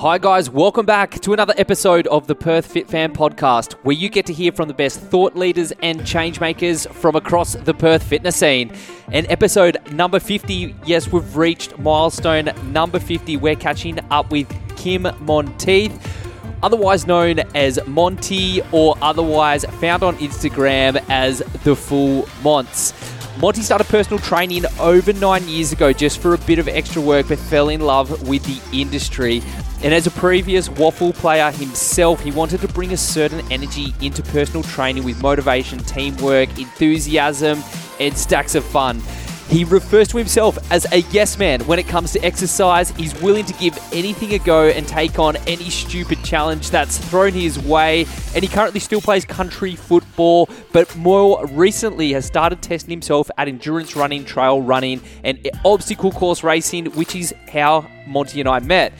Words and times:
Hi, 0.00 0.16
guys. 0.16 0.48
Welcome 0.48 0.86
back 0.86 1.20
to 1.20 1.34
another 1.34 1.52
episode 1.58 2.06
of 2.06 2.26
the 2.26 2.34
Perth 2.34 2.64
Fit 2.64 2.88
Fam 2.88 3.12
podcast, 3.12 3.74
where 3.82 3.94
you 3.94 4.08
get 4.08 4.24
to 4.24 4.32
hear 4.32 4.50
from 4.50 4.66
the 4.66 4.72
best 4.72 4.98
thought 4.98 5.36
leaders 5.36 5.74
and 5.82 6.06
change 6.06 6.40
makers 6.40 6.86
from 6.86 7.16
across 7.16 7.52
the 7.52 7.74
Perth 7.74 8.02
fitness 8.02 8.36
scene. 8.36 8.72
And 9.12 9.26
episode 9.30 9.76
number 9.92 10.18
50, 10.18 10.74
yes, 10.86 11.12
we've 11.12 11.36
reached 11.36 11.78
milestone 11.78 12.48
number 12.72 12.98
50. 12.98 13.36
We're 13.36 13.56
catching 13.56 13.98
up 14.10 14.32
with 14.32 14.48
Kim 14.78 15.06
Monteith, 15.20 15.92
otherwise 16.62 17.06
known 17.06 17.40
as 17.54 17.78
Monty, 17.86 18.62
or 18.72 18.96
otherwise 19.02 19.66
found 19.82 20.02
on 20.02 20.16
Instagram 20.16 21.04
as 21.10 21.40
The 21.62 21.76
Full 21.76 22.26
Monts. 22.42 22.94
Monty 23.38 23.60
started 23.60 23.86
personal 23.88 24.18
training 24.18 24.64
over 24.78 25.12
nine 25.12 25.46
years 25.46 25.72
ago 25.72 25.92
just 25.92 26.20
for 26.20 26.32
a 26.32 26.38
bit 26.38 26.58
of 26.58 26.68
extra 26.68 27.02
work, 27.02 27.28
but 27.28 27.38
fell 27.38 27.68
in 27.68 27.82
love 27.82 28.26
with 28.26 28.42
the 28.44 28.78
industry. 28.78 29.42
And 29.82 29.94
as 29.94 30.06
a 30.06 30.10
previous 30.10 30.68
WAFL 30.68 31.14
player 31.14 31.50
himself, 31.50 32.20
he 32.20 32.30
wanted 32.30 32.60
to 32.60 32.68
bring 32.68 32.92
a 32.92 32.98
certain 32.98 33.40
energy 33.50 33.94
into 34.02 34.22
personal 34.22 34.62
training 34.62 35.04
with 35.04 35.22
motivation, 35.22 35.78
teamwork, 35.78 36.50
enthusiasm, 36.58 37.62
and 37.98 38.16
stacks 38.16 38.54
of 38.54 38.64
fun. 38.64 39.00
He 39.48 39.64
refers 39.64 40.06
to 40.08 40.16
himself 40.16 40.58
as 40.70 40.86
a 40.92 40.98
yes 41.10 41.36
man 41.36 41.62
when 41.62 41.80
it 41.80 41.88
comes 41.88 42.12
to 42.12 42.20
exercise. 42.20 42.90
He's 42.90 43.20
willing 43.20 43.44
to 43.46 43.52
give 43.54 43.76
anything 43.92 44.32
a 44.34 44.38
go 44.38 44.68
and 44.68 44.86
take 44.86 45.18
on 45.18 45.34
any 45.38 45.70
stupid 45.70 46.22
challenge 46.22 46.70
that's 46.70 46.98
thrown 46.98 47.32
his 47.32 47.58
way. 47.58 48.06
And 48.34 48.44
he 48.44 48.48
currently 48.48 48.78
still 48.78 49.00
plays 49.00 49.24
country 49.24 49.74
football, 49.74 50.48
but 50.72 50.94
more 50.94 51.44
recently 51.46 52.12
has 52.12 52.26
started 52.26 52.62
testing 52.62 52.90
himself 52.90 53.28
at 53.38 53.48
endurance 53.48 53.96
running, 53.96 54.24
trail 54.24 54.62
running, 54.62 55.00
and 55.24 55.50
obstacle 55.64 56.12
course 56.12 56.44
racing, 56.44 56.86
which 56.92 57.16
is 57.16 57.34
how 57.50 57.88
Monty 58.06 58.38
and 58.38 58.48
I 58.48 58.60
met. 58.60 58.92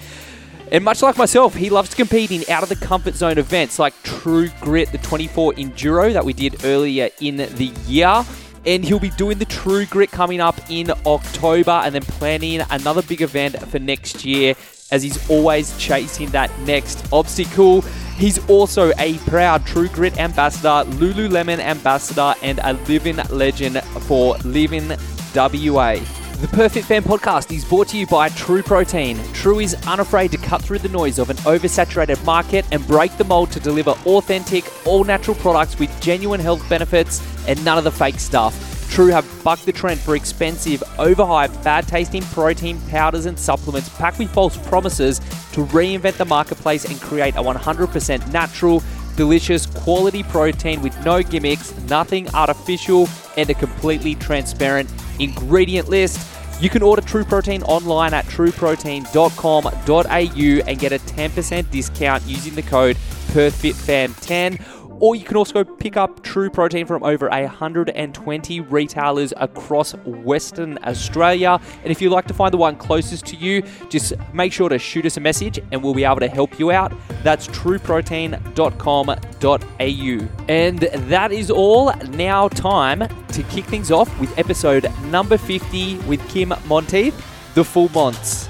And 0.73 0.85
much 0.85 1.03
like 1.03 1.19
myself, 1.19 1.55
he 1.55 1.69
loves 1.69 1.91
to 1.91 1.97
compete 1.97 2.31
in 2.31 2.45
out 2.49 2.63
of 2.63 2.69
the 2.69 2.77
comfort 2.77 3.15
zone 3.15 3.39
events 3.39 3.81
like 3.81 3.93
True 4.05 4.49
Grit, 4.61 4.93
the 4.93 4.99
24 4.99 5.55
Enduro 5.55 6.13
that 6.13 6.25
we 6.25 6.33
did 6.33 6.65
earlier 6.65 7.11
in 7.21 7.39
the 7.39 7.73
year. 7.87 8.25
And 8.65 8.85
he'll 8.85 9.01
be 9.01 9.11
doing 9.11 9.39
the 9.39 9.47
True 9.47 9.87
Grit 9.87 10.13
coming 10.13 10.41
up 10.41 10.61
in 10.71 10.93
October 11.07 11.73
and 11.73 11.95
then 11.95 12.03
planning 12.03 12.61
another 12.71 13.03
big 13.03 13.21
event 13.21 13.59
for 13.69 13.81
next 13.81 14.25
year 14.25 14.55
as 14.93 15.03
he's 15.03 15.29
always 15.31 15.77
chasing 15.79 16.29
that 16.31 16.57
next 16.61 17.13
obstacle. 17.13 17.81
He's 18.17 18.39
also 18.49 18.93
a 18.99 19.15
proud 19.27 19.67
True 19.67 19.89
Grit 19.89 20.19
ambassador, 20.19 20.89
Lululemon 20.99 21.59
ambassador, 21.59 22.35
and 22.43 22.61
a 22.63 22.75
living 22.87 23.17
legend 23.31 23.83
for 23.83 24.37
Living 24.39 24.93
WA. 25.35 25.97
The 26.41 26.49
Perth 26.49 26.73
Fit 26.73 26.87
Fam 26.87 27.03
podcast 27.03 27.55
is 27.55 27.67
brought 27.67 27.89
to 27.89 27.99
you 27.99 28.07
by 28.07 28.31
True 28.31 28.63
Protein. 28.63 29.19
True 29.35 29.59
is 29.59 29.75
unafraid 29.87 30.31
to 30.31 30.39
cut 30.39 30.63
through 30.63 30.79
the 30.79 30.89
noise 30.89 31.19
of 31.19 31.29
an 31.29 31.37
oversaturated 31.39 32.25
market 32.25 32.65
and 32.73 32.87
break 32.87 33.15
the 33.19 33.25
mold 33.25 33.53
to 33.53 33.61
deliver 33.61 33.91
authentic, 34.07 34.65
all 34.87 35.05
natural 35.05 35.37
products 35.37 35.79
with 35.79 35.91
genuine 36.01 36.41
health 36.41 36.67
benefits 36.71 37.21
and 37.47 37.63
none 37.63 37.77
of 37.77 37.85
the 37.85 37.91
fake 37.91 38.19
stuff. 38.19 38.89
True 38.91 39.09
have 39.09 39.27
bucked 39.45 39.67
the 39.67 39.73
trend 39.73 40.01
for 40.01 40.17
expensive, 40.17 40.81
overhyped, 40.97 41.63
bad 41.63 41.87
tasting 41.87 42.23
protein 42.23 42.81
powders 42.89 43.27
and 43.27 43.39
supplements 43.39 43.91
packed 43.91 44.19
with 44.19 44.31
false 44.31 44.57
promises 44.67 45.19
to 45.53 45.67
reinvent 45.67 46.17
the 46.17 46.25
marketplace 46.25 46.87
and 46.87 46.99
create 47.03 47.37
a 47.37 47.43
100% 47.43 48.33
natural, 48.33 48.83
delicious, 49.15 49.67
quality 49.67 50.23
protein 50.23 50.81
with 50.81 51.05
no 51.05 51.23
gimmicks, 51.23 51.77
nothing 51.83 52.35
artificial, 52.35 53.11
and 53.37 53.51
a 53.51 53.55
completely 53.55 54.15
transparent 54.15 54.89
ingredient 55.21 55.89
list. 55.89 56.27
You 56.61 56.69
can 56.69 56.83
order 56.83 57.03
True 57.03 57.25
Protein 57.25 57.63
online 57.63 58.13
at 58.13 58.27
trueprotein.com.au 58.27 60.69
and 60.69 60.79
get 60.79 60.93
a 60.93 60.99
10% 60.99 61.71
discount 61.71 62.23
using 62.27 62.55
the 62.55 62.63
code 62.63 62.97
PerthFitFam10 63.29 64.80
or 65.01 65.17
you 65.17 65.25
can 65.25 65.37
also 65.37 65.65
pick 65.65 65.97
up 65.97 66.23
True 66.23 66.51
Protein 66.51 66.87
from 66.87 67.03
over 67.03 67.29
120 67.29 68.61
retailers 68.61 69.33
across 69.37 69.95
Western 70.05 70.79
Australia. 70.85 71.61
And 71.83 71.91
if 71.91 72.01
you'd 72.01 72.13
like 72.13 72.27
to 72.27 72.35
find 72.35 72.53
the 72.53 72.59
one 72.59 72.77
closest 72.77 73.27
to 73.27 73.37
you, 73.37 73.63
just 73.89 74.13
make 74.33 74.53
sure 74.53 74.69
to 74.69 74.79
shoot 74.79 75.07
us 75.07 75.17
a 75.17 75.21
message 75.21 75.59
and 75.73 75.83
we'll 75.83 75.95
be 75.95 76.05
able 76.05 76.21
to 76.21 76.29
help 76.29 76.59
you 76.59 76.71
out. 76.71 76.93
That's 77.23 77.49
trueprotein.com.au. 77.49 80.45
And 80.49 80.79
that 80.79 81.33
is 81.33 81.51
all. 81.51 81.93
Now, 82.11 82.49
time 82.49 83.09
to 83.29 83.43
kick 83.45 83.65
things 83.65 83.91
off 83.91 84.21
with 84.21 84.39
episode 84.39 84.87
number 85.05 85.39
50 85.39 85.97
with 86.01 86.27
Kim 86.29 86.53
Monteith, 86.67 87.15
the 87.55 87.65
Full 87.65 87.89
Monts 87.91 88.50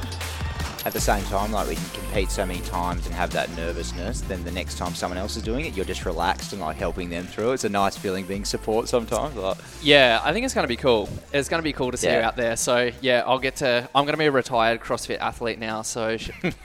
at 0.87 0.93
the 0.93 1.01
same 1.01 1.23
time, 1.25 1.53
like 1.53 1.69
we 1.69 1.75
can 1.75 1.89
compete 1.91 2.31
so 2.31 2.47
many 2.47 2.61
times 2.61 3.07
and 3.07 3.15
have 3.15 3.31
that 3.33 3.51
nervousness, 3.57 4.23
then 4.23 4.43
the 4.45 4.51
next 4.51 4.79
time 4.79 4.95
someone 4.95 5.19
else 5.19 5.37
is 5.37 5.43
doing 5.43 5.67
it, 5.67 5.77
you're 5.77 5.85
just 5.85 6.05
relaxed 6.05 6.53
and 6.53 6.61
like 6.61 6.77
helping 6.77 7.11
them 7.11 7.27
through. 7.27 7.53
It's 7.53 7.65
a 7.65 7.69
nice 7.69 7.97
feeling 7.97 8.25
being 8.25 8.45
support 8.45 8.89
sometimes. 8.89 9.37
Like, 9.37 9.59
yeah, 9.83 10.21
I 10.23 10.33
think 10.33 10.45
it's 10.45 10.55
going 10.55 10.65
to 10.65 10.69
be 10.69 10.77
cool. 10.77 11.09
It's 11.33 11.49
going 11.49 11.59
to 11.61 11.65
be 11.65 11.73
cool 11.73 11.91
to 11.91 11.97
see 11.97 12.07
yeah. 12.07 12.19
you 12.19 12.23
out 12.23 12.37
there. 12.37 12.57
So 12.57 12.91
yeah, 13.01 13.23
I'll 13.27 13.39
get 13.39 13.57
to. 13.57 13.89
I'm 13.95 14.05
going 14.05 14.15
to 14.15 14.19
be 14.19 14.27
a 14.27 14.33
retired 14.33 14.81
CrossFit 14.81 15.19
athlete 15.19 15.59
now. 15.59 15.83
So 15.83 16.17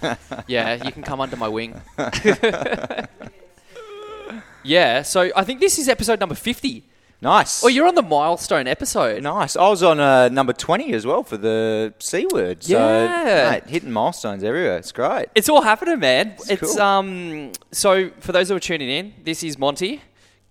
yeah, 0.47 0.83
you 0.83 0.91
can 0.91 1.03
come 1.03 1.19
under 1.19 1.35
my 1.35 1.47
wing. 1.47 1.81
yeah. 4.63 5.01
So 5.01 5.31
I 5.35 5.43
think 5.43 5.59
this 5.59 5.77
is 5.77 5.89
episode 5.89 6.19
number 6.19 6.35
fifty. 6.35 6.85
Nice. 7.25 7.63
Well, 7.63 7.71
you're 7.71 7.87
on 7.87 7.95
the 7.95 8.03
milestone 8.03 8.67
episode. 8.67 9.23
Nice. 9.23 9.55
I 9.55 9.67
was 9.67 9.81
on 9.81 9.99
uh, 9.99 10.29
number 10.29 10.53
20 10.53 10.93
as 10.93 11.07
well 11.07 11.23
for 11.23 11.37
the 11.37 11.91
C 11.97 12.27
word. 12.31 12.63
So, 12.63 12.77
yeah. 12.77 13.49
Mate, 13.49 13.67
hitting 13.67 13.91
milestones 13.91 14.43
everywhere. 14.43 14.77
It's 14.77 14.91
great. 14.91 15.25
It's 15.33 15.49
all 15.49 15.63
happening, 15.63 15.97
man. 15.99 16.33
It's, 16.37 16.49
it's 16.51 16.73
cool. 16.75 16.81
um 16.83 17.51
so 17.71 18.11
for 18.19 18.31
those 18.31 18.49
who 18.49 18.55
are 18.55 18.59
tuning 18.59 18.89
in, 18.89 19.15
this 19.23 19.41
is 19.41 19.57
Monty. 19.57 20.01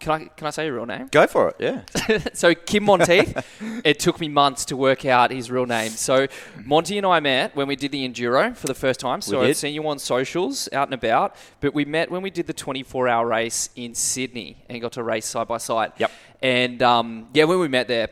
Can 0.04 0.12
I 0.12 0.25
can 0.26 0.47
I 0.47 0.50
say 0.50 0.66
your 0.66 0.75
real 0.75 0.84
name? 0.84 1.09
Go 1.10 1.26
for 1.26 1.48
it. 1.48 1.56
Yeah. 1.59 2.19
so 2.34 2.54
Kim 2.54 2.84
Monteith. 2.84 3.42
it 3.84 3.98
took 3.98 4.20
me 4.20 4.28
months 4.28 4.66
to 4.66 4.76
work 4.76 5.06
out 5.06 5.31
his 5.31 5.50
real 5.50 5.65
name. 5.65 5.88
So 5.88 6.26
Monty 6.62 6.98
and 6.98 7.06
I 7.06 7.20
met 7.20 7.56
when 7.56 7.66
we 7.66 7.75
did 7.75 7.91
the 7.91 8.06
enduro 8.06 8.54
for 8.54 8.66
the 8.66 8.75
first 8.75 9.00
time. 9.00 9.22
So 9.22 9.41
I've 9.41 9.56
seen 9.56 9.72
you 9.72 9.88
on 9.88 9.98
socials 9.98 10.69
out 10.75 10.88
and 10.88 10.94
about. 10.94 11.37
But 11.60 11.72
we 11.72 11.87
met 11.87 12.10
when 12.10 12.20
we 12.20 12.28
did 12.28 12.47
the 12.47 12.53
24 12.53 13.09
hour 13.09 13.26
race 13.26 13.70
in 13.76 13.94
Sydney 13.94 14.62
and 14.69 14.78
got 14.82 14.92
to 14.92 15.03
race 15.03 15.25
side 15.25 15.48
by 15.48 15.56
side. 15.56 15.92
Yep. 15.97 16.10
And 16.42 16.82
um, 16.82 17.28
yeah, 17.32 17.44
when 17.44 17.59
we 17.59 17.69
met 17.69 17.88
there, 17.88 18.10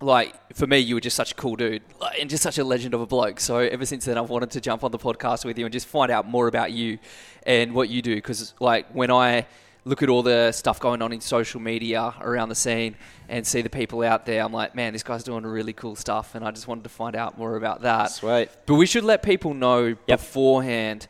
like 0.00 0.34
for 0.56 0.66
me, 0.66 0.78
you 0.78 0.96
were 0.96 1.00
just 1.00 1.14
such 1.14 1.30
a 1.30 1.34
cool 1.36 1.54
dude 1.54 1.82
and 2.20 2.28
just 2.28 2.42
such 2.42 2.58
a 2.58 2.64
legend 2.64 2.94
of 2.94 3.00
a 3.00 3.06
bloke. 3.06 3.38
So 3.38 3.58
ever 3.58 3.86
since 3.86 4.06
then, 4.06 4.18
I've 4.18 4.28
wanted 4.28 4.50
to 4.50 4.60
jump 4.60 4.82
on 4.82 4.90
the 4.90 4.98
podcast 4.98 5.44
with 5.44 5.56
you 5.56 5.66
and 5.66 5.72
just 5.72 5.86
find 5.86 6.10
out 6.10 6.28
more 6.28 6.48
about 6.48 6.72
you 6.72 6.98
and 7.44 7.74
what 7.74 7.88
you 7.90 8.02
do. 8.02 8.16
Because 8.16 8.54
like 8.58 8.88
when 8.90 9.12
I 9.12 9.46
look 9.84 10.02
at 10.02 10.08
all 10.08 10.22
the 10.22 10.52
stuff 10.52 10.80
going 10.80 11.02
on 11.02 11.12
in 11.12 11.20
social 11.20 11.60
media 11.60 12.14
around 12.20 12.48
the 12.48 12.54
scene 12.54 12.96
and 13.28 13.46
see 13.46 13.62
the 13.62 13.70
people 13.70 14.02
out 14.02 14.26
there, 14.26 14.42
I'm 14.42 14.52
like, 14.52 14.74
man, 14.74 14.92
this 14.92 15.02
guy's 15.02 15.24
doing 15.24 15.44
really 15.44 15.72
cool 15.72 15.96
stuff, 15.96 16.34
and 16.34 16.44
I 16.44 16.50
just 16.50 16.68
wanted 16.68 16.84
to 16.84 16.90
find 16.90 17.16
out 17.16 17.38
more 17.38 17.56
about 17.56 17.82
that. 17.82 18.06
Sweet. 18.06 18.48
But 18.66 18.74
we 18.74 18.86
should 18.86 19.04
let 19.04 19.22
people 19.22 19.54
know 19.54 19.84
yep. 19.86 19.98
beforehand. 20.06 21.06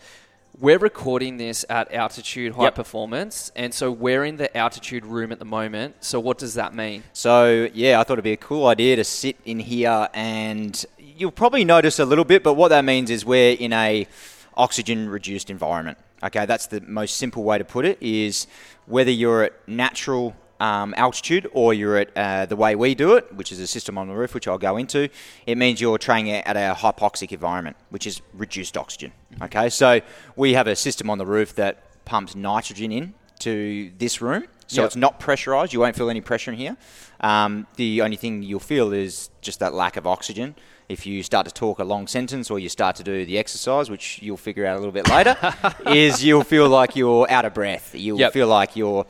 We're 0.61 0.79
recording 0.79 1.37
this 1.37 1.65
at 1.69 1.93
altitude 1.93 2.55
high 2.55 2.65
yep. 2.65 2.75
performance, 2.75 3.53
and 3.55 3.73
so 3.73 3.93
we're 3.93 4.25
in 4.25 4.37
the 4.37 4.57
altitude 4.57 5.07
room 5.07 5.31
at 5.31 5.39
the 5.39 5.45
moment. 5.45 5.97
So 6.01 6.19
what 6.19 6.39
does 6.39 6.55
that 6.55 6.75
mean? 6.75 7.05
So 7.13 7.69
yeah, 7.73 8.01
I 8.01 8.03
thought 8.03 8.15
it'd 8.15 8.25
be 8.25 8.33
a 8.33 8.37
cool 8.37 8.67
idea 8.67 8.97
to 8.97 9.05
sit 9.05 9.37
in 9.45 9.61
here, 9.61 10.09
and 10.13 10.85
you'll 10.99 11.31
probably 11.31 11.65
notice 11.65 12.01
a 12.01 12.05
little 12.05 12.25
bit. 12.25 12.43
But 12.43 12.55
what 12.55 12.69
that 12.69 12.85
means 12.85 13.09
is 13.11 13.25
we're 13.25 13.53
in 13.53 13.73
a 13.73 14.09
oxygen 14.57 15.09
reduced 15.09 15.49
environment. 15.49 15.99
Okay, 16.23 16.47
that's 16.47 16.67
the 16.67 16.81
most 16.81 17.17
simple 17.17 17.45
way 17.45 17.59
to 17.59 17.65
put 17.65 17.85
it. 17.85 17.99
Is 18.01 18.47
whether 18.87 19.11
you're 19.11 19.45
at 19.45 19.69
natural 19.69 20.35
um, 20.61 20.95
altitude 20.97 21.49
or 21.53 21.73
you're 21.73 21.97
at 21.97 22.11
uh, 22.17 22.47
the 22.47 22.57
way 22.57 22.75
we 22.75 22.95
do 22.95 23.17
it, 23.17 23.33
which 23.35 23.53
is 23.53 23.61
a 23.61 23.67
system 23.67 23.97
on 23.97 24.09
the 24.09 24.15
roof, 24.15 24.35
which 24.35 24.49
I'll 24.49 24.59
go 24.59 24.77
into, 24.77 25.09
it 25.47 25.57
means 25.57 25.81
you're 25.81 25.99
training 25.99 26.33
at 26.33 26.57
a 26.57 26.75
hypoxic 26.77 27.33
environment, 27.33 27.77
which 27.91 28.07
is 28.07 28.21
reduced 28.35 28.77
oxygen. 28.77 29.13
Okay, 29.43 29.69
so 29.69 30.01
we 30.37 30.55
have 30.55 30.67
a 30.67 30.77
system 30.77 31.11
on 31.11 31.19
the 31.19 31.27
roof 31.27 31.55
that 31.55 32.05
pumps 32.05 32.35
nitrogen 32.35 32.91
in 32.91 33.15
to 33.41 33.93
this 33.99 34.21
room. 34.21 34.45
So 34.67 34.83
yep. 34.83 34.89
it's 34.89 34.97
not 34.97 35.19
pressurized. 35.19 35.73
You 35.73 35.81
won't 35.81 35.97
feel 35.97 36.11
any 36.11 36.21
pressure 36.21 36.51
in 36.51 36.59
here. 36.59 36.77
Um, 37.21 37.67
the 37.77 38.03
only 38.03 38.17
thing 38.17 38.43
you'll 38.43 38.61
feel 38.61 38.93
is 38.93 39.31
just 39.41 39.61
that 39.61 39.73
lack 39.73 39.97
of 39.97 40.07
oxygen 40.07 40.57
if 40.89 41.07
you 41.07 41.23
start 41.23 41.47
to 41.47 41.53
talk 41.53 41.79
a 41.79 41.85
long 41.85 42.07
sentence 42.07 42.51
or 42.51 42.59
you 42.59 42.69
start 42.69 42.97
to 42.97 43.03
do 43.03 43.25
the 43.27 43.39
exercise, 43.39 43.91
which 43.91 44.21
you'll 44.23 44.37
figure 44.37 44.65
out 44.65 44.77
a 44.77 44.79
little 44.79 44.93
bit 44.93 45.09
later, 45.09 45.37
is 45.87 46.25
you'll 46.25 46.45
feel 46.45 46.69
like 46.69 46.97
you're 46.97 47.31
out 47.31 47.45
of 47.45 47.55
breath. 47.55 47.95
You'll 47.95 48.19
yep. 48.19 48.33
feel 48.33 48.49
like 48.49 48.75
you're 48.75 49.05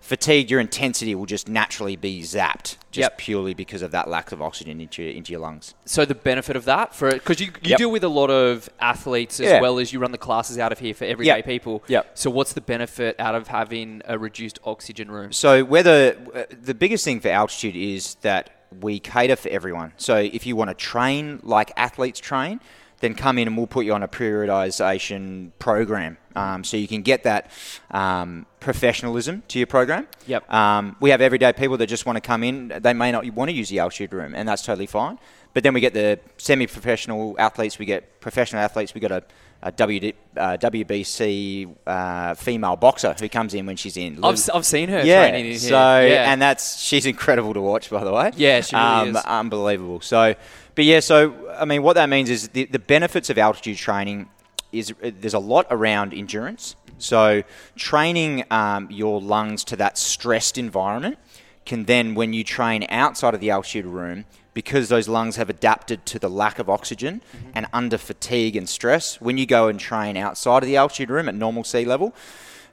fatigued. 0.00 0.50
Your 0.50 0.58
intensity 0.58 1.14
will 1.14 1.26
just 1.26 1.46
naturally 1.46 1.96
be 1.96 2.22
zapped, 2.22 2.76
just 2.90 3.04
yep. 3.04 3.18
purely 3.18 3.52
because 3.52 3.82
of 3.82 3.90
that 3.90 4.08
lack 4.08 4.32
of 4.32 4.40
oxygen 4.40 4.80
into 4.80 5.02
your, 5.02 5.12
into 5.12 5.32
your 5.32 5.40
lungs. 5.40 5.74
So 5.84 6.06
the 6.06 6.14
benefit 6.14 6.56
of 6.56 6.64
that 6.64 6.94
for 6.94 7.12
because 7.12 7.40
you, 7.40 7.48
you 7.60 7.70
yep. 7.70 7.78
deal 7.78 7.90
with 7.90 8.04
a 8.04 8.08
lot 8.08 8.30
of 8.30 8.70
athletes 8.80 9.38
as 9.38 9.50
yeah. 9.50 9.60
well 9.60 9.78
as 9.78 9.92
you 9.92 9.98
run 9.98 10.12
the 10.12 10.18
classes 10.18 10.58
out 10.58 10.72
of 10.72 10.78
here 10.78 10.94
for 10.94 11.04
everyday 11.04 11.42
people. 11.42 11.84
Yep. 11.88 12.10
So 12.14 12.30
what's 12.30 12.54
the 12.54 12.62
benefit 12.62 13.20
out 13.20 13.34
of 13.34 13.48
having 13.48 14.00
a 14.06 14.18
reduced 14.18 14.58
oxygen 14.64 15.10
room? 15.10 15.32
So 15.32 15.62
whether 15.62 16.16
uh, 16.34 16.44
the 16.58 16.74
biggest 16.74 17.04
thing 17.04 17.20
for 17.20 17.28
altitude 17.28 17.76
is 17.76 18.14
that 18.22 18.57
we 18.80 19.00
cater 19.00 19.36
for 19.36 19.48
everyone. 19.48 19.92
So 19.96 20.16
if 20.16 20.46
you 20.46 20.56
want 20.56 20.70
to 20.70 20.74
train 20.74 21.40
like 21.42 21.72
athletes 21.76 22.20
train, 22.20 22.60
then 23.00 23.14
come 23.14 23.38
in 23.38 23.48
and 23.48 23.56
we'll 23.56 23.66
put 23.66 23.84
you 23.84 23.94
on 23.94 24.02
a 24.02 24.08
periodization 24.08 25.52
program. 25.58 26.16
Um, 26.34 26.62
so 26.64 26.76
you 26.76 26.88
can 26.88 27.02
get 27.02 27.24
that 27.24 27.50
um, 27.90 28.46
professionalism 28.60 29.42
to 29.48 29.58
your 29.58 29.66
program. 29.66 30.06
Yep. 30.26 30.52
Um, 30.52 30.96
we 31.00 31.10
have 31.10 31.20
everyday 31.20 31.52
people 31.52 31.76
that 31.78 31.86
just 31.86 32.06
want 32.06 32.16
to 32.16 32.20
come 32.20 32.44
in. 32.44 32.72
They 32.80 32.92
may 32.92 33.10
not 33.10 33.28
want 33.32 33.50
to 33.50 33.54
use 33.54 33.68
the 33.68 33.80
altitude 33.80 34.12
room, 34.12 34.34
and 34.34 34.48
that's 34.48 34.62
totally 34.62 34.86
fine. 34.86 35.18
But 35.54 35.62
then 35.62 35.74
we 35.74 35.80
get 35.80 35.94
the 35.94 36.20
semi-professional 36.36 37.36
athletes. 37.38 37.78
We 37.78 37.86
get 37.86 38.20
professional 38.20 38.62
athletes. 38.62 38.94
We 38.94 39.00
got 39.00 39.10
a, 39.10 39.24
a 39.62 39.72
WD, 39.72 40.14
uh, 40.36 40.56
WBC 40.58 41.74
uh, 41.86 42.34
female 42.34 42.76
boxer 42.76 43.14
who 43.18 43.28
comes 43.28 43.54
in 43.54 43.66
when 43.66 43.76
she's 43.76 43.96
in. 43.96 44.22
I've, 44.22 44.38
I've 44.54 44.66
seen 44.66 44.88
her 44.90 45.02
yeah. 45.04 45.28
training 45.28 45.46
in 45.46 45.50
here. 45.52 45.70
So 45.70 46.00
yeah. 46.00 46.30
and 46.30 46.40
that's 46.40 46.78
she's 46.78 47.06
incredible 47.06 47.54
to 47.54 47.60
watch, 47.60 47.90
by 47.90 48.04
the 48.04 48.12
way. 48.12 48.32
Yeah, 48.36 48.60
she 48.60 48.76
really 48.76 48.88
um, 48.88 49.16
is. 49.16 49.16
Unbelievable. 49.24 50.00
So, 50.00 50.34
but 50.78 50.84
yeah, 50.84 51.00
so 51.00 51.34
I 51.58 51.64
mean, 51.64 51.82
what 51.82 51.94
that 51.94 52.08
means 52.08 52.30
is 52.30 52.50
the, 52.50 52.64
the 52.66 52.78
benefits 52.78 53.30
of 53.30 53.36
altitude 53.36 53.78
training 53.78 54.28
is 54.70 54.94
uh, 55.02 55.10
there's 55.18 55.34
a 55.34 55.40
lot 55.40 55.66
around 55.72 56.14
endurance. 56.14 56.76
So 56.98 57.42
training 57.74 58.44
um, 58.52 58.88
your 58.88 59.20
lungs 59.20 59.64
to 59.64 59.76
that 59.76 59.98
stressed 59.98 60.56
environment 60.56 61.18
can 61.66 61.86
then, 61.86 62.14
when 62.14 62.32
you 62.32 62.44
train 62.44 62.86
outside 62.90 63.34
of 63.34 63.40
the 63.40 63.50
altitude 63.50 63.86
room, 63.86 64.24
because 64.54 64.88
those 64.88 65.08
lungs 65.08 65.34
have 65.34 65.50
adapted 65.50 66.06
to 66.06 66.20
the 66.20 66.30
lack 66.30 66.60
of 66.60 66.70
oxygen 66.70 67.22
and 67.56 67.66
under 67.72 67.98
fatigue 67.98 68.54
and 68.54 68.68
stress, 68.68 69.20
when 69.20 69.36
you 69.36 69.46
go 69.46 69.66
and 69.66 69.80
train 69.80 70.16
outside 70.16 70.62
of 70.62 70.68
the 70.68 70.76
altitude 70.76 71.10
room 71.10 71.28
at 71.28 71.34
normal 71.34 71.64
sea 71.64 71.84
level, 71.84 72.14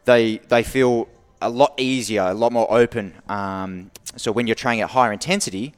they 0.04 0.38
they 0.50 0.62
feel 0.62 1.08
a 1.42 1.50
lot 1.50 1.74
easier, 1.80 2.22
a 2.22 2.36
lot 2.36 2.52
more 2.52 2.72
open. 2.72 3.16
Um, 3.28 3.90
so 4.16 4.32
when 4.32 4.46
you're 4.46 4.54
training 4.54 4.82
at 4.82 4.92
higher 4.92 5.12
intensity, 5.12 5.74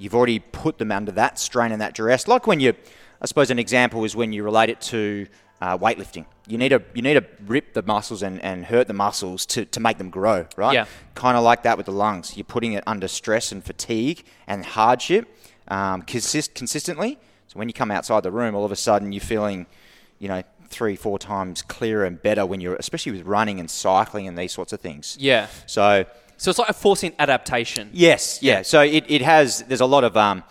you've 0.00 0.14
already 0.14 0.38
put 0.38 0.78
them 0.78 0.90
under 0.90 1.12
that 1.12 1.38
strain 1.38 1.72
and 1.72 1.80
that 1.82 1.94
duress. 1.94 2.26
Like 2.26 2.46
when 2.46 2.58
you, 2.58 2.72
I 3.20 3.26
suppose 3.26 3.50
an 3.50 3.58
example 3.58 4.02
is 4.04 4.16
when 4.16 4.32
you 4.32 4.42
relate 4.42 4.70
it 4.70 4.80
to 4.82 5.26
uh, 5.60 5.76
weightlifting. 5.76 6.24
You 6.48 6.56
need 6.56 6.70
to 6.70 6.82
you 6.94 7.02
need 7.02 7.14
to 7.14 7.24
rip 7.46 7.74
the 7.74 7.82
muscles 7.82 8.22
and, 8.22 8.42
and 8.42 8.64
hurt 8.64 8.86
the 8.86 8.94
muscles 8.94 9.44
to, 9.46 9.66
to 9.66 9.78
make 9.78 9.98
them 9.98 10.08
grow, 10.08 10.46
right? 10.56 10.72
Yeah. 10.72 10.86
Kind 11.14 11.36
of 11.36 11.44
like 11.44 11.64
that 11.64 11.76
with 11.76 11.84
the 11.84 11.92
lungs. 11.92 12.34
You're 12.34 12.44
putting 12.44 12.72
it 12.72 12.82
under 12.86 13.08
stress 13.08 13.52
and 13.52 13.62
fatigue 13.62 14.24
and 14.46 14.64
hardship 14.64 15.28
um, 15.68 16.00
consist- 16.02 16.54
consistently. 16.54 17.18
So 17.48 17.58
when 17.58 17.68
you 17.68 17.74
come 17.74 17.90
outside 17.90 18.22
the 18.22 18.32
room, 18.32 18.54
all 18.54 18.64
of 18.64 18.72
a 18.72 18.76
sudden 18.76 19.12
you're 19.12 19.20
feeling, 19.20 19.66
you 20.18 20.28
know, 20.28 20.42
three, 20.68 20.96
four 20.96 21.18
times 21.18 21.60
clearer 21.62 22.04
and 22.04 22.22
better 22.22 22.46
when 22.46 22.60
you're, 22.62 22.76
especially 22.76 23.12
with 23.12 23.26
running 23.26 23.60
and 23.60 23.70
cycling 23.70 24.26
and 24.26 24.38
these 24.38 24.52
sorts 24.52 24.72
of 24.72 24.80
things. 24.80 25.18
yeah. 25.20 25.48
So 25.66 26.06
So 26.40 26.48
it's 26.48 26.58
like 26.58 26.70
a 26.70 26.72
forcing 26.72 27.12
adaptation. 27.18 27.90
Yes, 27.92 28.42
yeah. 28.42 28.62
So 28.62 28.80
it, 28.80 29.04
it 29.08 29.20
has. 29.20 29.62
There's 29.64 29.82
a 29.82 29.86
lot 29.86 30.04
of 30.04 30.16
um, 30.16 30.42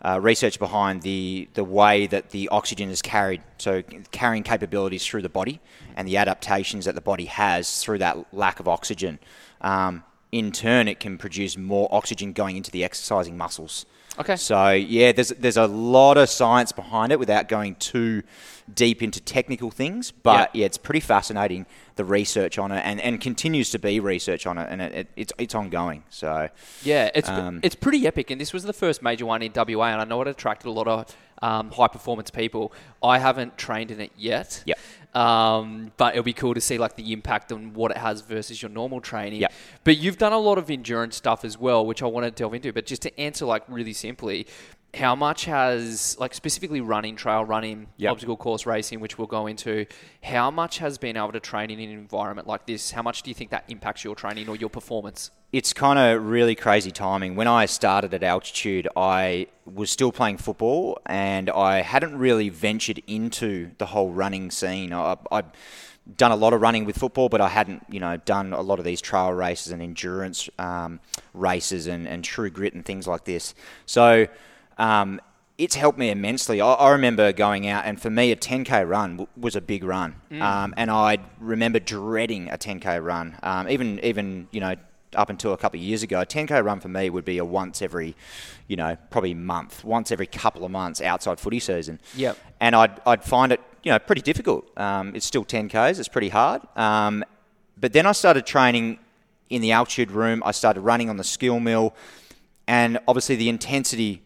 uh, 0.00 0.18
research 0.18 0.58
behind 0.58 1.02
the 1.02 1.50
the 1.52 1.62
way 1.62 2.06
that 2.06 2.30
the 2.30 2.48
oxygen 2.48 2.88
is 2.88 3.02
carried. 3.02 3.42
So 3.58 3.82
carrying 4.10 4.42
capabilities 4.42 5.04
through 5.04 5.20
the 5.20 5.28
body 5.28 5.60
and 5.96 6.08
the 6.08 6.16
adaptations 6.16 6.86
that 6.86 6.94
the 6.94 7.02
body 7.02 7.26
has 7.26 7.82
through 7.82 7.98
that 7.98 8.32
lack 8.32 8.58
of 8.58 8.68
oxygen. 8.68 9.18
Um, 9.60 10.04
in 10.32 10.50
turn, 10.50 10.88
it 10.88 10.98
can 10.98 11.18
produce 11.18 11.58
more 11.58 11.90
oxygen 11.92 12.32
going 12.32 12.56
into 12.56 12.70
the 12.70 12.82
exercising 12.82 13.36
muscles. 13.36 13.84
Okay. 14.18 14.36
So 14.36 14.70
yeah, 14.70 15.12
there's 15.12 15.30
there's 15.30 15.56
a 15.56 15.66
lot 15.66 16.16
of 16.16 16.28
science 16.28 16.72
behind 16.72 17.12
it 17.12 17.18
without 17.18 17.48
going 17.48 17.74
too 17.76 18.22
deep 18.72 19.02
into 19.02 19.20
technical 19.20 19.70
things, 19.70 20.10
but 20.10 20.50
Yeah. 20.54 20.60
yeah, 20.60 20.66
it's 20.66 20.78
pretty 20.78 21.00
fascinating 21.00 21.66
the 21.96 22.04
research 22.04 22.58
on 22.58 22.72
it, 22.72 22.80
and, 22.84 23.00
and 23.00 23.20
continues 23.20 23.70
to 23.70 23.78
be 23.78 24.00
research 24.00 24.46
on 24.46 24.56
it, 24.58 24.66
and 24.70 24.80
it, 24.80 24.92
it, 24.94 25.08
it's 25.16 25.32
it's 25.38 25.54
ongoing. 25.54 26.04
So 26.10 26.48
Yeah, 26.82 27.10
it's 27.14 27.28
Um, 27.28 27.60
it's 27.62 27.74
pretty 27.74 28.06
epic, 28.06 28.30
and 28.30 28.40
this 28.40 28.52
was 28.52 28.62
the 28.64 28.72
first 28.72 29.02
major 29.02 29.26
one 29.26 29.42
in 29.42 29.52
WA, 29.54 29.86
and 29.88 30.00
I 30.00 30.04
know 30.04 30.22
it 30.22 30.28
attracted 30.28 30.68
a 30.68 30.72
lot 30.72 30.88
of 30.88 31.14
um, 31.42 31.70
high 31.72 31.88
performance 31.88 32.30
people. 32.30 32.72
I 33.02 33.18
haven't 33.18 33.58
trained 33.58 33.90
in 33.90 34.00
it 34.00 34.12
yet. 34.16 34.62
Yep. 34.64 34.78
Um, 35.14 35.92
but 35.96 36.14
it'll 36.14 36.24
be 36.24 36.32
cool 36.32 36.54
to 36.54 36.60
see 36.60 36.76
like 36.76 36.96
the 36.96 37.12
impact 37.12 37.52
on 37.52 37.72
what 37.72 37.92
it 37.92 37.98
has 37.98 38.20
versus 38.20 38.60
your 38.60 38.70
normal 38.70 39.00
training. 39.00 39.40
Yep. 39.42 39.52
But 39.84 39.98
you've 39.98 40.18
done 40.18 40.32
a 40.32 40.38
lot 40.38 40.58
of 40.58 40.70
endurance 40.70 41.16
stuff 41.16 41.44
as 41.44 41.56
well, 41.56 41.86
which 41.86 42.02
I 42.02 42.06
want 42.06 42.24
to 42.24 42.30
delve 42.30 42.54
into. 42.54 42.72
But 42.72 42.86
just 42.86 43.02
to 43.02 43.20
answer 43.20 43.44
like 43.44 43.62
really 43.68 43.92
simply, 43.92 44.46
how 44.94 45.14
much 45.14 45.44
has 45.46 46.16
like 46.18 46.34
specifically 46.34 46.80
running, 46.80 47.16
trail 47.16 47.44
running, 47.44 47.88
Yep. 47.96 48.12
obstacle 48.12 48.36
course 48.36 48.66
racing, 48.66 49.00
which 49.00 49.18
we'll 49.18 49.26
go 49.26 49.46
into, 49.46 49.86
how 50.22 50.50
much 50.50 50.78
has 50.78 50.98
been 50.98 51.16
able 51.16 51.32
to 51.32 51.40
train 51.40 51.70
in 51.70 51.80
an 51.80 51.90
environment 51.90 52.46
like 52.46 52.66
this? 52.66 52.90
How 52.92 53.02
much 53.02 53.22
do 53.22 53.30
you 53.30 53.34
think 53.34 53.50
that 53.50 53.64
impacts 53.68 54.04
your 54.04 54.14
training 54.14 54.48
or 54.48 54.56
your 54.56 54.70
performance? 54.70 55.30
it's 55.52 55.72
kind 55.72 56.00
of 56.00 56.26
really 56.26 56.56
crazy 56.56 56.90
timing. 56.90 57.36
When 57.36 57.46
I 57.46 57.66
started 57.66 58.12
at 58.12 58.24
altitude, 58.24 58.88
I 58.96 59.46
was 59.64 59.88
still 59.88 60.10
playing 60.10 60.38
football 60.38 60.98
and 61.06 61.48
I 61.48 61.82
hadn't 61.82 62.18
really 62.18 62.48
ventured 62.48 63.00
into 63.06 63.70
the 63.78 63.86
whole 63.86 64.10
running 64.10 64.50
scene. 64.50 64.92
I, 64.92 65.16
I'd 65.30 65.44
done 66.16 66.32
a 66.32 66.36
lot 66.36 66.54
of 66.54 66.60
running 66.60 66.84
with 66.84 66.98
football, 66.98 67.28
but 67.28 67.40
I 67.40 67.48
hadn't, 67.48 67.84
you 67.88 68.00
know, 68.00 68.16
done 68.16 68.52
a 68.52 68.62
lot 68.62 68.80
of 68.80 68.84
these 68.84 69.00
trail 69.00 69.32
races 69.32 69.70
and 69.70 69.80
endurance 69.80 70.50
um, 70.58 70.98
races 71.34 71.86
and, 71.86 72.08
and 72.08 72.24
true 72.24 72.50
grit 72.50 72.74
and 72.74 72.84
things 72.84 73.06
like 73.06 73.24
this. 73.24 73.54
So 73.86 74.26
um, 74.78 75.20
it's 75.56 75.76
helped 75.76 75.98
me 75.98 76.10
immensely. 76.10 76.60
I, 76.60 76.72
I 76.72 76.90
remember 76.90 77.32
going 77.32 77.68
out, 77.68 77.84
and 77.84 78.00
for 78.00 78.10
me, 78.10 78.32
a 78.32 78.36
10k 78.36 78.88
run 78.88 79.12
w- 79.12 79.28
was 79.36 79.54
a 79.54 79.60
big 79.60 79.84
run, 79.84 80.16
um, 80.40 80.74
and 80.76 80.90
I 80.90 81.18
remember 81.38 81.78
dreading 81.78 82.50
a 82.50 82.58
10k 82.58 83.04
run. 83.04 83.36
Um, 83.42 83.68
even 83.68 84.00
even 84.04 84.48
you 84.50 84.60
know 84.60 84.74
up 85.14 85.30
until 85.30 85.52
a 85.52 85.56
couple 85.56 85.78
of 85.78 85.84
years 85.84 86.02
ago, 86.02 86.20
a 86.20 86.26
10k 86.26 86.64
run 86.64 86.80
for 86.80 86.88
me 86.88 87.08
would 87.08 87.24
be 87.24 87.38
a 87.38 87.44
once 87.44 87.82
every, 87.82 88.16
you 88.66 88.76
know, 88.76 88.96
probably 89.10 89.32
month, 89.32 89.84
once 89.84 90.10
every 90.10 90.26
couple 90.26 90.64
of 90.64 90.70
months 90.70 91.00
outside 91.00 91.38
footy 91.38 91.60
season. 91.60 92.00
Yep. 92.16 92.36
And 92.60 92.74
I'd 92.74 93.00
I'd 93.06 93.24
find 93.24 93.52
it 93.52 93.60
you 93.82 93.92
know 93.92 93.98
pretty 93.98 94.22
difficult. 94.22 94.66
Um, 94.78 95.14
it's 95.14 95.26
still 95.26 95.44
10ks, 95.44 95.98
it's 95.98 96.08
pretty 96.08 96.30
hard. 96.30 96.62
Um, 96.76 97.24
but 97.78 97.92
then 97.92 98.06
I 98.06 98.12
started 98.12 98.46
training 98.46 98.98
in 99.50 99.62
the 99.62 99.72
altitude 99.72 100.10
room. 100.10 100.42
I 100.44 100.52
started 100.52 100.80
running 100.80 101.10
on 101.10 101.16
the 101.16 101.24
Skillmill, 101.24 101.94
and 102.66 102.98
obviously 103.06 103.36
the 103.36 103.48
intensity 103.48 104.22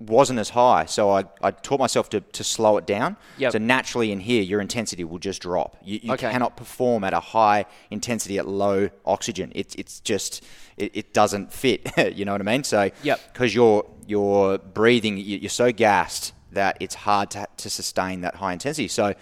wasn't 0.00 0.38
as 0.38 0.50
high. 0.50 0.84
So 0.84 1.10
I, 1.10 1.24
I 1.42 1.50
taught 1.50 1.80
myself 1.80 2.08
to, 2.10 2.20
to 2.20 2.44
slow 2.44 2.76
it 2.76 2.86
down. 2.86 3.16
Yep. 3.38 3.52
So 3.52 3.58
naturally 3.58 4.12
in 4.12 4.20
here, 4.20 4.42
your 4.42 4.60
intensity 4.60 5.02
will 5.02 5.18
just 5.18 5.42
drop. 5.42 5.76
You, 5.82 5.98
you 6.02 6.12
Okay. 6.12 6.30
cannot 6.30 6.56
perform 6.56 7.02
at 7.02 7.12
a 7.12 7.20
high 7.20 7.66
intensity 7.90 8.38
at 8.38 8.46
low 8.46 8.90
oxygen. 9.04 9.50
It, 9.56 9.74
it's 9.76 9.98
just, 10.00 10.44
it, 10.76 10.92
it 10.94 11.12
doesn't 11.12 11.52
fit. 11.52 11.90
you 12.16 12.24
know 12.24 12.32
what 12.32 12.40
I 12.40 12.44
mean? 12.44 12.62
So 12.64 12.90
Yep. 13.02 13.32
because 13.32 13.54
you're, 13.54 13.84
you're 14.06 14.58
breathing, 14.58 15.16
you- 15.16 15.38
you're 15.38 15.50
so 15.50 15.72
gassed 15.72 16.32
that 16.52 16.76
it's 16.80 16.94
hard 16.94 17.30
to, 17.32 17.46
to 17.56 17.68
sustain 17.68 18.20
that 18.20 18.36
high 18.36 18.52
intensity. 18.52 18.86
So 18.88 19.14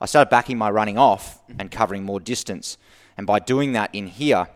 I 0.00 0.06
started 0.06 0.28
backing 0.30 0.58
my 0.58 0.70
running 0.70 0.98
off 0.98 1.40
and 1.58 1.70
covering 1.70 2.04
more 2.04 2.20
distance. 2.20 2.76
And 3.16 3.26
by 3.26 3.38
doing 3.38 3.72
that 3.72 3.94
in 3.94 4.06
here, 4.08 4.48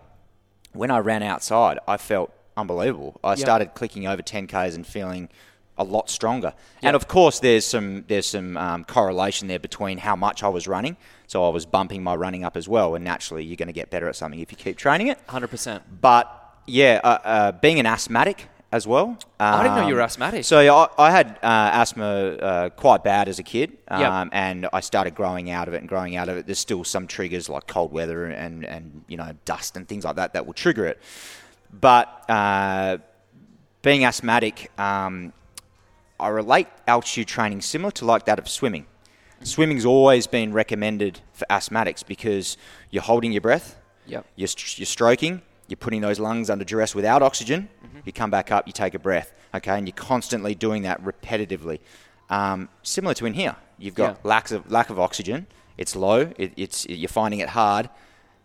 when 0.74 0.90
I 0.90 0.98
ran 0.98 1.22
outside, 1.22 1.78
I 1.88 1.96
felt 1.96 2.30
unbelievable. 2.58 3.18
I 3.24 3.34
started 3.36 3.74
clicking 3.74 4.06
over 4.06 4.22
10k's 4.22 4.74
and 4.74 4.86
feeling 4.86 5.30
a 5.78 5.84
lot 5.84 6.10
stronger. 6.10 6.52
And 6.82 6.94
of 6.96 7.08
course, 7.08 7.40
there's 7.40 7.64
some 7.64 8.04
there's 8.08 8.26
some 8.26 8.56
um, 8.56 8.84
correlation 8.84 9.48
there 9.48 9.58
between 9.58 9.98
how 9.98 10.16
much 10.16 10.42
I 10.42 10.48
was 10.48 10.68
running. 10.68 10.96
So 11.26 11.46
I 11.46 11.48
was 11.48 11.64
bumping 11.64 12.02
my 12.02 12.14
running 12.14 12.44
up 12.44 12.56
as 12.56 12.68
well, 12.68 12.94
and 12.94 13.04
naturally, 13.04 13.44
you're 13.44 13.56
going 13.56 13.68
to 13.68 13.72
get 13.72 13.88
better 13.90 14.08
at 14.08 14.16
something 14.16 14.38
if 14.40 14.52
you 14.52 14.58
keep 14.58 14.76
training 14.76 15.06
it. 15.06 15.18
100%. 15.28 15.80
But 16.00 16.28
yeah, 16.66 17.00
uh, 17.02 17.08
uh, 17.24 17.52
being 17.52 17.80
an 17.80 17.86
asthmatic 17.86 18.48
as 18.70 18.86
well. 18.86 19.18
I 19.38 19.62
didn't 19.62 19.76
know 19.76 19.86
you 19.88 19.94
were 19.94 20.00
um, 20.00 20.06
asthmatic. 20.06 20.44
So 20.44 20.58
I, 20.58 20.88
I 20.98 21.10
had 21.10 21.38
uh, 21.42 21.70
asthma 21.74 22.04
uh, 22.04 22.68
quite 22.70 23.04
bad 23.04 23.28
as 23.28 23.38
a 23.38 23.42
kid, 23.42 23.76
um, 23.88 24.00
Yep. 24.00 24.28
and 24.32 24.68
I 24.72 24.80
started 24.80 25.14
growing 25.14 25.50
out 25.50 25.68
of 25.68 25.74
it 25.74 25.78
and 25.78 25.88
growing 25.88 26.16
out 26.16 26.28
of 26.30 26.36
it. 26.38 26.46
There's 26.46 26.58
still 26.58 26.82
some 26.82 27.06
triggers 27.06 27.48
like 27.50 27.66
cold 27.66 27.92
weather 27.92 28.24
and 28.26 28.64
and 28.64 29.04
you 29.08 29.16
know 29.18 29.32
dust 29.44 29.76
and 29.76 29.86
things 29.86 30.04
like 30.04 30.16
that 30.16 30.32
that 30.32 30.46
will 30.46 30.54
trigger 30.54 30.86
it. 30.86 30.98
But 31.70 32.24
uh, 32.30 32.98
being 33.82 34.04
asthmatic, 34.04 34.70
um, 34.78 35.32
I 36.22 36.28
relate 36.28 36.68
altitude 36.86 37.26
training 37.28 37.60
similar 37.62 37.90
to 37.92 38.04
like 38.04 38.24
that 38.26 38.38
of 38.38 38.48
swimming. 38.48 38.86
Swimming's 39.42 39.84
always 39.84 40.26
been 40.28 40.52
recommended 40.52 41.20
for 41.32 41.44
asthmatics 41.50 42.06
because 42.06 42.56
you're 42.90 43.02
holding 43.02 43.32
your 43.32 43.40
breath, 43.40 43.76
Yep. 44.06 44.24
you're, 44.36 44.46
st- 44.48 44.78
you're 44.78 44.86
stroking, 44.86 45.42
you're 45.66 45.76
putting 45.76 46.00
those 46.00 46.20
lungs 46.20 46.48
under 46.48 46.64
duress 46.64 46.94
without 46.94 47.22
oxygen. 47.22 47.68
You 48.04 48.12
come 48.12 48.30
back 48.30 48.52
up, 48.52 48.66
you 48.68 48.72
take 48.72 48.94
a 48.94 48.98
breath, 49.00 49.32
okay, 49.54 49.76
and 49.76 49.86
you're 49.88 49.96
constantly 49.96 50.54
doing 50.54 50.82
that 50.82 51.02
repetitively. 51.04 51.80
Um, 52.30 52.68
similar 52.82 53.14
to 53.14 53.26
in 53.26 53.34
here, 53.34 53.56
you've 53.78 53.94
got 53.96 54.18
Yeah. 54.24 54.28
lack 54.28 54.50
of 54.52 54.70
lack 54.70 54.90
of 54.90 54.98
oxygen. 55.00 55.46
It's 55.76 55.96
low. 55.96 56.32
It, 56.38 56.52
it's 56.56 56.86
you're 56.88 57.08
finding 57.08 57.40
it 57.40 57.48
hard. 57.50 57.90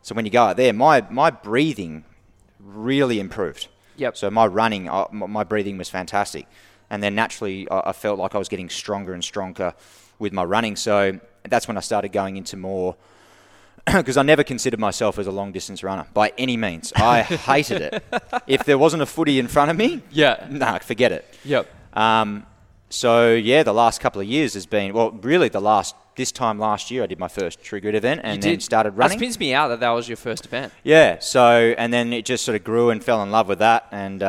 So 0.02 0.16
when 0.16 0.26
you 0.26 0.32
go 0.32 0.44
out 0.46 0.58
there, 0.58 0.74
my 0.74 1.02
my 1.10 1.30
breathing 1.30 2.06
really 2.60 3.20
improved. 3.20 3.68
Yep. 3.98 4.18
So 4.18 4.30
my 4.30 4.46
running, 4.48 4.90
uh, 4.90 5.06
my 5.12 5.44
breathing 5.44 5.78
was 5.78 5.90
fantastic, 5.90 6.48
and 6.90 7.02
then 7.04 7.16
naturally 7.16 7.70
I, 7.70 7.90
I 7.90 7.92
felt 7.94 8.20
like 8.20 8.36
I 8.36 8.38
was 8.38 8.50
getting 8.50 8.70
stronger 8.70 9.14
and 9.14 9.24
stronger 9.24 9.74
with 10.20 10.34
my 10.34 10.44
running. 10.44 10.76
So 10.76 11.20
that's 11.48 11.68
when 11.68 11.78
I 11.78 11.82
started 11.82 12.12
going 12.12 12.38
into 12.38 12.58
more 12.58 12.96
because 13.86 14.18
I 14.18 14.24
never 14.24 14.44
considered 14.44 14.80
myself 14.80 15.18
as 15.20 15.28
a 15.28 15.32
long 15.32 15.52
distance 15.52 15.84
runner 15.84 16.08
by 16.14 16.34
any 16.38 16.58
means. 16.58 16.92
I 16.96 17.22
hated 17.24 17.82
it. 17.82 18.04
If 18.48 18.64
there 18.66 18.78
wasn't 18.78 19.02
a 19.04 19.06
footy 19.06 19.40
in 19.40 19.48
front 19.48 19.72
of 19.72 19.78
me, 19.78 20.02
Yeah. 20.12 20.46
nah, 20.50 20.80
forget 20.80 21.12
it. 21.12 21.26
Yep. 21.46 21.68
Um, 21.98 22.46
so 22.90 23.34
yeah, 23.34 23.64
the 23.64 23.74
last 23.74 24.02
couple 24.02 24.22
of 24.22 24.28
years 24.28 24.54
has 24.56 24.66
been 24.66 24.94
well, 24.94 25.12
really 25.12 25.50
the 25.50 25.60
last 25.62 25.96
this 26.16 26.32
time 26.32 26.58
last 26.58 26.90
year 26.90 27.04
I 27.04 27.06
did 27.06 27.20
my 27.20 27.28
first 27.28 27.62
True 27.62 27.80
Grit 27.80 27.94
event 27.96 28.22
and 28.24 28.42
then 28.42 28.60
started 28.60 28.92
running. 28.92 29.20
That 29.20 29.24
spins 29.24 29.40
me 29.40 29.54
out 29.54 29.68
that 29.68 29.82
that 29.82 29.90
was 29.92 30.10
your 30.10 30.18
first 30.18 30.46
event. 30.46 30.74
Yeah, 30.84 31.20
so 31.20 31.76
and 31.78 31.94
then 31.94 32.12
it 32.12 32.26
just 32.26 32.44
sort 32.44 32.56
of 32.56 32.64
grew 32.64 32.90
and 32.90 33.04
fell 33.04 33.22
in 33.22 33.30
love 33.30 33.48
with 33.48 33.60
that, 33.60 33.88
and 33.92 34.24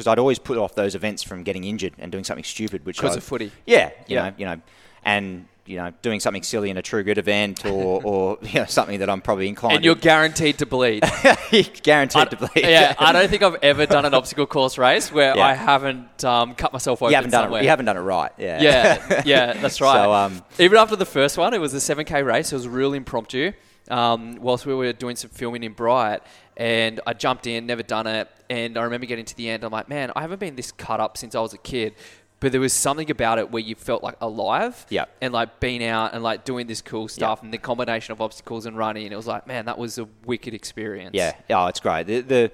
because 0.00 0.10
I'd 0.10 0.18
always 0.18 0.38
put 0.38 0.56
off 0.56 0.74
those 0.74 0.94
events 0.94 1.22
from 1.22 1.42
getting 1.42 1.64
injured 1.64 1.92
and 1.98 2.10
doing 2.10 2.24
something 2.24 2.42
stupid, 2.44 2.86
which 2.86 2.96
Because 2.96 3.16
I- 3.16 3.18
of 3.18 3.24
footy. 3.24 3.52
Yeah, 3.66 3.90
you 4.06 4.16
Yeah. 4.16 4.22
know, 4.30 4.34
you 4.38 4.46
know, 4.46 4.56
and 5.04 5.46
you 5.66 5.76
know, 5.76 5.92
doing 6.02 6.18
something 6.20 6.42
silly 6.42 6.70
in 6.70 6.76
a 6.78 6.82
True 6.82 7.04
Grit 7.04 7.18
event 7.18 7.64
or 7.66 8.00
or 8.04 8.38
you 8.42 8.60
know, 8.60 8.64
something 8.64 8.98
that 9.00 9.10
I'm 9.10 9.20
probably 9.20 9.46
inclined. 9.46 9.76
And 9.76 9.84
you're 9.84 9.94
guaranteed 9.94 10.56
to 10.58 10.66
bleed. 10.66 11.02
guaranteed 11.82 12.30
to 12.30 12.36
bleed. 12.36 12.50
yeah, 12.64 12.94
I 12.98 13.12
don't 13.12 13.28
think 13.28 13.42
I've 13.42 13.56
ever 13.62 13.84
done 13.86 14.04
an 14.06 14.14
obstacle 14.14 14.46
course 14.46 14.78
race 14.78 15.12
where 15.12 15.36
Yeah. 15.36 15.44
I 15.46 15.52
haven't 15.54 16.24
um, 16.24 16.54
cut 16.54 16.72
myself 16.72 17.02
open 17.02 17.10
you 17.10 17.16
haven't 17.16 17.30
done 17.30 17.44
somewhere. 17.44 17.60
it. 17.60 17.64
You 17.64 17.70
haven't 17.70 17.86
done 17.86 17.98
it 17.98 18.00
right. 18.00 18.32
Yeah. 18.38 18.62
Yeah, 18.62 19.22
yeah, 19.26 19.52
that's 19.52 19.80
right. 19.82 20.02
So, 20.02 20.12
um, 20.12 20.42
Even 20.58 20.78
after 20.78 20.96
the 20.96 21.06
first 21.06 21.36
one, 21.36 21.52
it 21.54 21.60
was 21.60 21.74
a 21.74 21.76
7K 21.94 22.24
race. 22.24 22.52
It 22.52 22.56
was 22.56 22.66
real 22.66 22.94
impromptu. 22.94 23.52
Um, 23.90 24.36
whilst 24.40 24.66
we 24.66 24.74
were 24.74 24.92
doing 24.92 25.16
some 25.16 25.30
filming 25.30 25.64
in 25.64 25.72
Bright, 25.72 26.20
and 26.56 27.00
I 27.06 27.12
jumped 27.14 27.46
in, 27.46 27.66
never 27.66 27.82
done 27.82 28.06
it, 28.06 28.28
and 28.48 28.76
I 28.78 28.82
remember 28.82 29.06
getting 29.06 29.24
to 29.24 29.36
the 29.36 29.48
end. 29.48 29.64
I'm 29.64 29.72
like, 29.72 29.88
man, 29.88 30.12
I 30.16 30.20
haven't 30.22 30.40
been 30.40 30.56
this 30.56 30.72
cut 30.72 31.00
up 31.00 31.16
since 31.16 31.34
I 31.34 31.40
was 31.40 31.52
a 31.54 31.58
kid. 31.58 31.94
But 32.40 32.52
there 32.52 32.60
was 32.62 32.72
something 32.72 33.10
about 33.10 33.38
it 33.38 33.50
where 33.50 33.60
you 33.62 33.74
felt 33.74 34.02
like 34.02 34.16
alive, 34.22 34.86
Yeah. 34.88 35.04
and 35.20 35.30
like 35.30 35.60
being 35.60 35.84
out 35.84 36.14
and 36.14 36.22
like 36.22 36.46
doing 36.46 36.66
this 36.66 36.80
cool 36.80 37.06
stuff, 37.06 37.42
and 37.42 37.52
the 37.52 37.58
combination 37.58 38.12
of 38.12 38.22
obstacles 38.22 38.64
and 38.64 38.78
running. 38.78 39.04
And 39.04 39.12
it 39.12 39.16
was 39.16 39.26
like, 39.26 39.46
man, 39.46 39.66
that 39.66 39.76
was 39.76 39.98
a 39.98 40.08
wicked 40.24 40.54
experience. 40.54 41.10
Yeah, 41.12 41.34
oh, 41.50 41.66
it's 41.66 41.80
great. 41.80 42.06
The, 42.06 42.20
the 42.22 42.52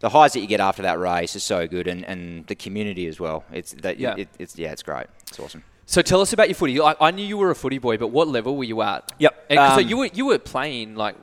the 0.00 0.08
highs 0.08 0.32
that 0.34 0.40
you 0.40 0.46
get 0.46 0.60
after 0.60 0.82
that 0.82 0.98
race 0.98 1.36
is 1.36 1.42
so 1.42 1.66
good, 1.66 1.86
and, 1.86 2.02
and 2.06 2.46
the 2.46 2.54
community 2.54 3.06
as 3.08 3.20
well. 3.20 3.44
It's 3.52 3.72
that 3.82 3.98
Yeah. 3.98 4.14
it, 4.16 4.28
it's 4.38 4.56
yeah, 4.58 4.72
it's 4.72 4.82
great. 4.82 5.06
It's 5.28 5.38
awesome. 5.38 5.64
So 5.84 6.00
tell 6.00 6.22
us 6.22 6.32
about 6.32 6.48
your 6.48 6.54
footy. 6.54 6.80
I, 6.80 6.94
I 6.98 7.10
knew 7.10 7.24
you 7.24 7.36
were 7.36 7.50
a 7.50 7.54
footy 7.54 7.76
boy, 7.78 7.98
but 7.98 8.08
what 8.08 8.28
level 8.28 8.56
were 8.56 8.64
you 8.64 8.80
at? 8.80 9.12
Yep. 9.18 9.46
And, 9.50 9.58
so 9.74 9.80
Um, 9.82 9.88
you 9.88 9.96
were 9.98 10.06
you 10.14 10.24
were 10.26 10.38
playing 10.38 10.94
like. 10.96 11.14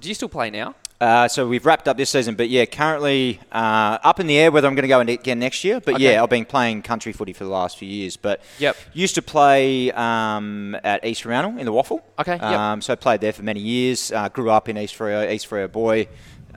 Do 0.00 0.08
you 0.08 0.14
still 0.14 0.28
play 0.30 0.50
now? 0.50 0.74
Uh, 1.00 1.26
so 1.28 1.48
we've 1.48 1.64
wrapped 1.64 1.88
up 1.88 1.96
this 1.96 2.10
season, 2.10 2.34
but 2.34 2.50
yeah, 2.50 2.66
currently 2.66 3.40
uh, 3.52 3.96
up 4.04 4.20
in 4.20 4.26
the 4.26 4.36
air 4.36 4.50
whether 4.52 4.68
I'm 4.68 4.74
going 4.74 4.82
to 4.82 4.88
go 4.88 5.00
in 5.00 5.08
again 5.08 5.38
next 5.38 5.64
year. 5.64 5.80
But 5.80 5.94
Okay. 5.94 6.04
yeah, 6.12 6.22
I've 6.22 6.28
been 6.28 6.44
playing 6.44 6.82
country 6.82 7.12
footy 7.14 7.32
for 7.32 7.44
the 7.44 7.50
last 7.50 7.78
few 7.78 7.88
years. 7.88 8.18
But 8.18 8.42
Yep. 8.58 8.76
used 8.92 9.14
to 9.14 9.22
play 9.22 9.90
um, 9.92 10.76
at 10.84 11.02
East 11.06 11.22
Fremantle 11.22 11.56
in 11.58 11.64
the 11.64 11.72
WAFL. 11.72 12.02
Okay, 12.18 12.32
yep. 12.34 12.42
Um, 12.42 12.82
so 12.82 12.92
I 12.92 12.96
played 12.96 13.22
there 13.22 13.32
for 13.32 13.42
many 13.42 13.60
years. 13.60 14.12
Uh, 14.12 14.28
grew 14.28 14.50
up 14.50 14.68
in 14.68 14.76
East 14.76 14.94
Freo, 14.94 15.30
East 15.32 15.48
Freo 15.48 15.72
boy, 15.72 16.06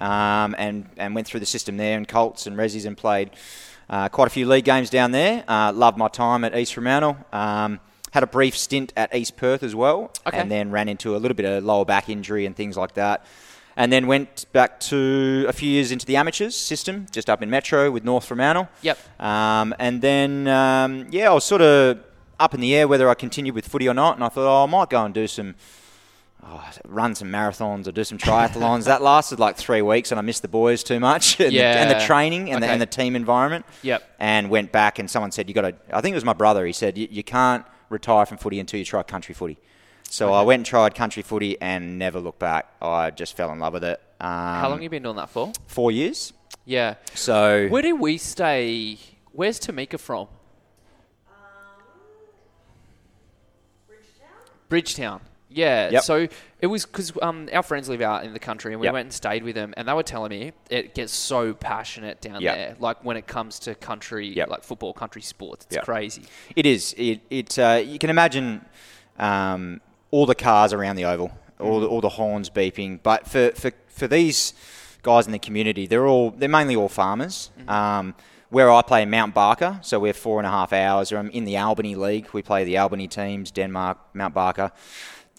um, 0.01 0.55
and 0.57 0.89
and 0.97 1.15
went 1.15 1.25
through 1.27 1.39
the 1.39 1.45
system 1.45 1.77
there 1.77 1.95
and 1.95 2.05
Colts 2.05 2.45
and 2.45 2.57
Resis 2.57 2.85
and 2.85 2.97
played 2.97 3.29
uh, 3.89 4.09
quite 4.09 4.27
a 4.27 4.31
few 4.31 4.45
league 4.45 4.65
games 4.65 4.89
down 4.89 5.11
there. 5.13 5.45
Uh, 5.47 5.71
loved 5.71 5.97
my 5.97 6.09
time 6.09 6.43
at 6.43 6.53
East 6.53 6.73
Fremantle. 6.73 7.15
Um, 7.31 7.79
had 8.11 8.23
a 8.23 8.27
brief 8.27 8.57
stint 8.57 8.91
at 8.97 9.15
East 9.15 9.37
Perth 9.37 9.63
as 9.63 9.73
well, 9.73 10.11
Okay. 10.27 10.37
and 10.37 10.51
then 10.51 10.69
ran 10.69 10.89
into 10.89 11.15
a 11.15 11.17
little 11.17 11.33
bit 11.33 11.45
of 11.45 11.63
lower 11.63 11.85
back 11.85 12.09
injury 12.09 12.45
and 12.45 12.55
things 12.55 12.75
like 12.75 12.93
that. 12.95 13.25
And 13.75 13.91
then 13.91 14.05
went 14.05 14.45
back 14.51 14.79
to 14.81 15.45
a 15.47 15.53
few 15.53 15.69
years 15.69 15.91
into 15.91 16.05
the 16.05 16.15
amateurs 16.15 16.55
system, 16.55 17.07
just 17.11 17.29
up 17.29 17.41
in 17.41 17.49
Metro 17.49 17.89
with 17.89 18.03
North 18.03 18.25
Fremantle. 18.25 18.69
Yep. 18.83 18.99
Um, 19.19 19.73
and 19.79 20.01
then, 20.01 20.47
um, 20.47 21.07
yeah, 21.09 21.31
I 21.31 21.33
was 21.33 21.43
sort 21.43 21.61
of 21.61 21.99
up 22.39 22.53
in 22.53 22.59
the 22.59 22.75
air 22.75 22.87
whether 22.87 23.09
I 23.09 23.15
continued 23.15 23.55
with 23.55 23.67
footy 23.67 23.87
or 23.87 23.93
not. 23.93 24.15
And 24.15 24.23
I 24.23 24.29
thought, 24.29 24.47
oh, 24.47 24.63
I 24.63 24.65
might 24.67 24.89
go 24.89 25.03
and 25.03 25.13
do 25.13 25.25
some, 25.25 25.55
oh, 26.43 26.63
run 26.85 27.15
some 27.15 27.29
marathons 27.29 27.87
or 27.87 27.91
do 27.91 28.03
some 28.03 28.17
triathlons. 28.17 28.85
that 28.85 29.01
lasted 29.01 29.39
like 29.39 29.57
three 29.57 29.81
weeks, 29.81 30.11
and 30.11 30.19
I 30.19 30.21
missed 30.21 30.43
the 30.43 30.47
boys 30.47 30.83
too 30.83 30.99
much, 30.99 31.39
and, 31.39 31.51
the, 31.51 31.63
and 31.63 31.89
the 31.89 32.05
training 32.05 32.51
and, 32.51 32.61
the, 32.61 32.67
and 32.67 32.81
the 32.81 32.85
team 32.85 33.15
environment. 33.15 33.65
Yep. 33.81 34.03
And 34.19 34.49
went 34.49 34.71
back, 34.71 34.99
and 34.99 35.09
someone 35.09 35.31
said, 35.31 35.47
you 35.47 35.55
got 35.55 35.61
to. 35.61 35.75
I 35.91 36.01
think 36.01 36.13
it 36.13 36.17
was 36.17 36.25
my 36.25 36.33
brother. 36.33 36.65
He 36.65 36.73
said, 36.73 36.97
you, 36.97 37.07
you 37.09 37.23
can't 37.23 37.65
retire 37.89 38.25
from 38.25 38.37
footy 38.37 38.59
until 38.59 38.77
you 38.77 38.85
try 38.85 39.01
country 39.03 39.33
footy. 39.33 39.57
So 40.09 40.31
I 40.31 40.43
went 40.43 40.59
and 40.59 40.65
tried 40.65 40.93
country 40.95 41.23
footy 41.23 41.59
and 41.59 41.97
never 41.97 42.19
looked 42.19 42.39
back. 42.39 42.67
I 42.81 43.09
just 43.09 43.35
fell 43.35 43.51
in 43.51 43.59
love 43.59 43.73
with 43.73 43.83
it. 43.83 43.99
Um, 44.21 44.29
How 44.29 44.69
long 44.69 44.77
have 44.77 44.83
you 44.83 44.89
been 44.89 45.03
doing 45.03 45.15
that 45.15 45.29
for? 45.29 45.51
Four 45.67 45.91
years. 45.91 46.33
Yeah. 46.65 46.95
So 47.13 47.67
Where 47.67 47.81
do 47.81 47.95
we 47.95 48.17
stay? 48.17 48.97
Where's 49.31 49.59
Tamika 49.59 49.99
from? 49.99 50.27
Um, 51.27 51.33
Bridgetown. 53.87 54.29
Bridgetown. 54.69 55.21
Yeah. 55.49 55.89
Yep. 55.91 56.03
So 56.03 56.27
it 56.61 56.67
was 56.67 56.85
because 56.85 57.11
um, 57.21 57.49
our 57.51 57.63
friends 57.63 57.89
live 57.89 58.01
out 58.01 58.23
in 58.23 58.33
the 58.33 58.39
country, 58.39 58.71
and 58.73 58.79
we 58.79 58.87
Yep. 58.87 58.93
went 58.93 59.05
and 59.07 59.13
stayed 59.13 59.43
with 59.43 59.55
them, 59.55 59.73
and 59.77 59.87
they 59.87 59.93
were 59.93 60.03
telling 60.03 60.29
me 60.29 60.53
it 60.69 60.93
gets 60.95 61.11
so 61.13 61.53
passionate 61.53 62.21
down 62.21 62.41
Yep. 62.41 62.55
there. 62.55 62.75
Like 62.79 63.03
when 63.03 63.17
it 63.17 63.27
comes 63.27 63.59
to 63.59 63.75
country, 63.75 64.27
Yep. 64.29 64.49
like 64.49 64.63
football, 64.63 64.93
country 64.93 65.21
sports, 65.21 65.65
it's 65.65 65.75
Yep. 65.75 65.85
crazy. 65.85 66.23
It 66.55 66.65
is. 66.65 66.93
It. 66.97 67.21
it 67.29 67.59
uh, 67.59 67.81
you 67.85 67.99
can 67.99 68.09
imagine 68.09 68.63
um, 69.19 69.79
all 70.13 70.27
the 70.27 70.35
cars 70.35 70.73
around 70.73 70.95
the 70.95 71.05
oval, 71.05 71.31
all 71.59 71.79
the, 71.79 71.87
mm. 71.87 71.91
all 71.91 71.99
the 71.99 72.09
horns 72.09 72.47
beeping. 72.47 72.99
But 73.01 73.27
for, 73.27 73.49
for, 73.55 73.71
for 73.87 74.07
these 74.07 74.53
guys 75.01 75.25
in 75.25 75.31
the 75.31 75.39
community, 75.39 75.87
they're 75.87 76.05
all 76.05 76.29
they're 76.29 76.47
mainly 76.47 76.75
all 76.75 76.87
farmers. 76.87 77.49
Mm-hmm. 77.59 77.69
Um, 77.69 78.15
where 78.49 78.71
I 78.71 78.83
play 78.83 79.03
Mount 79.05 79.33
Barker, 79.33 79.79
so 79.81 79.99
we're 79.99 80.13
four 80.13 80.39
and 80.39 80.45
a 80.45 80.51
half 80.51 80.71
hours. 80.71 81.11
I'm 81.11 81.31
in 81.31 81.43
the 81.43 81.57
Albany 81.57 81.95
League. 81.95 82.27
We 82.33 82.43
play 82.43 82.63
the 82.63 82.77
Albany 82.77 83.07
teams, 83.07 83.49
Denmark, 83.49 83.97
Mount 84.13 84.35
Barker. 84.35 84.71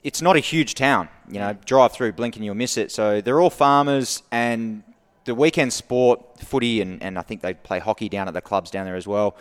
It's 0.02 0.20
not 0.20 0.34
a 0.34 0.40
huge 0.40 0.74
town. 0.74 1.08
You 1.28 1.38
know, 1.38 1.54
mm. 1.54 1.64
drive 1.64 1.92
through, 1.92 2.10
blink 2.14 2.34
and 2.34 2.44
you'll 2.44 2.56
miss 2.56 2.76
it. 2.76 2.90
So 2.90 3.20
they're 3.20 3.40
all 3.40 3.50
farmers, 3.50 4.24
and 4.32 4.82
the 5.26 5.36
weekend 5.36 5.72
sport, 5.72 6.40
footy, 6.40 6.80
and, 6.80 7.00
and 7.00 7.16
I 7.16 7.22
think 7.22 7.42
they 7.42 7.54
play 7.54 7.78
hockey 7.78 8.08
down 8.08 8.26
at 8.26 8.34
the 8.34 8.40
clubs 8.40 8.72
down 8.72 8.86
there 8.86 8.96
as 8.96 9.06
well 9.06 9.36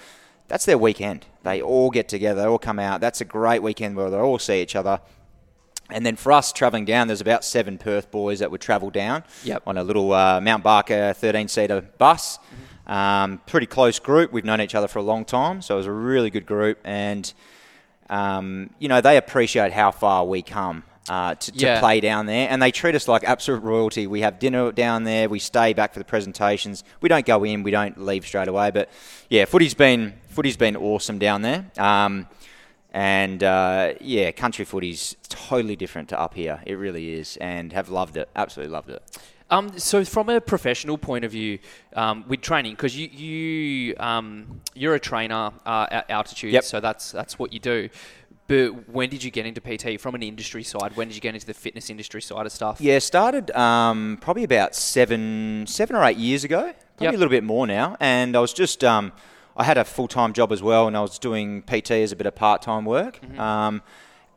that's 0.47 0.65
their 0.65 0.77
weekend. 0.77 1.25
They 1.43 1.59
mm. 1.59 1.65
all 1.65 1.89
get 1.89 2.07
together, 2.07 2.41
they 2.41 2.47
all 2.47 2.59
come 2.59 2.79
out. 2.79 3.01
That's 3.01 3.21
a 3.21 3.25
great 3.25 3.63
weekend 3.63 3.95
where 3.95 4.09
they 4.09 4.17
all 4.17 4.39
see 4.39 4.61
each 4.61 4.75
other. 4.75 4.99
And 5.93 6.05
then 6.05 6.15
for 6.15 6.31
us 6.31 6.51
travelling 6.51 6.85
down, 6.85 7.07
there's 7.07 7.21
about 7.21 7.45
seven 7.45 7.77
Perth 7.77 8.11
boys 8.11 8.39
that 8.39 8.51
would 8.51 8.61
travel 8.61 8.89
down 8.89 9.23
Yep. 9.43 9.63
on 9.67 9.77
a 9.77 9.83
little 9.83 10.11
uh, 10.11 10.41
Mount 10.41 10.63
Barker 10.63 11.13
13 11.13 11.47
seater 11.47 11.81
bus. 11.97 12.39
Um, 12.87 13.39
pretty 13.45 13.67
close 13.67 13.99
group. 13.99 14.33
We've 14.33 14.43
known 14.43 14.59
each 14.59 14.75
other 14.75 14.87
for 14.89 14.99
a 14.99 15.03
long 15.03 15.23
time, 15.23 15.61
so 15.61 15.75
it 15.75 15.77
was 15.77 15.85
a 15.87 15.91
really 15.91 16.29
good 16.29 16.45
group. 16.45 16.79
And, 16.83 17.31
um, 18.09 18.69
you 18.79 18.87
know, 18.89 19.01
they 19.01 19.17
appreciate 19.17 19.71
how 19.71 19.91
far 19.91 20.25
we 20.25 20.41
come. 20.41 20.83
Uh, 21.09 21.35
to, 21.35 21.51
to 21.51 21.79
play 21.81 21.99
down 21.99 22.27
there, 22.27 22.47
and 22.49 22.61
they 22.61 22.71
treat 22.71 22.95
us 22.95 23.09
like 23.09 23.25
absolute 23.25 23.61
royalty. 23.61 24.07
We 24.07 24.21
have 24.21 24.39
dinner 24.39 24.71
down 24.71 25.03
there. 25.03 25.27
We 25.27 25.37
stay 25.37 25.73
back 25.73 25.91
for 25.91 25.99
the 25.99 26.05
presentations. 26.05 26.85
We 27.01 27.09
don't 27.09 27.25
go 27.25 27.43
in. 27.43 27.61
We 27.63 27.71
don't 27.71 28.05
leave 28.05 28.25
straight 28.25 28.47
away. 28.47 28.71
But 28.71 28.87
yeah, 29.29 29.43
footy's 29.43 29.73
been 29.73 30.13
footy's 30.29 30.55
been 30.55 30.77
awesome 30.77 31.19
down 31.19 31.41
there. 31.41 31.65
Um, 31.77 32.25
and 32.93 33.43
uh, 33.43 33.93
yeah, 33.99 34.31
country 34.31 34.65
footy's 34.65 35.15
totally 35.29 35.75
different 35.75 36.09
to 36.09 36.19
up 36.19 36.33
here. 36.35 36.61
It 36.65 36.75
really 36.75 37.13
is, 37.13 37.37
and 37.37 37.73
have 37.73 37.89
loved 37.89 38.17
it. 38.17 38.29
Absolutely 38.35 38.71
loved 38.73 38.89
it. 38.89 39.01
Um, 39.49 39.77
so 39.77 40.03
from 40.05 40.29
a 40.29 40.39
professional 40.41 40.97
point 40.97 41.25
of 41.25 41.31
view, 41.31 41.59
um, 41.95 42.23
with 42.27 42.41
training, 42.41 42.73
because 42.73 42.97
you 42.97 43.07
you 43.07 43.95
um, 43.99 44.61
you're 44.73 44.95
a 44.95 44.99
trainer 44.99 45.51
uh, 45.65 45.87
at 45.91 46.09
altitude, 46.09 46.53
Yep. 46.53 46.63
so 46.63 46.79
that's 46.79 47.11
that's 47.11 47.37
what 47.37 47.51
you 47.53 47.59
do. 47.59 47.89
But 48.47 48.89
when 48.89 49.09
did 49.09 49.23
you 49.23 49.31
get 49.31 49.45
into 49.45 49.61
PT 49.61 49.99
from 50.01 50.15
an 50.15 50.21
industry 50.23 50.63
side? 50.63 50.95
When 50.97 51.07
did 51.07 51.15
you 51.15 51.21
get 51.21 51.33
into 51.33 51.47
the 51.47 51.53
fitness 51.53 51.89
industry 51.89 52.21
side 52.21 52.45
of 52.45 52.51
stuff? 52.51 52.81
Yeah, 52.81 52.99
started 52.99 53.49
um, 53.51 54.17
probably 54.21 54.43
about 54.43 54.75
seven, 54.75 55.65
seven 55.65 55.95
or 55.95 56.03
eight 56.03 56.17
years 56.17 56.43
ago. 56.43 56.73
Probably 56.97 57.05
Yep. 57.05 57.13
a 57.13 57.17
little 57.17 57.29
bit 57.31 57.43
more 57.45 57.65
now. 57.65 57.95
And 58.01 58.35
I 58.35 58.39
was 58.41 58.51
just, 58.53 58.83
um, 58.83 59.13
I 59.55 59.63
had 59.63 59.77
a 59.77 59.85
full 59.85 60.07
time 60.07 60.33
job 60.33 60.51
as 60.51 60.63
well, 60.63 60.87
and 60.87 60.97
I 60.97 61.01
was 61.01 61.19
doing 61.19 61.61
PT 61.63 61.91
as 61.91 62.11
a 62.11 62.15
bit 62.15 62.25
of 62.27 62.35
part 62.35 62.61
time 62.61 62.85
work. 62.85 63.19
Um, 63.39 63.81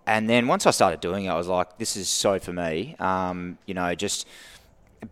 and 0.06 0.30
then 0.30 0.46
once 0.46 0.66
I 0.66 0.70
started 0.70 1.00
doing 1.00 1.24
it, 1.24 1.30
I 1.30 1.36
was 1.36 1.48
like, 1.48 1.78
this 1.78 1.96
is 1.96 2.08
so 2.08 2.38
for 2.38 2.52
me. 2.52 2.94
Um, 2.98 3.58
you 3.66 3.74
know, 3.74 3.94
just 3.94 4.26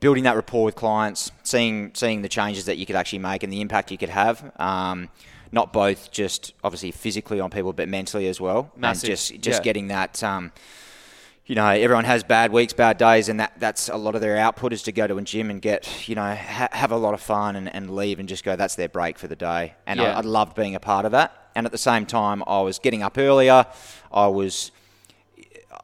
building 0.00 0.25
that 0.25 0.37
rapport 0.37 0.64
with 0.64 0.76
clients, 0.76 1.32
seeing 1.42 1.90
seeing 1.94 2.23
the 2.23 2.28
changes 2.28 2.66
that 2.66 2.76
you 2.76 2.87
could 2.87 2.96
actually 2.96 3.18
make 3.18 3.42
and 3.42 3.52
the 3.52 3.61
impact 3.61 3.90
you 3.90 3.99
could 3.99 4.11
have. 4.11 4.52
Um, 4.61 5.08
not 5.52 5.73
both 5.73 6.11
just 6.11 6.52
obviously 6.64 6.90
physically 6.90 7.40
on 7.40 7.50
people, 7.50 7.73
but 7.73 7.88
mentally 7.88 8.26
as 8.26 8.40
well. 8.40 8.73
Massive, 8.76 9.08
And 9.08 9.16
just 9.16 9.40
just 9.40 9.61
yeah. 9.61 9.64
getting 9.64 9.88
that. 9.88 10.23
Um, 10.23 10.52
you 11.46 11.54
know, 11.54 11.66
everyone 11.66 12.04
has 12.04 12.24
bad 12.24 12.52
weeks, 12.52 12.72
bad 12.72 12.96
days, 12.96 13.28
and 13.28 13.38
that, 13.40 13.52
that's 13.58 13.88
a 13.90 13.96
lot 13.96 14.14
of 14.14 14.20
their 14.22 14.38
output 14.38 14.72
is 14.72 14.82
to 14.84 14.92
go 14.92 15.06
to 15.06 15.16
a 15.18 15.22
gym 15.22 15.50
and 15.50 15.60
get, 15.60 16.08
you 16.08 16.14
know, 16.14 16.34
ha- 16.34 16.68
have 16.72 16.90
a 16.90 16.96
lot 16.96 17.12
of 17.12 17.20
fun 17.20 17.54
and, 17.56 17.72
and 17.74 17.94
leave 17.94 18.18
and 18.18 18.28
just 18.28 18.44
go, 18.44 18.56
that's 18.56 18.76
their 18.76 18.88
break 18.88 19.18
for 19.18 19.28
the 19.28 19.36
day. 19.36 19.74
And 19.86 20.00
Yeah. 20.00 20.14
I, 20.14 20.18
I 20.18 20.20
loved 20.20 20.56
being 20.56 20.74
a 20.74 20.80
part 20.80 21.04
of 21.04 21.12
that. 21.12 21.50
And 21.54 21.66
at 21.66 21.72
the 21.72 21.78
same 21.78 22.06
time, 22.06 22.42
I 22.46 22.62
was 22.62 22.78
getting 22.78 23.02
up 23.02 23.18
earlier. 23.18 23.66
I 24.10 24.26
was, 24.28 24.70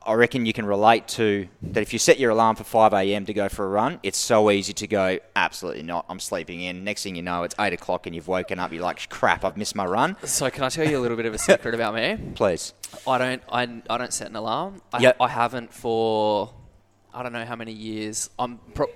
I 0.05 0.15
reckon 0.15 0.47
you 0.47 0.55
can 0.55 0.65
relate 0.65 1.07
to 1.09 1.47
that 1.61 1.83
if 1.83 1.93
you 1.93 1.99
set 1.99 2.19
your 2.19 2.31
alarm 2.31 2.57
for 2.57 2.65
5 2.65 2.95
a.m. 2.95 3.27
to 3.27 3.35
go 3.35 3.51
for 3.51 3.67
a 3.67 3.69
run, 3.69 4.01
it's 4.03 4.17
so 4.17 4.51
easy 4.51 4.73
to 4.73 4.87
go, 4.87 5.19
absolutely 5.37 5.83
not, 5.83 6.07
I'm 6.09 6.19
sleeping 6.21 6.63
in. 6.63 6.85
Next 6.85 7.03
thing 7.03 7.17
you 7.17 7.23
know, 7.23 7.43
it's 7.43 7.55
8 7.61 7.75
o'clock 7.75 8.07
and 8.07 8.15
you've 8.15 8.27
woken 8.27 8.59
up, 8.59 8.73
you're 8.73 8.83
like, 8.83 9.09
crap, 9.11 9.45
I've 9.45 9.59
missed 9.59 9.75
my 9.75 9.85
run. 9.85 10.17
So 10.25 10.49
can 10.51 10.65
I 10.65 10.71
tell 10.71 10.89
you 10.89 10.99
a 10.99 11.01
little 11.03 11.19
bit 11.19 11.27
of 11.27 11.35
a 11.35 11.39
secret 11.39 11.75
about 11.75 11.95
me? 11.95 12.19
Please. 12.35 12.73
I 13.07 13.19
don't 13.19 13.43
I, 13.53 13.83
I 13.91 13.99
don't 13.99 14.13
set 14.13 14.29
an 14.29 14.37
alarm. 14.37 14.81
I, 14.93 15.01
Yep. 15.01 15.17
I 15.21 15.29
haven't 15.29 15.73
for 15.73 16.53
I 17.13 17.23
don't 17.23 17.33
know 17.33 17.45
how 17.45 17.57
many 17.57 17.73
years. 17.73 18.31
I'm 18.39 18.59
pro- 18.75 18.87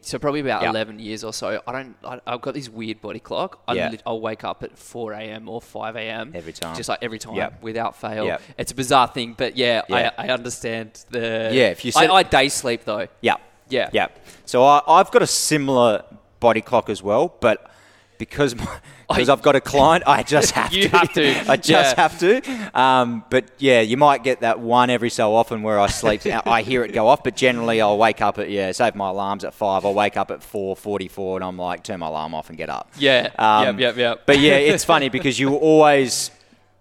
So 0.00 0.18
probably 0.18 0.40
about 0.40 0.62
Yeah. 0.62 0.70
11 0.70 1.00
years 1.00 1.24
or 1.24 1.32
so. 1.32 1.60
I 1.66 1.72
don't. 1.72 1.96
I, 2.04 2.20
I've 2.26 2.40
got 2.40 2.54
this 2.54 2.68
weird 2.68 3.00
body 3.00 3.18
clock. 3.18 3.60
I 3.66 3.74
Yeah. 3.74 3.94
I'll 4.06 4.20
wake 4.20 4.44
up 4.44 4.62
at 4.62 4.78
4 4.78 5.12
a.m. 5.12 5.48
or 5.48 5.60
5 5.60 5.96
a.m. 5.96 6.32
Every 6.34 6.52
time. 6.52 6.76
Just 6.76 6.88
like 6.88 7.00
every 7.02 7.18
time, 7.18 7.34
Yeah. 7.34 7.50
without 7.60 7.96
fail. 7.96 8.24
Yeah. 8.26 8.38
It's 8.56 8.72
a 8.72 8.74
bizarre 8.74 9.08
thing, 9.08 9.34
but 9.36 9.56
yeah, 9.56 9.82
Yeah. 9.88 10.10
I, 10.16 10.26
I 10.26 10.30
understand 10.30 11.04
the. 11.10 11.50
Yeah, 11.52 11.70
if 11.70 11.84
you 11.84 11.92
I, 11.96 12.06
I 12.08 12.22
day 12.22 12.48
sleep 12.48 12.84
though. 12.84 13.08
Yeah. 13.20 13.36
Yeah. 13.68 13.90
Yeah. 13.92 14.08
So 14.46 14.64
I, 14.64 14.82
I've 14.86 15.10
got 15.10 15.22
a 15.22 15.26
similar 15.26 16.04
body 16.40 16.60
clock 16.60 16.88
as 16.88 17.02
well, 17.02 17.34
but 17.40 17.70
because 18.18 18.54
because 19.08 19.28
I've 19.30 19.40
got 19.42 19.56
a 19.56 19.60
client, 19.60 20.04
I 20.06 20.22
just 20.22 20.50
have 20.58 20.72
You 20.72 20.82
to. 20.84 20.88
have 20.90 21.12
to, 21.14 21.30
I 21.50 21.56
just 21.56 21.96
yeah. 21.96 22.02
have 22.02 22.18
to. 22.18 22.78
Um, 22.78 23.24
but 23.30 23.50
yeah, 23.58 23.80
you 23.80 23.96
might 23.96 24.22
get 24.22 24.40
that 24.40 24.60
one 24.60 24.90
every 24.90 25.08
so 25.10 25.34
often 25.34 25.62
where 25.62 25.78
I 25.80 25.86
sleep. 25.86 26.22
I 26.26 26.62
hear 26.62 26.84
it 26.84 26.92
go 26.92 27.06
off, 27.08 27.22
but 27.22 27.36
generally 27.36 27.80
I'll 27.80 27.96
wake 27.96 28.20
up 28.20 28.38
at 28.38 28.50
yeah. 28.50 28.72
Save 28.72 28.94
my 28.96 29.08
alarms 29.08 29.44
at 29.44 29.54
five. 29.54 29.84
I'll 29.86 29.94
wake 29.94 30.16
up 30.16 30.30
at 30.30 30.42
four 30.42 30.76
forty-four, 30.76 31.36
and 31.38 31.44
I'm 31.44 31.56
like, 31.56 31.84
turn 31.84 32.00
my 32.00 32.08
alarm 32.08 32.34
off 32.34 32.48
and 32.48 32.58
get 32.58 32.68
up. 32.68 32.90
Yeah. 32.98 33.30
Um, 33.38 33.78
yep. 33.78 33.78
Yep. 33.78 33.96
Yep. 33.96 34.22
But 34.26 34.38
yeah, 34.40 34.56
it's 34.56 34.84
funny 34.84 35.08
because 35.08 35.38
you 35.38 35.54
always, 35.54 36.30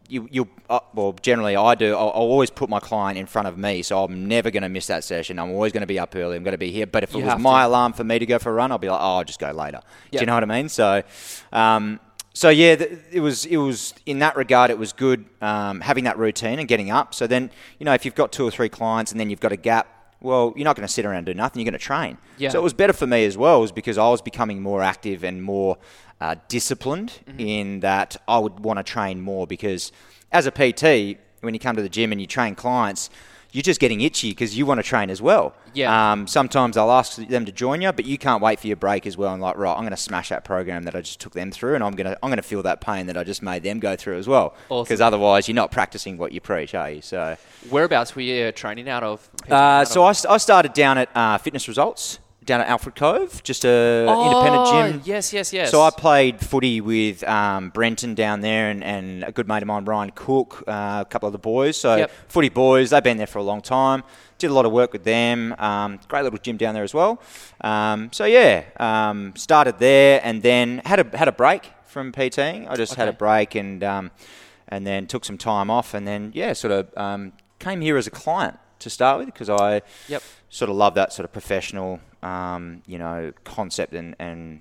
you 0.10 0.28
you 0.32 0.48
uh, 0.70 0.80
well, 0.94 1.16
generally 1.22 1.56
I 1.56 1.76
do. 1.76 1.94
I'll, 1.96 2.10
I'll 2.10 2.30
always 2.36 2.50
put 2.50 2.70
my 2.70 2.80
client 2.80 3.18
in 3.18 3.26
front 3.26 3.48
of 3.48 3.58
me, 3.58 3.82
so 3.82 4.04
I'm 4.04 4.28
never 4.28 4.52
going 4.52 4.64
to 4.64 4.70
miss 4.70 4.88
that 4.88 5.04
session. 5.04 5.40
I'm 5.40 5.52
always 5.52 5.72
going 5.72 5.82
to 5.82 5.88
be 5.88 6.00
up 6.00 6.16
early. 6.16 6.36
I'm 6.36 6.44
going 6.44 6.54
to 6.54 6.58
be 6.58 6.72
here. 6.72 6.86
But 6.88 7.04
if 7.04 7.16
it 7.16 7.24
was 7.24 7.40
my 7.40 7.64
to. 7.64 7.68
alarm 7.68 7.94
for 7.94 8.04
me 8.04 8.20
to 8.20 8.26
go 8.26 8.40
for 8.40 8.50
a 8.50 8.54
run, 8.54 8.72
I'll 8.72 8.78
be 8.78 8.90
like, 8.90 9.00
oh, 9.02 9.18
I'll 9.18 9.24
just 9.24 9.40
go 9.40 9.52
later. 9.52 9.82
Do 10.12 10.20
you 10.20 10.26
know 10.26 10.34
what 10.34 10.44
I 10.44 10.48
mean? 10.48 10.70
So, 10.70 11.04
um, 11.52 12.00
so 12.34 12.50
yeah, 12.50 12.76
th- 12.76 13.00
it 13.12 13.20
was 13.20 13.46
it 13.46 13.58
was 13.58 13.94
in 14.06 14.20
that 14.20 14.36
regard, 14.36 14.70
it 14.70 14.78
was 14.78 14.94
good 14.94 15.26
um, 15.42 15.82
having 15.82 16.04
that 16.04 16.18
routine 16.18 16.60
and 16.60 16.68
getting 16.68 16.92
up. 16.92 17.14
So 17.16 17.28
then, 17.28 17.50
you 17.80 17.86
know, 17.86 17.94
if 17.94 18.06
you've 18.06 18.16
got 18.16 18.32
two 18.32 18.46
or 18.46 18.52
three 18.52 18.70
clients 18.70 19.12
and 19.12 19.20
then 19.20 19.30
you've 19.30 19.40
got 19.40 19.52
a 19.52 19.58
gap. 19.58 19.88
Well, 20.20 20.52
you're 20.56 20.66
not 20.66 20.76
going 20.76 20.88
to 20.88 20.92
sit 20.92 21.06
around 21.06 21.18
and 21.18 21.26
do 21.28 21.34
nothing. 21.36 21.62
You're 21.62 21.70
going 21.72 21.80
to 21.80 21.86
train. 21.86 22.18
Yeah. 22.40 22.50
So 22.50 22.60
it 22.60 22.64
was 22.64 22.74
better 22.74 22.92
for 22.92 23.06
me 23.06 23.24
as 23.26 23.38
well, 23.38 23.62
was 23.62 23.72
because 23.72 24.00
I 24.00 24.10
was 24.10 24.20
becoming 24.20 24.64
more 24.64 24.82
active 24.82 25.24
and 25.24 25.44
more 25.44 25.78
uh, 26.20 26.36
disciplined 26.48 27.20
Mm-hmm. 27.28 27.40
in 27.40 27.80
that 27.82 28.18
I 28.28 28.40
would 28.40 28.60
want 28.62 28.80
to 28.80 28.84
train 28.84 29.22
more 29.22 29.46
because 29.46 29.92
as 30.32 30.46
a 30.46 30.52
PT, 30.52 31.20
when 31.42 31.54
you 31.54 31.60
come 31.60 31.76
to 31.76 31.82
the 31.82 31.90
gym 31.90 32.12
and 32.12 32.20
you 32.20 32.28
train 32.28 32.56
clients, 32.56 33.10
you're 33.52 33.64
just 33.64 33.80
getting 33.80 34.02
itchy 34.02 34.32
because 34.32 34.58
you 34.58 34.66
want 34.66 34.80
to 34.80 34.84
train 34.84 35.10
as 35.10 35.22
well. 35.22 35.56
Yeah. 35.74 36.12
Um, 36.12 36.28
sometimes 36.28 36.76
I'll 36.76 36.92
ask 36.92 37.16
them 37.16 37.46
to 37.46 37.52
join 37.52 37.82
you, 37.82 37.92
but 37.92 38.06
you 38.06 38.18
can't 38.18 38.42
wait 38.42 38.60
for 38.60 38.68
your 38.68 38.76
break 38.76 39.08
as 39.08 39.16
well. 39.16 39.34
And 39.34 39.42
like, 39.42 39.58
right, 39.58 39.72
I'm 39.72 39.82
going 39.82 39.92
to 39.92 39.98
smash 39.98 40.30
that 40.30 40.44
program 40.44 40.84
that 40.84 40.96
I 40.96 41.02
just 41.02 41.20
took 41.20 41.34
them 41.34 41.52
through, 41.52 41.76
and 41.76 41.84
I'm 41.84 41.96
going 41.96 42.08
to 42.08 42.18
I'm 42.22 42.30
going 42.30 42.38
to 42.38 42.44
feel 42.44 42.64
that 42.64 42.82
pain 42.82 43.08
that 43.08 43.18
I 43.18 43.24
just 43.24 43.42
made 43.42 43.64
them 43.64 43.80
go 43.80 43.96
through 43.96 44.18
as 44.18 44.28
well. 44.28 44.54
Awesome. 44.70 44.84
Because 44.84 45.02
otherwise, 45.02 45.48
you're 45.48 45.56
not 45.56 45.72
practicing 45.72 46.18
what 46.18 46.32
you 46.32 46.42
preach, 46.42 46.76
are 46.76 46.92
you? 46.92 47.02
So. 47.02 47.38
Whereabouts 47.70 48.16
were 48.16 48.22
you 48.22 48.52
training 48.52 48.90
out 48.90 49.04
of? 49.04 49.30
Uh, 49.50 49.86
so 49.86 50.04
I, 50.04 50.12
st- 50.12 50.32
I 50.32 50.38
started 50.38 50.74
down 50.74 50.98
at 50.98 51.10
uh, 51.16 51.38
Fitness 51.38 51.68
Results 51.68 52.20
down 52.48 52.62
at 52.62 52.68
Alfred 52.68 52.96
Cove, 52.96 53.44
just 53.44 53.64
a 53.66 54.06
oh, 54.08 54.24
independent 54.24 54.66
gym. 54.66 55.02
Yes. 55.06 55.32
Yes. 55.32 55.54
Yes. 55.54 55.70
So 55.70 55.82
I 55.84 55.92
played 55.92 56.40
footy 56.40 56.82
with 56.82 57.24
um, 57.26 57.70
Brenton 57.70 58.16
down 58.16 58.42
there 58.42 58.70
and, 58.72 58.84
and 58.84 59.24
a 59.24 59.32
good 59.32 59.48
mate 59.48 59.62
of 59.62 59.68
mine, 59.68 59.86
Ryan 59.86 60.12
Cook, 60.16 60.64
uh, 60.68 61.04
a 61.06 61.08
couple 61.08 61.28
of 61.28 61.34
the 61.34 61.38
boys. 61.40 61.78
So 61.78 61.96
Yep. 61.98 62.12
footy 62.28 62.50
boys, 62.50 62.90
they've 62.90 63.04
been 63.04 63.18
there 63.18 63.28
for 63.28 63.38
a 63.40 63.44
long 63.44 63.62
time. 63.62 64.04
Did 64.40 64.50
a 64.50 64.54
lot 64.54 64.66
of 64.66 64.72
work 64.72 64.94
with 64.94 65.04
them. 65.04 65.54
Um, 65.60 66.00
great 66.08 66.24
little 66.24 66.40
gym 66.40 66.58
down 66.58 66.74
there 66.74 66.84
as 66.84 66.94
well. 66.94 67.22
Um, 67.62 68.10
so 68.12 68.26
yeah, 68.26 68.64
um, 68.80 69.34
started 69.36 69.78
there 69.80 70.22
and 70.24 70.42
then 70.42 70.82
had 70.86 71.00
a 71.00 71.18
had 71.18 71.28
a 71.28 71.32
break 71.32 71.72
from 71.86 72.12
PTing. 72.12 72.70
I 72.70 72.76
just 72.76 72.96
had 72.96 73.08
a 73.08 73.14
break 73.14 73.56
and 73.56 73.84
um, 73.84 74.12
and 74.68 74.86
then 74.86 75.08
took 75.08 75.26
some 75.26 75.38
time 75.38 75.70
off 75.70 75.94
and 75.94 76.08
then 76.08 76.32
yeah, 76.34 76.54
sort 76.54 76.72
of 76.72 76.98
um, 76.98 77.34
came 77.60 77.82
here 77.82 77.98
as 77.98 78.08
a 78.08 78.12
client 78.12 78.58
to 78.80 78.90
start 78.90 79.18
with 79.20 79.28
because 79.28 79.50
I 79.50 79.82
Yep. 80.08 80.22
sort 80.50 80.70
of 80.70 80.76
love 80.76 80.94
that 80.96 81.12
sort 81.14 81.26
of 81.26 81.32
professional, 81.34 82.00
um, 82.28 82.82
you 82.86 82.98
know, 83.04 83.32
concept 83.44 83.94
and, 83.94 84.16
and 84.20 84.60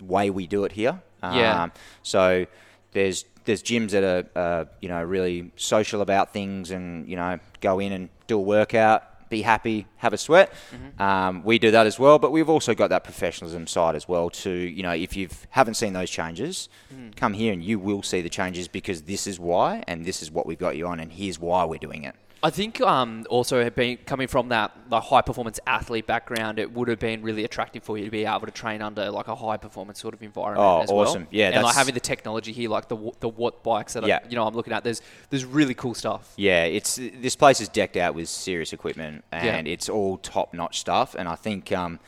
way 0.00 0.30
we 0.30 0.46
do 0.46 0.64
it 0.64 0.72
here. 0.72 0.94
Yeah. 1.22 1.62
Um, 1.62 1.72
so 2.02 2.46
there's 2.92 3.24
there's 3.44 3.62
gyms 3.62 3.90
that 3.90 4.04
are 4.04 4.24
uh, 4.44 4.64
you 4.80 4.88
know 4.92 5.02
really 5.16 5.50
social 5.56 6.00
about 6.00 6.32
things 6.32 6.70
and 6.70 7.08
you 7.10 7.16
know 7.16 7.38
go 7.60 7.78
in 7.80 7.92
and 7.92 8.08
do 8.26 8.36
a 8.38 8.40
workout, 8.56 9.00
be 9.30 9.42
happy, 9.42 9.86
have 9.96 10.12
a 10.12 10.18
sweat. 10.18 10.52
Mm-hmm. 10.52 11.02
Um, 11.02 11.44
we 11.44 11.58
do 11.58 11.70
that 11.70 11.86
as 11.86 11.98
well, 11.98 12.18
but 12.18 12.30
we've 12.32 12.48
also 12.56 12.74
got 12.74 12.88
that 12.90 13.04
professionalism 13.04 13.66
side 13.66 13.94
as 13.94 14.08
well. 14.08 14.30
To 14.30 14.50
you 14.50 14.82
know, 14.82 14.92
if 15.06 15.16
you 15.16 15.28
haven't 15.50 15.74
seen 15.74 15.92
those 15.92 16.10
changes, 16.10 16.68
Mm. 16.94 17.16
come 17.16 17.32
here 17.34 17.52
and 17.52 17.62
you 17.64 17.78
will 17.78 18.02
see 18.02 18.20
the 18.20 18.28
changes 18.40 18.68
because 18.68 19.02
this 19.02 19.26
is 19.26 19.38
why 19.50 19.82
and 19.88 20.04
this 20.04 20.22
is 20.22 20.30
what 20.30 20.44
we've 20.46 20.58
got 20.66 20.76
you 20.76 20.86
on 20.92 21.00
and 21.00 21.12
here's 21.12 21.38
why 21.38 21.64
we're 21.64 21.78
doing 21.88 22.04
it. 22.04 22.14
I 22.44 22.50
think 22.50 22.80
um, 22.80 23.24
also 23.30 23.70
being 23.70 23.98
coming 23.98 24.26
from 24.26 24.48
that 24.48 24.72
like 24.90 25.04
high 25.04 25.20
performance 25.22 25.60
athlete 25.64 26.08
background, 26.08 26.58
it 26.58 26.72
would 26.72 26.88
have 26.88 26.98
been 26.98 27.22
really 27.22 27.44
attractive 27.44 27.84
for 27.84 27.96
you 27.96 28.04
to 28.04 28.10
be 28.10 28.24
able 28.24 28.40
to 28.40 28.50
train 28.50 28.82
under 28.82 29.10
like 29.12 29.28
a 29.28 29.36
high 29.36 29.56
performance 29.56 30.00
sort 30.00 30.12
of 30.12 30.22
environment. 30.22 30.58
Oh, 30.60 30.80
as 30.82 30.88
well. 30.90 31.00
awesome. 31.00 31.28
Yeah, 31.30 31.50
and 31.50 31.62
like 31.62 31.76
having 31.76 31.94
the 31.94 32.00
technology 32.00 32.50
here, 32.50 32.68
like 32.68 32.88
the 32.88 32.96
the 33.20 33.28
watt 33.28 33.62
bikes 33.62 33.92
that 33.92 34.04
Yeah. 34.04 34.18
I, 34.24 34.28
you 34.28 34.34
know 34.34 34.44
I'm 34.46 34.54
looking 34.54 34.72
at. 34.72 34.82
There's 34.82 35.02
there's 35.30 35.44
really 35.44 35.74
cool 35.74 35.94
stuff. 35.94 36.32
Yeah, 36.36 36.64
it's 36.64 36.96
this 36.96 37.36
place 37.36 37.60
is 37.60 37.68
decked 37.68 37.96
out 37.96 38.14
with 38.16 38.28
serious 38.28 38.72
equipment, 38.72 39.24
Yeah. 39.32 39.38
and 39.56 39.68
it's 39.68 39.88
all 39.88 40.18
top-notch 40.18 40.80
stuff. 40.80 41.14
And 41.16 41.28
I 41.28 41.36
think, 41.36 41.70
um, 41.70 42.00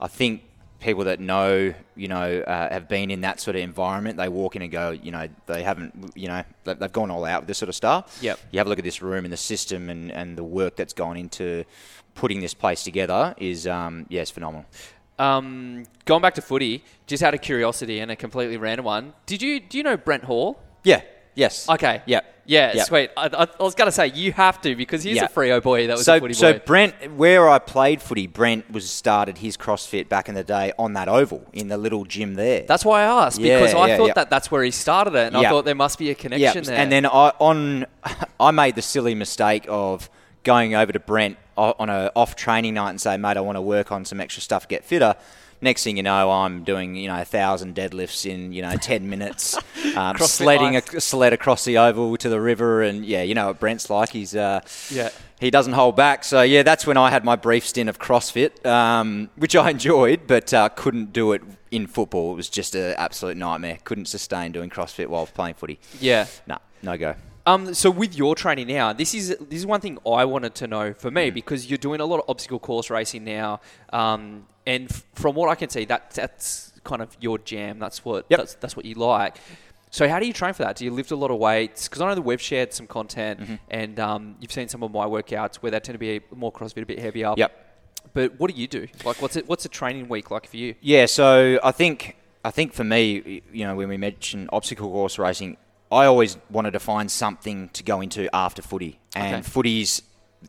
I 0.00 0.06
think 0.08 0.42
people 0.80 1.04
that 1.04 1.18
know, 1.18 1.74
you 1.96 2.06
know, 2.08 2.40
uh, 2.40 2.72
have 2.72 2.88
been 2.88 3.10
in 3.10 3.22
that 3.22 3.40
sort 3.40 3.56
of 3.56 3.62
environment, 3.62 4.16
they 4.16 4.28
walk 4.28 4.54
in 4.54 4.62
and 4.62 4.70
go, 4.70 4.90
you 4.90 5.10
know, 5.10 5.26
they 5.46 5.62
haven't, 5.64 6.12
you 6.14 6.28
know, 6.28 6.42
they- 6.64 6.74
they've 6.74 6.92
gone 6.92 7.10
all 7.10 7.24
out 7.24 7.40
with 7.42 7.48
this 7.48 7.58
sort 7.58 7.68
of 7.68 7.74
stuff. 7.74 8.16
Yep. 8.22 8.38
You 8.52 8.58
have 8.60 8.66
a 8.66 8.70
look 8.70 8.78
at 8.78 8.84
this 8.84 9.02
room 9.02 9.24
and 9.24 9.32
the 9.32 9.36
system 9.36 9.90
and, 9.90 10.12
and 10.12 10.38
the 10.38 10.44
work 10.44 10.76
that's 10.76 10.92
gone 10.92 11.16
into 11.16 11.64
putting 12.14 12.40
this 12.40 12.54
place 12.54 12.84
together 12.84 13.34
is, 13.38 13.66
um, 13.66 14.06
yeah, 14.08 14.22
it's 14.22 14.30
phenomenal. 14.30 14.66
Um, 15.18 15.82
going 16.04 16.22
back 16.22 16.34
to 16.34 16.42
footy, 16.42 16.84
just 17.08 17.24
out 17.24 17.34
of 17.34 17.40
curiosity 17.40 17.98
and 17.98 18.10
a 18.10 18.16
completely 18.16 18.56
random 18.56 18.84
one. 18.84 19.14
Did 19.26 19.42
you 19.42 19.58
do 19.58 19.76
you 19.78 19.82
know 19.82 19.96
Brent 19.96 20.22
Hall? 20.24 20.60
Yeah. 20.84 21.00
Yes. 21.34 21.68
Okay. 21.68 22.02
Yeah. 22.06 22.20
Yeah, 22.48 22.72
Yeah. 22.74 22.84
sweet. 22.84 23.10
I, 23.14 23.26
I, 23.26 23.42
I 23.60 23.62
was 23.62 23.74
going 23.74 23.88
to 23.88 23.92
say 23.92 24.06
you 24.06 24.32
have 24.32 24.58
to 24.62 24.74
because 24.74 25.02
he's 25.02 25.16
Yeah. 25.16 25.26
a 25.26 25.28
Freo 25.28 25.62
boy 25.62 25.86
that 25.86 25.98
was 25.98 26.06
so, 26.06 26.16
a 26.16 26.20
footy 26.20 26.32
so. 26.32 26.58
Brent, 26.58 26.94
where 27.12 27.46
I 27.46 27.58
played 27.58 28.00
footy, 28.00 28.26
Brent 28.26 28.70
was 28.70 28.88
started 28.90 29.36
his 29.38 29.58
CrossFit 29.58 30.08
back 30.08 30.30
in 30.30 30.34
the 30.34 30.42
day 30.42 30.72
on 30.78 30.94
that 30.94 31.08
oval 31.08 31.46
in 31.52 31.68
the 31.68 31.76
little 31.76 32.06
gym 32.06 32.34
there. 32.34 32.62
That's 32.66 32.86
why 32.86 33.02
I 33.02 33.26
asked 33.26 33.38
Yeah, 33.38 33.58
because 33.60 33.74
I 33.74 33.88
yeah, 33.88 33.96
thought 33.98 34.06
yeah. 34.08 34.14
that 34.14 34.30
that's 34.30 34.50
where 34.50 34.62
he 34.62 34.70
started 34.70 35.14
it, 35.14 35.26
and 35.28 35.36
I 35.36 35.48
thought 35.50 35.66
there 35.66 35.74
must 35.74 35.98
be 35.98 36.10
a 36.10 36.14
connection 36.14 36.64
there. 36.64 36.76
And 36.78 36.90
then 36.90 37.04
I 37.04 37.32
on 37.38 37.84
I 38.40 38.50
made 38.50 38.76
the 38.76 38.82
silly 38.82 39.14
mistake 39.14 39.66
of 39.68 40.08
going 40.42 40.74
over 40.74 40.90
to 40.90 41.00
Brent 41.00 41.36
on 41.58 41.90
a 41.90 42.10
off 42.16 42.34
training 42.34 42.74
night 42.74 42.90
and 42.90 43.00
say, 43.00 43.18
mate, 43.18 43.36
I 43.36 43.40
want 43.40 43.56
to 43.56 43.62
work 43.62 43.92
on 43.92 44.06
some 44.06 44.20
extra 44.20 44.40
stuff, 44.42 44.66
get 44.68 44.84
fitter. 44.84 45.16
Next 45.60 45.82
thing 45.82 45.96
you 45.96 46.02
know, 46.04 46.30
I'm 46.30 46.62
doing 46.62 46.94
you 46.94 47.08
know 47.08 47.20
a 47.20 47.24
thousand 47.24 47.74
deadlifts 47.74 48.24
in 48.30 48.52
you 48.52 48.62
know 48.62 48.76
ten 48.76 49.08
minutes, 49.10 49.56
um, 49.96 50.16
sledding 50.18 50.76
a 50.76 51.00
sled 51.00 51.32
across 51.32 51.64
the 51.64 51.78
oval 51.78 52.16
to 52.18 52.28
the 52.28 52.40
river, 52.40 52.82
and 52.82 53.04
yeah, 53.04 53.22
you 53.22 53.34
know 53.34 53.48
what 53.48 53.58
Brent's 53.58 53.90
like. 53.90 54.10
He's 54.10 54.36
uh, 54.36 54.60
Yeah. 54.90 55.10
he 55.40 55.50
doesn't 55.50 55.72
hold 55.72 55.96
back. 55.96 56.22
So 56.24 56.42
yeah, 56.42 56.62
that's 56.62 56.86
when 56.86 56.96
I 56.96 57.10
had 57.10 57.24
my 57.24 57.34
brief 57.36 57.66
stint 57.66 57.88
of 57.88 57.98
CrossFit, 57.98 58.64
um, 58.64 59.30
which 59.36 59.56
I 59.56 59.70
enjoyed, 59.70 60.28
but 60.28 60.54
uh, 60.54 60.68
couldn't 60.68 61.12
do 61.12 61.32
it 61.32 61.42
in 61.70 61.86
football. 61.88 62.32
It 62.32 62.36
was 62.36 62.48
just 62.48 62.74
an 62.76 62.94
absolute 62.96 63.36
nightmare. 63.36 63.78
Couldn't 63.84 64.06
sustain 64.06 64.52
doing 64.52 64.70
CrossFit 64.70 65.08
while 65.08 65.26
playing 65.26 65.54
footy. 65.54 65.80
yeah. 66.00 66.26
No, 66.46 66.58
no 66.82 66.96
go. 66.96 67.14
Um, 67.46 67.72
so 67.72 67.90
with 67.90 68.14
your 68.14 68.34
training 68.34 68.66
now, 68.68 68.92
this 68.92 69.14
is 69.14 69.28
this 69.40 69.58
is 69.60 69.66
one 69.66 69.80
thing 69.80 69.98
I 70.06 70.24
wanted 70.26 70.54
to 70.56 70.66
know 70.66 70.92
for 70.92 71.10
Mm. 71.10 71.14
me 71.14 71.30
because 71.30 71.68
you're 71.68 71.78
doing 71.78 71.98
a 72.00 72.04
lot 72.04 72.18
of 72.20 72.24
obstacle 72.28 72.58
course 72.58 72.90
racing 72.90 73.24
now, 73.24 73.60
um, 73.90 74.46
and 74.72 74.82
from 75.14 75.34
what 75.34 75.48
I 75.48 75.54
can 75.56 75.68
see, 75.70 75.84
that 75.86 76.02
that's 76.12 76.72
kind 76.84 77.02
of 77.02 77.16
your 77.20 77.38
jam. 77.38 77.78
That's 77.78 78.04
what 78.04 78.26
Yep. 78.28 78.38
that's 78.38 78.54
that's 78.62 78.76
what 78.76 78.84
you 78.84 78.94
like. 78.94 79.36
So 79.90 80.06
how 80.08 80.18
do 80.20 80.26
you 80.26 80.34
train 80.34 80.52
for 80.52 80.64
that? 80.64 80.76
Do 80.76 80.84
you 80.84 80.90
lift 80.90 81.10
a 81.12 81.16
lot 81.16 81.30
of 81.30 81.38
weights? 81.38 81.88
Because 81.88 82.02
I 82.02 82.08
know 82.08 82.14
that 82.14 82.22
we've 82.30 82.40
shared 82.52 82.72
some 82.74 82.86
content, 82.86 83.40
Mm-hmm. 83.40 83.54
and 83.70 83.98
um, 83.98 84.36
you've 84.40 84.52
seen 84.52 84.68
some 84.68 84.82
of 84.82 84.90
my 84.92 85.06
workouts 85.06 85.56
where 85.56 85.70
they 85.72 85.80
tend 85.80 85.94
to 85.94 85.98
be 85.98 86.20
more 86.34 86.52
CrossFit, 86.52 86.82
a 86.82 86.86
bit 86.86 86.98
heavier. 86.98 87.32
Yep. 87.36 87.50
But 88.14 88.38
what 88.40 88.50
do 88.52 88.60
you 88.60 88.66
do? 88.68 88.86
Like, 89.04 89.20
what's 89.22 89.36
it? 89.36 89.48
What's 89.48 89.64
a 89.64 89.68
training 89.68 90.08
week 90.08 90.30
like 90.30 90.46
for 90.48 90.56
you? 90.58 90.74
Yeah, 90.80 91.06
so 91.06 91.58
I 91.64 91.72
think 91.72 92.16
I 92.44 92.50
think 92.50 92.72
for 92.74 92.84
me, 92.84 93.42
you 93.52 93.64
know, 93.66 93.74
when 93.76 93.88
we 93.88 93.96
mentioned 93.96 94.50
obstacle 94.52 94.88
course 94.90 95.18
racing, 95.18 95.56
I 95.90 96.04
always 96.04 96.36
wanted 96.50 96.72
to 96.72 96.80
find 96.80 97.10
something 97.10 97.70
to 97.70 97.82
go 97.82 98.00
into 98.02 98.28
after 98.34 98.62
footy, 98.62 98.98
and 99.16 99.36
Okay. 99.36 99.42
footy's 99.42 100.02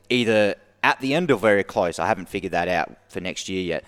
either 0.10 0.56
at 0.84 1.00
the 1.00 1.14
end 1.14 1.32
or 1.32 1.38
very 1.40 1.64
close. 1.64 2.00
I 2.00 2.08
haven't 2.08 2.30
figured 2.30 2.54
that 2.54 2.68
out 2.68 2.96
for 3.10 3.20
next 3.20 3.50
year 3.50 3.62
yet. 3.62 3.84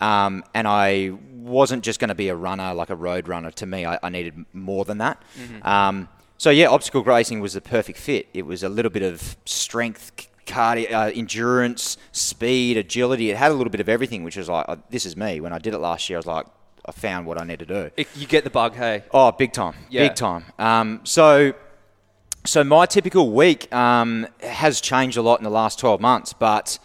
Um, 0.00 0.44
and 0.52 0.68
I 0.68 1.12
wasn't 1.32 1.82
just 1.82 1.98
going 2.00 2.08
to 2.08 2.14
be 2.14 2.28
a 2.28 2.34
runner, 2.36 2.74
like 2.74 2.90
a 2.90 2.96
road 2.96 3.28
runner. 3.28 3.50
To 3.52 3.66
me, 3.66 3.86
I, 3.86 3.98
I 4.02 4.10
needed 4.10 4.44
more 4.52 4.84
than 4.84 4.98
that. 4.98 5.22
Um, 5.62 6.08
so 6.38 6.50
yeah, 6.50 6.68
obstacle 6.68 7.02
racing 7.02 7.40
was 7.40 7.54
the 7.54 7.62
perfect 7.62 7.98
fit. 7.98 8.28
It 8.34 8.44
was 8.44 8.62
a 8.62 8.68
little 8.68 8.90
bit 8.90 9.02
of 9.02 9.36
strength, 9.46 10.28
cardio, 10.44 10.92
uh, 10.92 11.10
endurance, 11.14 11.96
speed, 12.12 12.76
agility. 12.76 13.30
It 13.30 13.38
had 13.38 13.50
a 13.50 13.54
little 13.54 13.70
bit 13.70 13.80
of 13.80 13.88
everything, 13.88 14.22
which 14.22 14.36
was 14.36 14.48
like, 14.50 14.66
uh, 14.68 14.76
this 14.90 15.06
is 15.06 15.16
me. 15.16 15.40
When 15.40 15.54
I 15.54 15.58
did 15.58 15.72
it 15.72 15.78
last 15.78 16.10
year, 16.10 16.18
I 16.18 16.20
was 16.20 16.26
like, 16.26 16.46
I 16.84 16.92
found 16.92 17.26
what 17.26 17.40
I 17.40 17.44
need 17.44 17.58
to 17.60 17.66
do. 17.66 17.90
It, 17.96 18.06
you 18.14 18.26
get 18.26 18.44
the 18.44 18.50
bug, 18.50 18.74
hey? 18.74 19.02
Oh, 19.12 19.32
big 19.32 19.52
time, 19.54 19.74
Yeah. 19.88 20.06
big 20.08 20.14
time. 20.14 20.44
Um, 20.58 21.00
so, 21.04 21.54
so 22.46 22.64
my 22.64 22.86
typical 22.86 23.30
week 23.32 23.72
um, 23.74 24.26
has 24.40 24.80
changed 24.80 25.16
a 25.16 25.22
lot 25.22 25.38
in 25.40 25.44
the 25.44 25.50
last 25.50 25.78
twelve 25.78 26.00
months, 26.00 26.32
but 26.32 26.78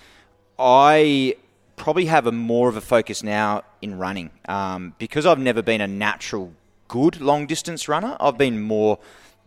I 0.60 1.36
probably 1.76 2.06
have 2.06 2.28
a 2.28 2.32
more 2.32 2.70
of 2.70 2.76
a 2.76 2.82
focus 2.82 3.24
now 3.24 3.64
in 3.82 3.98
running 3.98 4.30
um, 4.48 4.94
because 5.00 5.26
I've 5.26 5.40
never 5.40 5.62
been 5.62 5.82
a 5.82 5.88
natural 5.88 6.54
good 6.88 7.22
long 7.22 7.48
distance 7.48 7.88
runner. 7.88 8.18
I've 8.20 8.38
been 8.38 8.62
more 8.62 9.00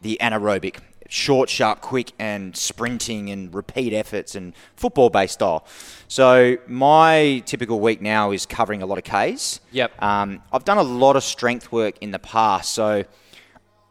the 0.02 0.18
anaerobic, 0.20 0.78
short, 1.08 1.48
sharp, 1.48 1.80
quick, 1.80 2.12
and 2.18 2.56
sprinting 2.56 3.30
and 3.30 3.54
repeat 3.54 3.92
efforts 3.92 4.34
and 4.34 4.54
football 4.76 5.10
based 5.10 5.34
style. 5.34 5.64
So 6.08 6.56
my 6.66 7.42
typical 7.46 7.80
week 7.80 8.00
now 8.00 8.32
is 8.32 8.46
covering 8.46 8.82
a 8.82 8.86
lot 8.86 8.98
of 8.98 9.04
Ks. 9.04 9.60
Yep. 9.72 10.02
Um, 10.02 10.42
I've 10.52 10.64
done 10.64 10.78
a 10.78 10.82
lot 10.82 11.16
of 11.16 11.22
strength 11.22 11.70
work 11.70 11.94
in 12.00 12.10
the 12.10 12.18
past, 12.18 12.72
so 12.72 13.04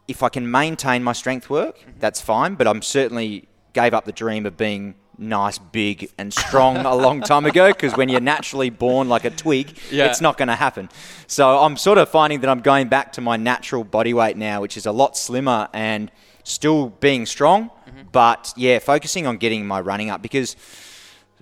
if 0.08 0.22
I 0.22 0.28
can 0.28 0.50
maintain 0.50 1.02
my 1.02 1.12
strength 1.12 1.48
work, 1.48 1.78
mm-hmm. 1.78 1.98
that's 1.98 2.20
fine. 2.20 2.54
But 2.54 2.66
I'm 2.66 2.82
certainly 2.82 3.48
gave 3.72 3.94
up 3.94 4.04
the 4.04 4.12
dream 4.12 4.46
of 4.46 4.56
being 4.56 4.94
nice, 5.18 5.58
big, 5.58 6.10
and 6.18 6.32
strong 6.32 6.78
a 6.78 6.94
long 6.94 7.20
time 7.20 7.44
ago 7.46 7.68
because 7.68 7.96
when 7.96 8.08
you're 8.08 8.20
naturally 8.20 8.70
born 8.70 9.08
like 9.08 9.24
a 9.24 9.30
twig, 9.30 9.76
Yeah. 9.90 10.06
it's 10.06 10.20
not 10.20 10.36
going 10.36 10.48
to 10.48 10.56
happen. 10.56 10.88
So 11.26 11.58
I'm 11.60 11.76
sort 11.76 11.98
of 11.98 12.08
finding 12.08 12.40
that 12.40 12.50
I'm 12.50 12.60
going 12.60 12.88
back 12.88 13.12
to 13.12 13.20
my 13.20 13.36
natural 13.36 13.84
body 13.84 14.14
weight 14.14 14.36
now, 14.36 14.60
which 14.60 14.76
is 14.76 14.86
a 14.86 14.92
lot 14.92 15.16
slimmer 15.16 15.68
and 15.72 16.10
still 16.42 16.88
being 16.88 17.26
strong, 17.26 17.70
mm-hmm. 17.70 18.02
but 18.12 18.52
yeah, 18.56 18.78
focusing 18.78 19.26
on 19.26 19.36
getting 19.38 19.66
my 19.66 19.80
running 19.80 20.10
up 20.10 20.20
because 20.22 20.56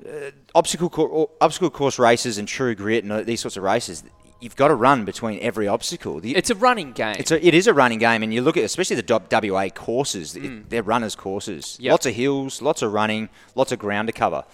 uh, 0.07 0.31
obstacle 0.55 1.31
obstacle 1.41 1.71
course 1.71 1.99
races 1.99 2.39
and 2.39 2.49
true 2.49 2.75
grit 2.75 3.05
and 3.05 3.13
uh, 3.13 3.23
these 3.23 3.41
sorts 3.41 3.57
of 3.57 3.63
races. 3.63 4.05
You've 4.43 4.57
got 4.57 4.69
to 4.69 4.75
run 4.75 5.05
between 5.05 5.39
every 5.41 5.69
obstacle. 5.69 6.21
The- 6.21 6.35
It's 6.37 6.51
a 6.51 6.55
running 6.55 6.93
game. 6.93 7.17
it's 7.19 7.31
a, 7.31 7.47
it 7.47 7.55
is 7.55 7.67
a 7.69 7.73
running 7.75 7.99
game, 7.99 8.23
and 8.23 8.35
you 8.35 8.43
look 8.43 8.57
at 8.57 8.65
especially 8.65 8.97
the 8.97 9.05
WA 9.51 9.69
courses. 9.69 10.35
it- 10.37 10.69
they're 10.69 10.83
runners' 10.83 11.15
courses. 11.15 11.77
Yep. 11.81 11.91
Lots 11.93 12.07
of 12.07 12.15
hills, 12.15 12.61
lots 12.61 12.83
of 12.83 12.93
running, 12.93 13.29
lots 13.55 13.71
of 13.73 13.79
ground 13.79 14.09
to 14.09 14.13
cover. 14.13 14.45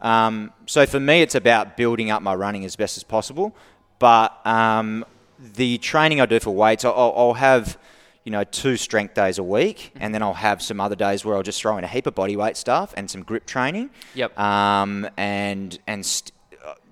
Um, 0.00 0.52
so 0.66 0.86
for 0.86 0.98
me, 1.00 1.22
it's 1.22 1.34
about 1.34 1.76
building 1.76 2.10
up 2.10 2.22
my 2.22 2.34
running 2.34 2.64
as 2.64 2.74
best 2.76 2.96
as 2.96 3.04
possible. 3.04 3.54
But 3.98 4.44
um, 4.46 5.04
the 5.38 5.78
training 5.78 6.20
I 6.20 6.26
do 6.26 6.40
for 6.40 6.50
weights, 6.54 6.84
I'll, 6.84 7.12
I'll 7.16 7.34
have 7.34 7.78
you 8.24 8.32
know 8.32 8.44
two 8.44 8.76
strength 8.76 9.14
days 9.14 9.38
a 9.38 9.42
week, 9.42 9.92
and 10.00 10.14
then 10.14 10.22
I'll 10.22 10.34
have 10.34 10.62
some 10.62 10.80
other 10.80 10.96
days 10.96 11.24
where 11.24 11.36
I'll 11.36 11.42
just 11.42 11.60
throw 11.60 11.76
in 11.78 11.84
a 11.84 11.86
heap 11.86 12.06
of 12.06 12.14
body 12.14 12.36
weight 12.36 12.56
stuff 12.56 12.92
and 12.96 13.10
some 13.10 13.22
grip 13.22 13.44
training. 13.46 13.90
Yep. 14.14 14.38
Um, 14.38 15.06
and 15.16 15.78
and 15.86 16.04
st- 16.04 16.32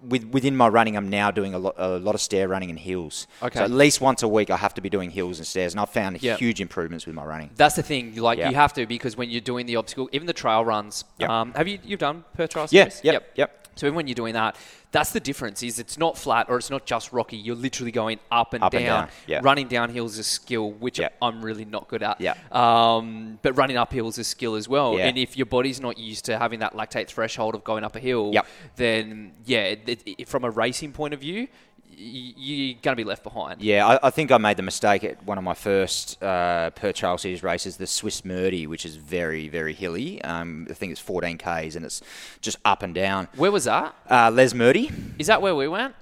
with, 0.03 0.25
within 0.27 0.57
my 0.57 0.69
running, 0.69 0.97
I'm 0.97 1.09
now 1.09 1.31
doing 1.31 1.55
a 1.55 1.59
lot, 1.59 1.75
a 1.79 1.99
lot 1.99 2.15
of 2.15 2.21
stair 2.21 2.49
running 2.49 2.71
and 2.71 2.79
hills. 2.79 3.27
Okay. 3.43 3.59
So 3.59 3.65
at 3.65 3.71
least 3.71 4.01
once 4.01 4.23
a 4.23 4.29
week, 4.29 4.51
I 4.51 4.57
have 4.57 4.75
to 4.75 4.81
be 4.81 4.89
doing 4.91 5.11
hills 5.11 5.39
and 5.39 5.47
stairs, 5.47 5.73
and 5.73 5.81
I've 5.81 5.91
found 5.91 6.23
Yep. 6.23 6.39
huge 6.39 6.61
improvements 6.61 7.07
with 7.07 7.15
my 7.15 7.25
running. 7.25 7.51
That's 7.57 7.77
the 7.77 7.83
thing. 7.83 8.15
Like 8.17 8.39
Yeah. 8.39 8.49
you 8.51 8.55
have 8.57 8.73
to 8.75 8.87
because 8.87 9.17
when 9.17 9.31
you're 9.31 9.41
doing 9.41 9.67
the 9.67 9.77
obstacle, 9.77 10.09
even 10.13 10.27
the 10.27 10.33
trail 10.33 10.65
runs. 10.65 11.05
Yep. 11.19 11.31
Um, 11.31 11.53
have 11.55 11.69
you 11.69 11.79
you've 11.85 12.01
done 12.01 12.25
Perth 12.35 12.51
Trail 12.51 12.67
Yeah, 12.71 12.89
series? 12.89 13.05
yep, 13.05 13.31
yep. 13.37 13.69
So 13.77 13.87
even 13.87 13.97
when 13.97 14.07
you're 14.07 14.15
doing 14.15 14.35
that, 14.35 14.57
that's 14.93 15.11
the 15.11 15.21
difference. 15.21 15.63
Is 15.63 15.79
it's 15.79 15.99
not 15.99 16.17
flat 16.17 16.47
or 16.49 16.57
it's 16.59 16.71
not 16.71 16.87
just 16.87 17.13
rocky. 17.13 17.37
You're 17.37 17.57
literally 17.57 17.91
going 17.91 18.19
up 18.31 18.53
and 18.55 18.63
Up 18.63 18.73
down. 18.73 18.81
and 18.81 18.87
down, 18.89 19.09
yeah. 19.27 19.41
Running 19.43 19.67
downhill 19.67 20.07
is 20.07 20.19
a 20.19 20.25
skill 20.25 20.71
which 20.71 20.99
Yeah. 21.01 21.09
I'm 21.21 21.43
really 21.45 21.65
not 21.65 21.89
good 21.89 22.03
at. 22.03 22.21
Yeah. 22.21 22.35
Um, 22.53 23.39
but 23.43 23.57
running 23.57 23.77
uphill 23.77 24.09
is 24.09 24.19
a 24.19 24.25
skill 24.25 24.55
as 24.55 24.69
well. 24.69 24.97
Yeah. 24.99 25.07
And 25.07 25.19
if 25.19 25.37
your 25.37 25.47
body's 25.47 25.81
not 25.81 25.99
used 25.99 26.27
to 26.27 26.39
having 26.39 26.61
that 26.61 26.75
lactate 26.75 27.09
threshold 27.09 27.55
of 27.55 27.65
going 27.65 27.85
up 27.85 27.97
a 27.97 28.01
hill, 28.01 28.31
Yep. 28.35 28.47
then 28.77 29.33
yeah, 29.45 29.63
it, 29.87 30.03
it, 30.07 30.29
from 30.29 30.45
a 30.45 30.51
racing 30.51 30.93
point 30.93 31.15
of 31.15 31.21
view, 31.21 31.49
you're 31.97 32.77
going 32.83 32.93
to 32.93 32.97
be 32.97 33.05
left 33.05 33.23
behind. 33.23 33.61
Yeah, 33.61 33.87
I, 33.87 34.09
I 34.09 34.11
think 34.11 34.31
I 34.33 34.39
made 34.39 34.57
the 34.57 34.63
mistake 34.63 35.05
at 35.05 35.23
one 35.25 35.39
of 35.39 35.45
my 35.45 35.55
first 35.55 36.23
uh, 36.23 36.71
Perth 36.71 36.97
Trail 36.97 37.19
series 37.19 37.43
races, 37.43 37.77
the 37.77 37.87
Swiss 37.87 38.25
Murdy, 38.25 38.67
which 38.67 38.85
is 38.85 38.97
very, 38.97 39.49
very 39.49 39.73
hilly. 39.75 40.23
Um, 40.23 40.67
I 40.71 40.75
think 40.75 40.93
it's 40.93 41.01
14 41.01 41.39
Ks 41.39 41.75
and 41.77 41.85
it's 41.85 42.01
just 42.41 42.59
up 42.65 42.83
and 42.83 42.95
down. 42.95 43.29
Where 43.37 43.53
was 43.53 43.65
that? 43.65 43.95
Uh, 44.09 44.31
Lesmurdie, 44.31 44.91
Is 45.19 45.27
that 45.27 45.43
where 45.43 45.55
we 45.55 45.69
went? 45.69 45.95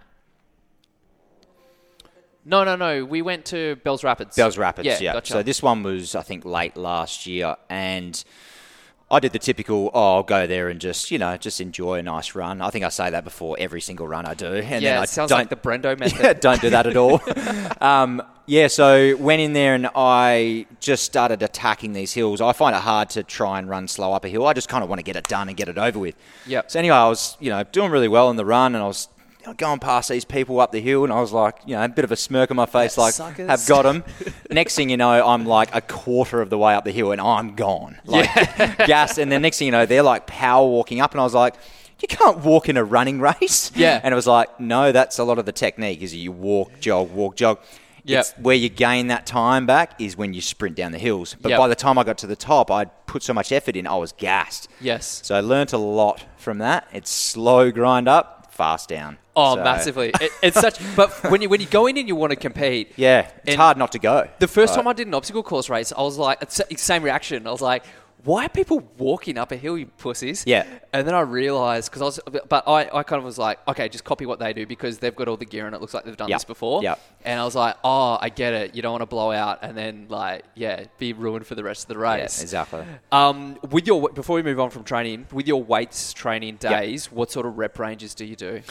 No, 2.44 2.64
no, 2.64 2.74
no. 2.76 3.04
We 3.04 3.22
went 3.22 3.44
to 3.46 3.76
Bells 3.76 4.02
Rapids. 4.02 4.34
Bells 4.36 4.56
Rapids, 4.56 4.86
Yeah, 4.86 4.98
yeah. 5.00 5.12
gotcha. 5.12 5.32
So 5.34 5.42
this 5.42 5.62
one 5.62 5.82
was, 5.82 6.14
I 6.14 6.22
think, 6.22 6.44
late 6.44 6.76
last 6.76 7.26
year, 7.26 7.56
and 7.68 8.22
I 9.12 9.18
did 9.18 9.32
the 9.32 9.40
typical, 9.40 9.90
oh, 9.92 10.16
I'll 10.16 10.22
go 10.22 10.46
there 10.46 10.68
and 10.68 10.80
just, 10.80 11.10
you 11.10 11.18
know, 11.18 11.36
just 11.36 11.60
enjoy 11.60 11.98
a 11.98 12.02
nice 12.02 12.36
run. 12.36 12.60
I 12.60 12.70
think 12.70 12.84
I 12.84 12.90
say 12.90 13.10
that 13.10 13.24
before 13.24 13.56
every 13.58 13.80
single 13.80 14.06
run 14.06 14.24
I 14.24 14.34
do, 14.34 14.46
and 14.46 14.82
yeah, 14.82 14.92
then 14.92 14.98
I 14.98 15.02
it 15.02 15.08
sounds 15.08 15.30
don't, 15.30 15.38
like 15.38 15.48
the 15.48 15.56
Brendo 15.56 15.98
method. 15.98 16.20
Yeah, 16.20 16.32
don't 16.34 16.60
do 16.60 16.70
that 16.70 16.86
at 16.86 16.96
all. 16.96 17.20
um, 17.80 18.22
yeah, 18.46 18.68
so 18.68 19.16
went 19.16 19.40
in 19.40 19.52
there 19.52 19.74
and 19.74 19.88
I 19.94 20.66
just 20.80 21.04
started 21.04 21.42
attacking 21.42 21.92
these 21.92 22.12
hills. 22.12 22.40
I 22.40 22.52
find 22.52 22.74
it 22.74 22.82
hard 22.82 23.10
to 23.10 23.22
try 23.22 23.58
and 23.58 23.68
run 23.68 23.88
slow 23.88 24.12
up 24.12 24.24
a 24.24 24.28
hill. 24.28 24.46
I 24.46 24.52
just 24.52 24.68
kind 24.68 24.82
of 24.82 24.88
want 24.88 24.98
to 24.98 25.04
get 25.04 25.16
it 25.16 25.28
done 25.28 25.48
and 25.48 25.56
get 25.56 25.68
it 25.68 25.78
over 25.78 25.98
with. 25.98 26.14
Yep. 26.46 26.70
So 26.70 26.78
anyway, 26.78 26.96
I 26.96 27.08
was 27.08 27.36
you 27.40 27.50
know 27.50 27.62
doing 27.64 27.90
really 27.90 28.08
well 28.08 28.30
in 28.30 28.36
the 28.36 28.44
run, 28.44 28.74
and 28.74 28.82
I 28.82 28.86
was 28.86 29.08
going 29.56 29.78
past 29.80 30.08
these 30.08 30.24
people 30.24 30.60
up 30.60 30.72
the 30.72 30.80
hill, 30.80 31.04
and 31.04 31.12
I 31.12 31.20
was 31.20 31.32
like, 31.32 31.56
you 31.66 31.74
know, 31.76 31.82
a 31.84 31.88
bit 31.88 32.04
of 32.04 32.12
a 32.12 32.16
smirk 32.16 32.50
on 32.50 32.56
my 32.56 32.66
face, 32.66 32.96
Yeah, 32.96 33.04
like, 33.04 33.14
suckers. 33.14 33.48
have 33.48 33.66
got 33.66 33.82
them. 33.82 34.04
next 34.50 34.74
thing 34.76 34.90
you 34.90 34.96
know, 34.96 35.26
I'm 35.26 35.46
like 35.46 35.74
a 35.74 35.80
quarter 35.80 36.40
of 36.40 36.50
the 36.50 36.58
way 36.58 36.74
up 36.74 36.84
the 36.84 36.90
hill, 36.92 37.12
and 37.12 37.20
I'm 37.20 37.54
gone, 37.54 37.98
like 38.04 38.32
gas. 38.86 39.18
And 39.18 39.30
then 39.32 39.42
next 39.42 39.58
thing 39.58 39.66
you 39.66 39.72
know, 39.72 39.86
they're 39.86 40.02
like 40.02 40.26
power 40.26 40.66
walking 40.68 41.00
up, 41.00 41.12
and 41.12 41.20
I 41.20 41.24
was 41.24 41.34
like. 41.34 41.54
You 42.02 42.08
can't 42.08 42.38
walk 42.38 42.70
in 42.70 42.78
a 42.78 42.82
running 42.84 43.20
race. 43.20 43.70
Yeah. 43.76 44.00
And 44.02 44.10
it 44.10 44.16
was 44.16 44.26
like, 44.26 44.58
no, 44.58 44.90
that's 44.90 45.18
a 45.18 45.22
lot 45.22 45.38
of 45.38 45.44
the 45.44 45.52
technique 45.52 46.00
is 46.00 46.14
you 46.16 46.32
walk, 46.32 46.80
jog, 46.80 47.10
walk, 47.12 47.36
jog. 47.36 47.58
Yep. 48.04 48.20
It's 48.20 48.30
where 48.38 48.56
you 48.56 48.70
gain 48.70 49.08
that 49.08 49.26
time 49.26 49.66
back 49.66 50.00
is 50.00 50.16
when 50.16 50.32
you 50.32 50.40
sprint 50.40 50.76
down 50.76 50.92
the 50.92 50.98
hills. 50.98 51.36
But 51.38 51.50
Yep. 51.50 51.58
by 51.58 51.68
the 51.68 51.74
time 51.74 51.98
I 51.98 52.04
got 52.04 52.16
to 52.16 52.26
the 52.26 52.36
top, 52.36 52.70
I'd 52.70 52.88
put 53.04 53.22
so 53.22 53.34
much 53.34 53.52
effort 53.52 53.76
in, 53.76 53.86
I 53.86 53.96
was 53.96 54.12
gassed. 54.12 54.68
yes. 54.80 55.20
So 55.22 55.34
I 55.34 55.40
learnt 55.40 55.74
a 55.74 55.76
lot 55.78 56.24
from 56.38 56.56
that. 56.56 56.88
It's 56.94 57.10
slow 57.10 57.70
grind 57.70 58.08
up, 58.08 58.39
fast 58.50 58.88
down. 58.88 59.18
Oh, 59.36 59.54
So, 59.56 59.62
massively. 59.64 60.10
It, 60.20 60.32
it's 60.42 60.60
such. 60.60 60.78
But 60.96 61.10
when 61.30 61.40
you 61.42 61.48
when 61.48 61.60
you 61.60 61.66
go 61.66 61.86
in 61.86 61.96
and 61.96 62.06
you 62.08 62.16
want 62.16 62.30
to 62.30 62.36
compete, 62.36 62.92
Yeah, 62.96 63.30
it's 63.46 63.56
hard 63.56 63.76
not 63.78 63.92
to 63.92 63.98
go. 63.98 64.28
The 64.38 64.48
first 64.48 64.70
Right. 64.72 64.76
time 64.82 64.88
I 64.88 64.92
did 64.92 65.06
an 65.06 65.14
obstacle 65.14 65.42
course 65.42 65.68
race, 65.70 65.92
I 65.96 66.02
was 66.02 66.18
like, 66.18 66.38
same 66.50 67.02
reaction. 67.02 67.46
I 67.46 67.50
was 67.50 67.62
like, 67.62 67.84
why 68.24 68.46
are 68.46 68.48
people 68.48 68.80
walking 68.98 69.38
up 69.38 69.52
a 69.52 69.56
hill, 69.56 69.78
you 69.78 69.86
pussies? 69.86 70.44
Yeah. 70.46 70.66
And 70.92 71.06
then 71.06 71.14
I 71.14 71.20
realized, 71.20 71.90
because 71.90 72.02
I 72.02 72.04
was, 72.04 72.20
but 72.48 72.66
I, 72.68 72.88
I 72.92 73.02
kind 73.02 73.18
of 73.18 73.24
was 73.24 73.38
like, 73.38 73.58
okay, 73.68 73.88
just 73.88 74.04
copy 74.04 74.26
what 74.26 74.38
they 74.38 74.52
do 74.52 74.66
because 74.66 74.98
they've 74.98 75.14
got 75.14 75.28
all 75.28 75.36
the 75.36 75.44
gear 75.44 75.66
and 75.66 75.74
it 75.74 75.80
looks 75.80 75.94
like 75.94 76.04
they've 76.04 76.16
done 76.16 76.28
Yep. 76.28 76.36
this 76.40 76.44
before. 76.44 76.82
Yeah. 76.82 76.96
And 77.24 77.40
I 77.40 77.44
was 77.44 77.54
like, 77.54 77.76
oh, 77.84 78.18
I 78.20 78.28
get 78.28 78.52
it. 78.54 78.74
You 78.74 78.82
don't 78.82 78.92
want 78.92 79.02
to 79.02 79.06
blow 79.06 79.30
out 79.30 79.60
and 79.62 79.76
then, 79.76 80.06
like, 80.08 80.44
yeah, 80.54 80.84
be 80.98 81.12
ruined 81.12 81.46
for 81.46 81.54
the 81.54 81.62
rest 81.64 81.84
of 81.84 81.88
the 81.88 82.00
Yeah, 82.02 82.14
race. 82.16 82.42
exactly. 82.42 82.84
Um, 83.12 83.58
with 83.70 83.86
your 83.86 84.08
before 84.10 84.36
we 84.36 84.42
move 84.42 84.58
on 84.60 84.70
from 84.70 84.84
training, 84.84 85.26
with 85.32 85.46
your 85.46 85.62
weights 85.62 86.12
training 86.12 86.56
days, 86.56 87.10
what 87.12 87.30
sort 87.30 87.46
of 87.46 87.56
rep 87.58 87.78
ranges 87.78 88.14
do 88.14 88.24
you 88.24 88.36
do? 88.36 88.62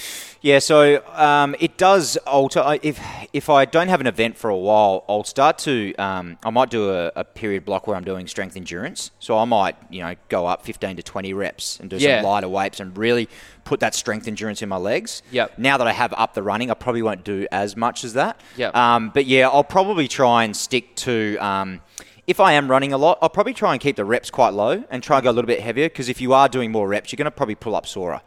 Yeah, 0.42 0.60
so 0.60 1.04
um, 1.16 1.56
it 1.60 1.78
does 1.78 2.18
alter. 2.28 2.60
I- 2.60 2.80
If 2.84 3.00
if 3.34 3.50
I 3.50 3.66
don't 3.66 3.88
have 3.90 4.02
an 4.02 4.08
event 4.08 4.38
for 4.38 4.50
a 4.50 4.58
while, 4.58 5.06
I'll 5.08 5.24
start 5.24 5.58
to. 5.60 5.96
Um, 5.96 6.38
I 6.44 6.50
might 6.50 6.70
do 6.70 6.92
a, 6.92 7.12
a 7.16 7.24
period 7.24 7.66
block 7.66 7.88
where 7.88 7.96
I'm 7.96 8.04
doing 8.04 8.28
strength 8.28 8.56
endurance. 8.58 9.12
So 9.20 9.38
I 9.40 9.46
might, 9.46 9.76
you 9.90 10.02
know, 10.02 10.16
go 10.30 10.46
up 10.46 10.64
15 10.66 10.98
to 10.98 11.04
20 11.04 11.34
reps 11.34 11.80
and 11.80 11.90
do 11.90 11.98
Yeah. 11.98 12.22
some 12.22 12.30
lighter 12.30 12.50
weights 12.50 12.80
and 12.80 12.98
really 12.98 13.28
put 13.64 13.80
that 13.82 13.96
strength 13.96 14.28
endurance 14.28 14.62
in 14.62 14.70
my 14.70 14.78
legs. 14.78 15.22
Yep. 15.32 15.58
Now 15.58 15.78
that 15.78 15.88
I 15.88 15.92
have 15.92 16.14
up 16.18 16.34
the 16.34 16.44
running, 16.44 16.70
I 16.70 16.74
probably 16.76 17.02
won't 17.02 17.24
do 17.24 17.48
as 17.52 17.76
much 17.76 18.04
as 18.04 18.14
that. 18.14 18.40
Yep. 18.58 18.76
Um, 18.76 19.10
but 19.14 19.26
yeah, 19.26 19.48
I'll 19.50 19.64
probably 19.64 20.08
try 20.08 20.44
and 20.44 20.56
stick 20.56 20.96
to. 20.98 21.38
Um, 21.38 21.82
if 22.28 22.40
I 22.40 22.54
am 22.54 22.70
running 22.70 22.94
a 22.94 22.98
lot, 22.98 23.18
I'll 23.24 23.30
probably 23.30 23.56
try 23.56 23.72
and 23.74 23.82
keep 23.82 23.96
the 23.96 24.06
reps 24.06 24.30
quite 24.30 24.54
low 24.54 24.84
and 24.92 25.02
try 25.02 25.18
and 25.18 25.24
go 25.24 25.32
a 25.32 25.34
little 25.34 25.48
bit 25.48 25.62
heavier 25.62 25.90
because 25.90 26.10
if 26.10 26.22
you 26.22 26.32
are 26.34 26.48
doing 26.48 26.72
more 26.72 26.88
reps, 26.88 27.12
you're 27.12 27.18
going 27.18 27.26
to 27.26 27.32
probably 27.32 27.56
pull 27.56 27.76
up 27.76 27.88
sorer. 27.88 28.22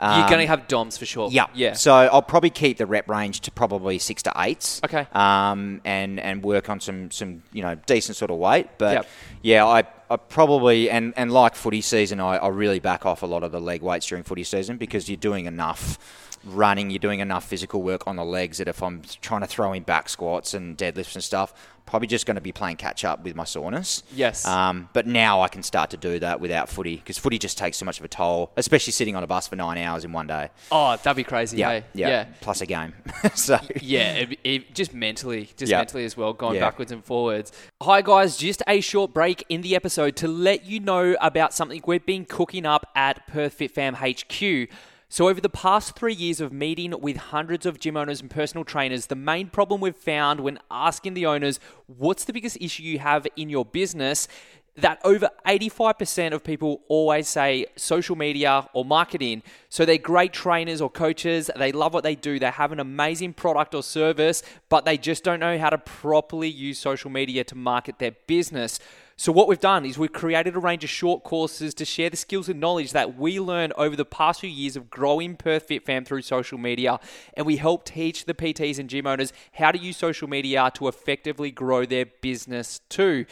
You're 0.00 0.10
Um, 0.10 0.30
going 0.30 0.42
to 0.42 0.46
have 0.46 0.68
DOMs 0.68 0.96
for 0.96 1.06
sure. 1.06 1.28
yeah. 1.32 1.46
Yeah. 1.54 1.72
So 1.72 1.92
I'll 1.92 2.22
probably 2.22 2.50
keep 2.50 2.78
the 2.78 2.86
rep 2.86 3.08
range 3.10 3.40
to 3.40 3.50
probably 3.50 3.98
six 3.98 4.22
to 4.22 4.32
eights. 4.36 4.80
Okay. 4.84 5.08
Um, 5.12 5.80
and 5.84 6.20
and 6.20 6.40
work 6.44 6.70
on 6.70 6.78
some 6.78 7.10
some 7.10 7.42
you 7.52 7.62
know 7.62 7.74
decent 7.86 8.16
sort 8.16 8.30
of 8.30 8.36
weight. 8.36 8.68
But 8.78 8.92
Yep. 8.94 9.06
yeah, 9.42 9.66
I, 9.66 9.82
I 10.10 10.16
probably 10.16 10.88
and 10.90 11.12
and 11.16 11.30
like 11.30 11.54
footy 11.54 11.80
season, 11.80 12.20
I, 12.20 12.36
I 12.36 12.48
really 12.48 12.78
back 12.78 13.04
off 13.04 13.22
a 13.22 13.26
lot 13.26 13.42
of 13.42 13.52
the 13.52 13.60
leg 13.60 13.82
weights 13.82 14.06
during 14.06 14.24
footy 14.24 14.44
season 14.44 14.76
because 14.76 15.08
you're 15.08 15.16
doing 15.16 15.46
enough 15.46 15.98
running, 16.44 16.90
you're 16.90 16.98
doing 16.98 17.20
enough 17.20 17.44
physical 17.44 17.82
work 17.82 18.06
on 18.06 18.16
the 18.16 18.24
legs 18.24 18.58
that 18.58 18.68
if 18.68 18.82
I'm 18.82 19.02
trying 19.20 19.40
to 19.42 19.46
throw 19.46 19.72
in 19.72 19.82
back 19.82 20.08
squats 20.08 20.54
and 20.54 20.76
deadlifts 20.76 21.14
and 21.14 21.24
stuff, 21.24 21.52
probably 21.86 22.06
just 22.06 22.26
going 22.26 22.34
to 22.34 22.40
be 22.42 22.52
playing 22.52 22.76
catch 22.76 23.02
up 23.02 23.24
with 23.24 23.34
my 23.34 23.44
soreness. 23.44 24.02
Yes. 24.14 24.44
Um, 24.46 24.90
but 24.92 25.06
now 25.06 25.40
I 25.40 25.48
can 25.48 25.62
start 25.62 25.88
to 25.90 25.96
do 25.96 26.18
that 26.18 26.38
without 26.38 26.68
footy 26.68 26.96
because 26.96 27.16
footy 27.16 27.38
just 27.38 27.56
takes 27.56 27.78
so 27.78 27.86
much 27.86 27.98
of 27.98 28.04
a 28.04 28.08
toll, 28.08 28.52
especially 28.58 28.92
sitting 28.92 29.16
on 29.16 29.22
a 29.22 29.26
bus 29.26 29.48
for 29.48 29.56
nine 29.56 29.78
hours 29.78 30.04
in 30.04 30.12
one 30.12 30.26
day. 30.26 30.50
Oh, 30.70 30.96
that'd 30.96 31.16
be 31.16 31.24
crazy. 31.24 31.56
Yeah, 31.56 31.70
hey? 31.70 31.84
yeah, 31.94 32.08
yeah. 32.08 32.24
Plus 32.42 32.60
a 32.60 32.66
game. 32.66 32.92
so 33.34 33.58
Yeah, 33.80 34.12
it, 34.16 34.38
it, 34.44 34.74
just 34.74 34.92
mentally, 34.92 35.48
just 35.56 35.70
Yeah. 35.70 35.78
mentally 35.78 36.04
as 36.04 36.14
well, 36.16 36.34
going 36.34 36.56
Yeah. 36.56 36.60
backwards 36.60 36.92
and 36.92 37.02
forwards. 37.02 37.52
Hi 37.82 38.02
guys, 38.02 38.36
just 38.36 38.62
a 38.66 38.80
short 38.82 39.14
break 39.14 39.44
in 39.48 39.62
the 39.62 39.74
episode 39.74 40.14
to 40.16 40.28
let 40.28 40.66
you 40.66 40.80
know 40.80 41.16
about 41.22 41.54
something 41.54 41.80
we've 41.86 42.04
been 42.04 42.26
cooking 42.26 42.66
up 42.66 42.86
at 42.94 43.26
Perth 43.28 43.54
Fit 43.54 43.70
Fam 43.70 43.94
HQ. 43.94 44.68
So 45.10 45.30
over 45.30 45.40
the 45.40 45.48
past 45.48 45.96
three 45.96 46.12
years 46.12 46.38
of 46.38 46.52
meeting 46.52 46.94
with 47.00 47.16
hundreds 47.16 47.64
of 47.64 47.80
gym 47.80 47.96
owners 47.96 48.20
and 48.20 48.30
personal 48.30 48.62
trainers, 48.62 49.06
the 49.06 49.16
main 49.16 49.48
problem 49.48 49.80
we've 49.80 49.96
found 49.96 50.40
when 50.40 50.58
asking 50.70 51.14
the 51.14 51.24
owners 51.24 51.58
what's 51.86 52.24
the 52.24 52.32
biggest 52.34 52.58
issue 52.60 52.82
you 52.82 52.98
have 52.98 53.26
in 53.34 53.48
your 53.48 53.64
business 53.64 54.28
that 54.76 55.00
over 55.04 55.30
85% 55.46 56.32
of 56.32 56.44
people 56.44 56.82
always 56.88 57.26
say 57.26 57.66
social 57.74 58.16
media 58.16 58.68
or 58.74 58.84
marketing. 58.84 59.42
So 59.70 59.84
they're 59.84 59.98
great 59.98 60.32
trainers 60.34 60.80
or 60.80 60.90
coaches. 60.90 61.50
They 61.56 61.72
love 61.72 61.94
what 61.94 62.04
they 62.04 62.14
do. 62.14 62.38
They 62.38 62.50
have 62.50 62.70
an 62.70 62.78
amazing 62.78 63.32
product 63.32 63.74
or 63.74 63.82
service, 63.82 64.42
but 64.68 64.84
they 64.84 64.98
just 64.98 65.24
don't 65.24 65.40
know 65.40 65.58
how 65.58 65.70
to 65.70 65.78
properly 65.78 66.48
use 66.48 66.78
social 66.78 67.10
media 67.10 67.44
to 67.44 67.56
market 67.56 67.98
their 67.98 68.12
business. 68.26 68.78
So, 69.20 69.32
what 69.32 69.48
we've 69.48 69.58
done 69.58 69.84
is 69.84 69.98
we've 69.98 70.12
created 70.12 70.54
a 70.54 70.60
range 70.60 70.84
of 70.84 70.90
short 70.90 71.24
courses 71.24 71.74
to 71.74 71.84
share 71.84 72.08
the 72.08 72.16
skills 72.16 72.48
and 72.48 72.60
knowledge 72.60 72.92
that 72.92 73.18
we 73.18 73.40
learned 73.40 73.72
over 73.76 73.96
the 73.96 74.04
past 74.04 74.42
few 74.42 74.48
years 74.48 74.76
of 74.76 74.90
growing 74.90 75.34
Perth 75.34 75.64
Fit 75.64 75.84
Fam 75.84 76.04
through 76.04 76.22
social 76.22 76.56
media. 76.56 77.00
And 77.34 77.44
we 77.44 77.56
help 77.56 77.84
teach 77.84 78.26
the 78.26 78.34
PTs 78.34 78.78
and 78.78 78.88
gym 78.88 79.08
owners 79.08 79.32
how 79.54 79.72
to 79.72 79.78
use 79.78 79.96
social 79.96 80.28
media 80.28 80.70
to 80.74 80.86
effectively 80.86 81.50
grow 81.50 81.84
their 81.84 82.06
business 82.06 82.80
too. 82.88 83.26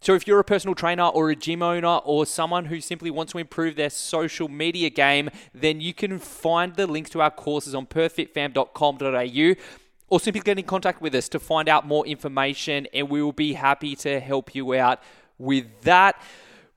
So, 0.00 0.14
if 0.14 0.26
you're 0.26 0.40
a 0.40 0.44
personal 0.44 0.74
trainer 0.74 1.04
or 1.04 1.28
a 1.28 1.36
gym 1.36 1.62
owner 1.62 1.96
or 1.98 2.24
someone 2.24 2.64
who 2.64 2.80
simply 2.80 3.10
wants 3.10 3.32
to 3.32 3.38
improve 3.38 3.76
their 3.76 3.90
social 3.90 4.48
media 4.48 4.88
game, 4.88 5.28
then 5.52 5.82
you 5.82 5.92
can 5.92 6.18
find 6.18 6.76
the 6.76 6.86
links 6.86 7.10
to 7.10 7.20
our 7.20 7.30
courses 7.30 7.74
on 7.74 7.84
perthfitfam.com.au 7.84 9.62
or 10.08 10.20
simply 10.20 10.40
get 10.40 10.58
in 10.58 10.64
contact 10.64 11.02
with 11.02 11.14
us 11.14 11.28
to 11.28 11.38
find 11.38 11.68
out 11.68 11.86
more 11.86 12.06
information, 12.06 12.86
and 12.94 13.10
we 13.10 13.22
will 13.22 13.32
be 13.32 13.52
happy 13.52 13.94
to 13.96 14.18
help 14.18 14.54
you 14.54 14.72
out 14.72 15.02
with 15.38 15.66
that. 15.82 16.20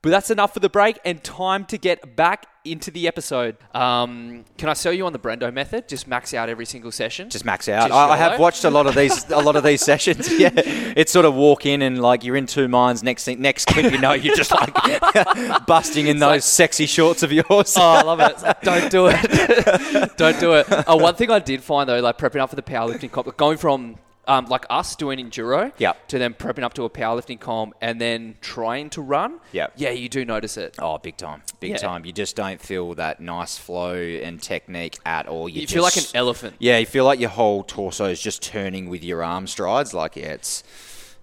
But 0.02 0.08
that's 0.08 0.30
enough 0.30 0.54
for 0.54 0.60
the 0.60 0.70
break 0.70 0.98
and 1.04 1.22
time 1.22 1.66
to 1.66 1.76
get 1.76 2.16
back 2.16 2.46
into 2.64 2.90
the 2.90 3.06
episode. 3.06 3.58
Um, 3.74 4.46
can 4.56 4.70
I 4.70 4.72
sell 4.72 4.94
you 4.94 5.04
on 5.04 5.12
the 5.12 5.18
Brendo 5.18 5.52
method? 5.52 5.88
Just 5.88 6.08
max 6.08 6.32
out 6.32 6.48
every 6.48 6.64
single 6.64 6.90
session. 6.90 7.28
Just 7.28 7.44
max 7.44 7.68
out. 7.68 7.88
Just 7.88 7.92
I, 7.92 8.08
I 8.12 8.16
have 8.16 8.40
watched 8.40 8.64
a 8.64 8.70
lot 8.70 8.86
of 8.86 8.94
these, 8.94 9.28
a 9.30 9.42
lot 9.42 9.56
of 9.56 9.62
these 9.62 9.82
sessions. 9.84 10.26
Yeah, 10.40 10.52
it's 10.56 11.12
sort 11.12 11.26
of 11.26 11.34
walk 11.34 11.66
in 11.66 11.82
and 11.82 12.00
like 12.00 12.24
you're 12.24 12.36
in 12.36 12.46
two 12.46 12.66
minds. 12.66 13.02
Next 13.02 13.24
thing, 13.24 13.42
next 13.42 13.66
clip, 13.66 13.92
you 13.92 13.98
know, 13.98 14.12
you're 14.14 14.34
just 14.34 14.52
like 14.52 14.72
busting 15.66 16.06
in 16.06 16.18
those 16.18 16.28
like- 16.30 16.42
sexy 16.44 16.86
shorts 16.86 17.22
of 17.22 17.30
yours. 17.30 17.76
Oh, 17.76 17.82
I 17.82 18.00
love 18.00 18.20
it. 18.20 18.40
Like, 18.42 18.62
Don't 18.62 18.90
do 18.90 19.08
it. 19.10 20.16
Don't 20.16 20.40
do 20.40 20.54
it. 20.54 20.66
Oh, 20.86 20.96
one 20.96 21.14
thing 21.14 21.30
I 21.30 21.40
did 21.40 21.62
find 21.62 21.86
though, 21.86 22.00
like 22.00 22.16
prepping 22.16 22.40
up 22.40 22.48
for 22.48 22.56
the 22.56 22.62
powerlifting 22.62 23.10
comp, 23.12 23.36
going 23.36 23.58
from 23.58 23.98
um, 24.30 24.46
like 24.46 24.64
us 24.70 24.94
doing 24.94 25.18
enduro 25.18 25.72
Yep. 25.78 26.08
to 26.08 26.18
then 26.18 26.34
prepping 26.34 26.62
up 26.62 26.74
to 26.74 26.84
a 26.84 26.90
powerlifting 26.90 27.40
comp 27.40 27.74
and 27.80 28.00
then 28.00 28.36
trying 28.40 28.88
to 28.90 29.02
run. 29.02 29.40
Yep. 29.52 29.72
Yeah, 29.76 29.90
you 29.90 30.08
do 30.08 30.24
notice 30.24 30.56
it. 30.56 30.76
Oh, 30.78 30.98
big 30.98 31.16
time, 31.16 31.42
big 31.58 31.72
Yeah. 31.72 31.76
time. 31.78 32.04
You 32.04 32.12
just 32.12 32.36
don't 32.36 32.60
feel 32.60 32.94
that 32.94 33.20
nice 33.20 33.58
flow 33.58 33.94
and 33.96 34.40
technique 34.40 34.98
at 35.04 35.26
all. 35.26 35.48
You, 35.48 35.62
just, 35.62 35.74
feel 35.74 35.82
like 35.82 35.96
an 35.96 36.04
elephant. 36.14 36.54
Yeah, 36.60 36.78
you 36.78 36.86
feel 36.86 37.04
like 37.04 37.18
your 37.18 37.30
whole 37.30 37.64
torso 37.64 38.06
is 38.06 38.20
just 38.20 38.40
turning 38.42 38.88
with 38.88 39.02
your 39.02 39.24
arm 39.24 39.46
strides. 39.48 39.92
Like, 39.92 40.16
yeah, 40.16 40.26
it's 40.26 40.62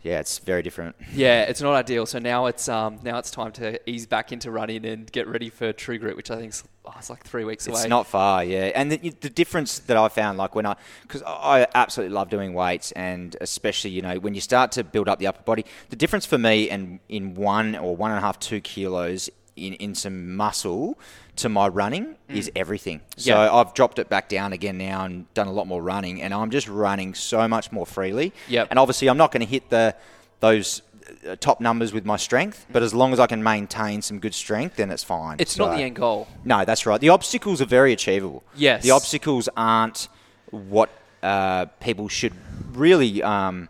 yeah, 0.04 0.20
it's 0.20 0.40
very 0.40 0.62
different. 0.62 0.96
Yeah, 1.14 1.44
it's 1.44 1.62
not 1.62 1.74
ideal. 1.74 2.06
So 2.06 2.20
now 2.20 2.46
it's 2.46 2.70
um, 2.70 3.00
now 3.04 3.18
it's 3.20 3.32
time 3.32 3.52
to 3.54 3.80
ease 3.90 4.06
back 4.06 4.32
into 4.32 4.52
running 4.52 4.86
and 4.86 5.12
get 5.12 5.28
ready 5.28 5.50
for 5.50 5.74
True 5.74 5.98
Grit, 5.98 6.16
which 6.16 6.30
I 6.30 6.38
think 6.38 6.54
oh, 6.88 6.94
it's 6.98 7.10
like 7.10 7.24
three 7.24 7.44
weeks 7.44 7.68
away. 7.68 7.80
It's 7.82 7.90
not 7.90 8.08
far, 8.08 8.44
yeah. 8.44 8.72
And 8.74 8.92
the, 8.92 8.98
the 8.98 9.30
difference 9.30 9.80
that 9.80 9.98
I 9.98 10.08
found, 10.10 10.38
like 10.38 10.56
when 10.56 10.66
I, 10.66 10.76
because 11.04 11.22
I 11.24 11.68
absolutely 11.76 12.14
love 12.16 12.30
doing 12.30 12.54
weights, 12.54 12.92
and 12.94 13.36
especially 13.42 13.92
you 13.92 14.02
know 14.02 14.16
when 14.20 14.34
you 14.34 14.42
start 14.42 14.72
to 14.74 14.84
build 14.84 15.08
up 15.10 15.20
the 15.20 15.28
upper 15.28 15.44
body, 15.44 15.66
the 15.90 15.96
difference 15.96 16.26
for 16.26 16.38
me 16.38 16.70
and 16.70 17.00
in 17.10 17.36
one 17.36 17.76
or 17.76 17.96
one 17.96 18.12
and 18.12 18.18
a 18.18 18.22
half, 18.22 18.40
two 18.40 18.62
kilos 18.62 19.30
in 19.56 19.74
in 19.74 19.96
some 19.96 20.36
muscle 20.36 20.98
to 21.36 21.50
my 21.50 21.68
running 21.68 22.16
is 22.30 22.52
everything. 22.56 23.00
So 23.16 23.32
Mm. 23.32 23.36
Yeah. 23.36 23.54
I've 23.54 23.74
dropped 23.76 24.00
it 24.00 24.10
back 24.10 24.28
down 24.28 24.54
again 24.54 24.78
now 24.78 25.06
and 25.06 25.32
done 25.36 25.48
a 25.48 25.52
lot 25.52 25.68
more 25.68 25.82
running, 25.82 26.22
and 26.22 26.34
I'm 26.34 26.50
just 26.50 26.68
running 26.68 27.14
so 27.14 27.48
much 27.48 27.72
more 27.72 27.86
freely. 27.86 28.34
Yep. 28.48 28.68
And 28.72 28.80
obviously, 28.80 29.08
I'm 29.08 29.18
not 29.18 29.32
going 29.32 29.42
to 29.42 29.48
hit 29.48 29.70
the 29.70 29.96
those. 30.40 30.82
Uh, 31.28 31.36
Top 31.40 31.60
numbers 31.62 31.94
with 31.94 32.06
my 32.06 32.18
strength, 32.18 32.66
but 32.72 32.84
as 32.84 32.94
long 32.94 33.14
as 33.14 33.20
I 33.20 33.28
can 33.28 33.44
maintain 33.44 34.02
some 34.02 34.20
good 34.20 34.34
strength, 34.34 34.76
then 34.78 34.90
it's 34.92 35.04
fine. 35.04 35.38
It's 35.40 35.58
not 35.58 35.76
the 35.76 35.84
end 35.84 35.96
goal. 35.96 36.28
no, 36.46 36.66
that's 36.66 36.86
right. 36.86 37.00
The 37.00 37.10
obstacles 37.10 37.62
are 37.62 37.66
very 37.66 37.94
achievable. 37.94 38.44
Yes. 38.56 38.84
The 38.84 38.92
obstacles 38.92 39.50
aren't 39.56 40.08
what 40.52 40.90
uh, 41.24 41.66
people 41.80 42.08
should 42.08 42.34
really. 42.74 43.22
Um, 43.24 43.70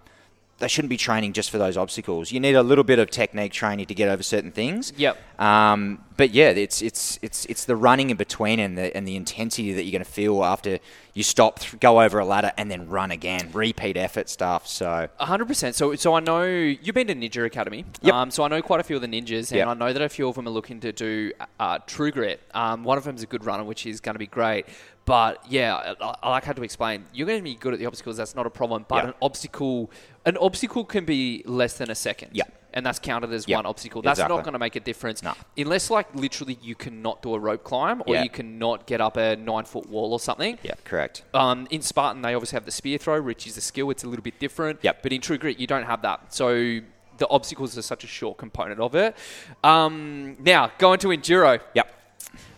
they 0.60 0.68
shouldn't 0.68 0.90
be 0.90 0.98
training 0.98 1.34
just 1.34 1.52
for 1.52 1.58
those 1.58 1.78
obstacles. 1.78 2.32
You 2.32 2.40
need 2.40 2.56
a 2.56 2.64
little 2.64 2.84
bit 2.84 2.98
of 2.98 3.12
technique 3.12 3.52
training 3.54 3.86
to 3.88 3.94
get 3.94 4.10
over 4.10 4.24
certain 4.24 4.52
things. 4.52 4.92
Yep. 4.98 5.18
Um, 5.40 6.04
but 6.16 6.32
yeah, 6.32 6.50
it's 6.50 6.82
it's 6.82 7.20
it's 7.22 7.46
it's 7.46 7.66
the 7.66 7.76
running 7.76 8.10
in 8.10 8.18
between 8.18 8.60
and 8.60 8.76
the 8.76 8.96
and 8.98 9.08
the 9.08 9.16
intensity 9.16 9.74
that 9.74 9.84
you're 9.84 9.92
going 9.92 10.04
to 10.04 10.12
feel 10.12 10.44
after 10.44 10.80
you 11.14 11.22
stop, 11.22 11.60
th- 11.60 11.80
go 11.80 12.02
over 12.02 12.18
a 12.18 12.26
ladder, 12.26 12.52
and 12.58 12.72
then 12.72 12.90
run 12.90 13.12
again. 13.12 13.50
Repeat 13.54 13.98
effort 13.98 14.30
stuff. 14.30 14.68
So 14.68 15.10
hundred 15.20 15.46
percent. 15.46 15.76
So, 15.76 15.94
so 15.96 16.16
I 16.16 16.22
know 16.22 16.44
you've 16.44 16.96
been 16.96 17.08
to 17.08 17.16
Ninja 17.16 17.46
Academy. 17.46 17.86
Yep. 18.02 18.14
Um, 18.14 18.32
so 18.32 18.44
I 18.44 18.48
know 18.48 18.62
quite 18.64 18.80
a 18.80 18.84
few 18.84 18.96
of 18.96 19.04
the 19.04 19.08
ninjas, 19.08 19.52
and 19.52 19.58
Yep. 19.60 19.68
I 19.68 19.74
know 19.76 19.94
that 19.94 20.02
a 20.02 20.10
few 20.10 20.28
of 20.28 20.36
them 20.36 20.48
are 20.48 20.52
looking 20.52 20.80
to 20.80 20.92
do 20.92 21.34
uh, 21.60 21.80
True 21.86 22.12
Grit. 22.12 22.42
Um, 22.56 22.84
one 22.84 22.98
of 22.98 23.04
them 23.04 23.16
is 23.16 23.22
a 23.24 23.28
good 23.28 23.46
runner, 23.46 23.64
which 23.64 23.86
is 23.86 24.00
going 24.00 24.16
to 24.16 24.20
be 24.20 24.28
great. 24.28 24.66
But 25.08 25.42
yeah, 25.50 25.96
I, 26.02 26.16
I 26.22 26.30
like 26.30 26.44
how 26.44 26.52
to 26.52 26.62
explain. 26.64 27.06
You're 27.14 27.26
going 27.28 27.40
to 27.40 27.44
be 27.44 27.56
good 27.56 27.74
at 27.74 27.80
the 27.80 27.86
obstacles. 27.86 28.18
That's 28.18 28.36
not 28.36 28.46
a 28.46 28.50
problem. 28.50 28.86
But 28.88 28.96
Yep. 28.98 29.06
an 29.06 29.14
obstacle, 29.22 29.90
an 30.26 30.36
obstacle 30.38 30.84
can 30.84 31.06
be 31.06 31.44
less 31.46 31.78
than 31.78 31.90
a 31.90 31.96
second. 31.96 32.32
Yep. 32.34 32.54
And 32.74 32.86
that's 32.86 33.00
counted 33.00 33.32
as 33.32 33.48
one 33.48 33.66
obstacle. 33.66 34.02
That's 34.02 34.20
Exactly. 34.20 34.36
not 34.36 34.44
going 34.44 34.52
to 34.54 34.60
make 34.60 34.76
a 34.76 34.82
difference. 34.82 35.24
No. 35.24 35.34
Unless, 35.58 35.90
like, 35.90 36.14
literally 36.14 36.60
you 36.62 36.76
cannot 36.76 37.22
do 37.22 37.34
a 37.36 37.40
rope 37.40 37.64
climb 37.64 38.04
or 38.06 38.16
Yeah. 38.16 38.24
you 38.24 38.30
cannot 38.30 38.86
get 38.86 39.00
up 39.00 39.16
a 39.16 39.38
nine 39.38 39.64
foot 39.64 39.88
wall 39.90 40.12
or 40.12 40.20
something. 40.20 40.60
yeah, 40.62 40.74
correct. 40.84 41.24
Um, 41.34 41.68
in 41.72 41.82
Spartan, 41.82 42.22
they 42.22 42.36
obviously 42.36 42.58
have 42.58 42.66
the 42.66 42.72
spear 42.72 42.98
throw, 42.98 43.22
which 43.22 43.48
is 43.48 43.56
a 43.56 43.62
skill. 43.62 43.90
It's 43.90 44.04
a 44.04 44.08
little 44.08 44.22
bit 44.24 44.38
different. 44.40 44.82
Yep. 44.84 45.04
But 45.04 45.14
in 45.14 45.22
True 45.22 45.38
Grit, 45.38 45.58
you 45.58 45.68
don't 45.68 45.86
have 45.86 46.02
that. 46.02 46.34
So 46.34 46.80
the 47.18 47.28
obstacles 47.30 47.78
are 47.78 47.82
such 47.82 48.04
a 48.04 48.08
short 48.08 48.38
component 48.38 48.80
of 48.82 48.94
it. 48.94 49.16
Um, 49.64 50.36
now, 50.42 50.72
going 50.78 51.00
to 51.00 51.08
Enduro. 51.08 51.62
Yep. 51.74 51.94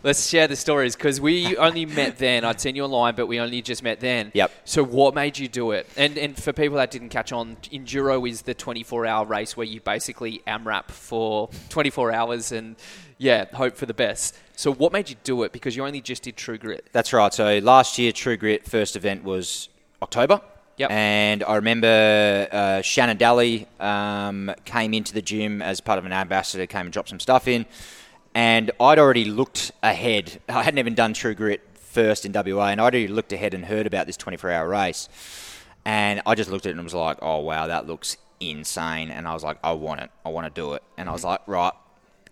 Let's 0.02 0.30
share 0.30 0.48
the 0.48 0.56
stories 0.56 0.96
because 0.96 1.20
we 1.20 1.58
only 1.58 1.86
met 1.86 2.18
then. 2.18 2.46
I'd 2.46 2.62
seen 2.62 2.76
you 2.76 2.84
online, 2.86 3.16
but 3.16 3.28
we 3.28 3.40
only 3.40 3.62
just 3.62 3.84
met 3.84 4.00
then. 4.00 4.32
Yep. 4.34 4.52
So 4.64 4.84
what 4.84 5.14
made 5.14 5.38
you 5.38 5.50
do 5.50 5.72
it? 5.72 5.88
And 5.98 6.18
and 6.18 6.42
for 6.42 6.54
people 6.54 6.78
that 6.78 6.90
didn't 6.90 7.10
catch 7.10 7.34
on, 7.34 7.58
enduro 7.74 8.28
is 8.30 8.44
the 8.44 8.56
24-hour 8.56 9.26
race 9.26 9.58
where 9.58 9.68
you 9.68 9.82
basically 9.82 10.42
AMRAP 10.48 10.90
for 10.90 11.50
24 11.70 12.14
hours 12.14 12.52
and 12.54 12.78
yeah, 13.18 13.46
hope 13.54 13.76
for 13.76 13.86
the 13.86 13.94
best. 13.94 14.38
So 14.56 14.74
what 14.74 14.94
made 14.94 15.10
you 15.10 15.18
do 15.24 15.44
it? 15.44 15.52
Because 15.52 15.76
you 15.76 15.86
only 15.86 16.02
just 16.02 16.24
did 16.24 16.38
True 16.38 16.58
Grit. 16.58 16.88
That's 16.94 17.12
right. 17.12 17.34
So 17.34 17.60
last 17.60 17.98
year, 17.98 18.14
True 18.14 18.38
Grit 18.38 18.66
first 18.66 18.96
event 18.96 19.24
was 19.26 19.68
October. 20.02 20.42
Yep. 20.78 20.92
And 20.92 21.44
I 21.44 21.56
remember 21.56 22.48
uh, 22.50 22.82
Shannon 22.82 23.18
Daly 23.18 23.68
um, 23.82 24.54
came 24.64 24.94
into 24.94 25.14
the 25.14 25.22
gym 25.22 25.62
as 25.62 25.82
part 25.82 26.00
of 26.00 26.06
an 26.06 26.14
ambassador, 26.14 26.66
came 26.66 26.86
and 26.86 26.94
dropped 26.94 27.10
some 27.10 27.20
stuff 27.20 27.50
in. 27.50 27.66
And 28.36 28.72
I'd 28.80 29.00
already 29.00 29.26
looked 29.26 29.72
ahead. 29.82 30.40
I 30.48 30.64
hadn't 30.64 30.78
even 30.78 30.96
done 30.96 31.14
True 31.14 31.34
Grit 31.34 31.62
first 31.74 32.26
in 32.26 32.32
WA, 32.32 32.68
and 32.68 32.80
I'd 32.80 32.94
already 32.94 33.08
looked 33.08 33.34
ahead 33.34 33.54
and 33.54 33.66
heard 33.66 33.88
about 33.88 34.06
this 34.06 34.18
24 34.18 34.52
hour 34.52 34.68
race. 34.68 35.10
And 35.86 36.22
I 36.26 36.36
just 36.36 36.50
looked 36.50 36.66
at 36.66 36.70
it 36.70 36.76
and 36.76 36.84
was 36.84 36.94
like, 36.94 37.18
oh, 37.22 37.40
wow, 37.40 37.68
that 37.68 37.88
looks 37.88 38.18
insane. 38.40 39.12
And 39.12 39.28
I 39.28 39.34
was 39.34 39.44
like, 39.44 39.58
I 39.64 39.72
want 39.72 40.02
it. 40.02 40.12
I 40.26 40.30
want 40.30 40.54
to 40.54 40.62
do 40.62 40.74
it. 40.74 40.84
And 40.98 41.10
I 41.10 41.12
was 41.12 41.24
like, 41.24 41.42
right, 41.48 41.74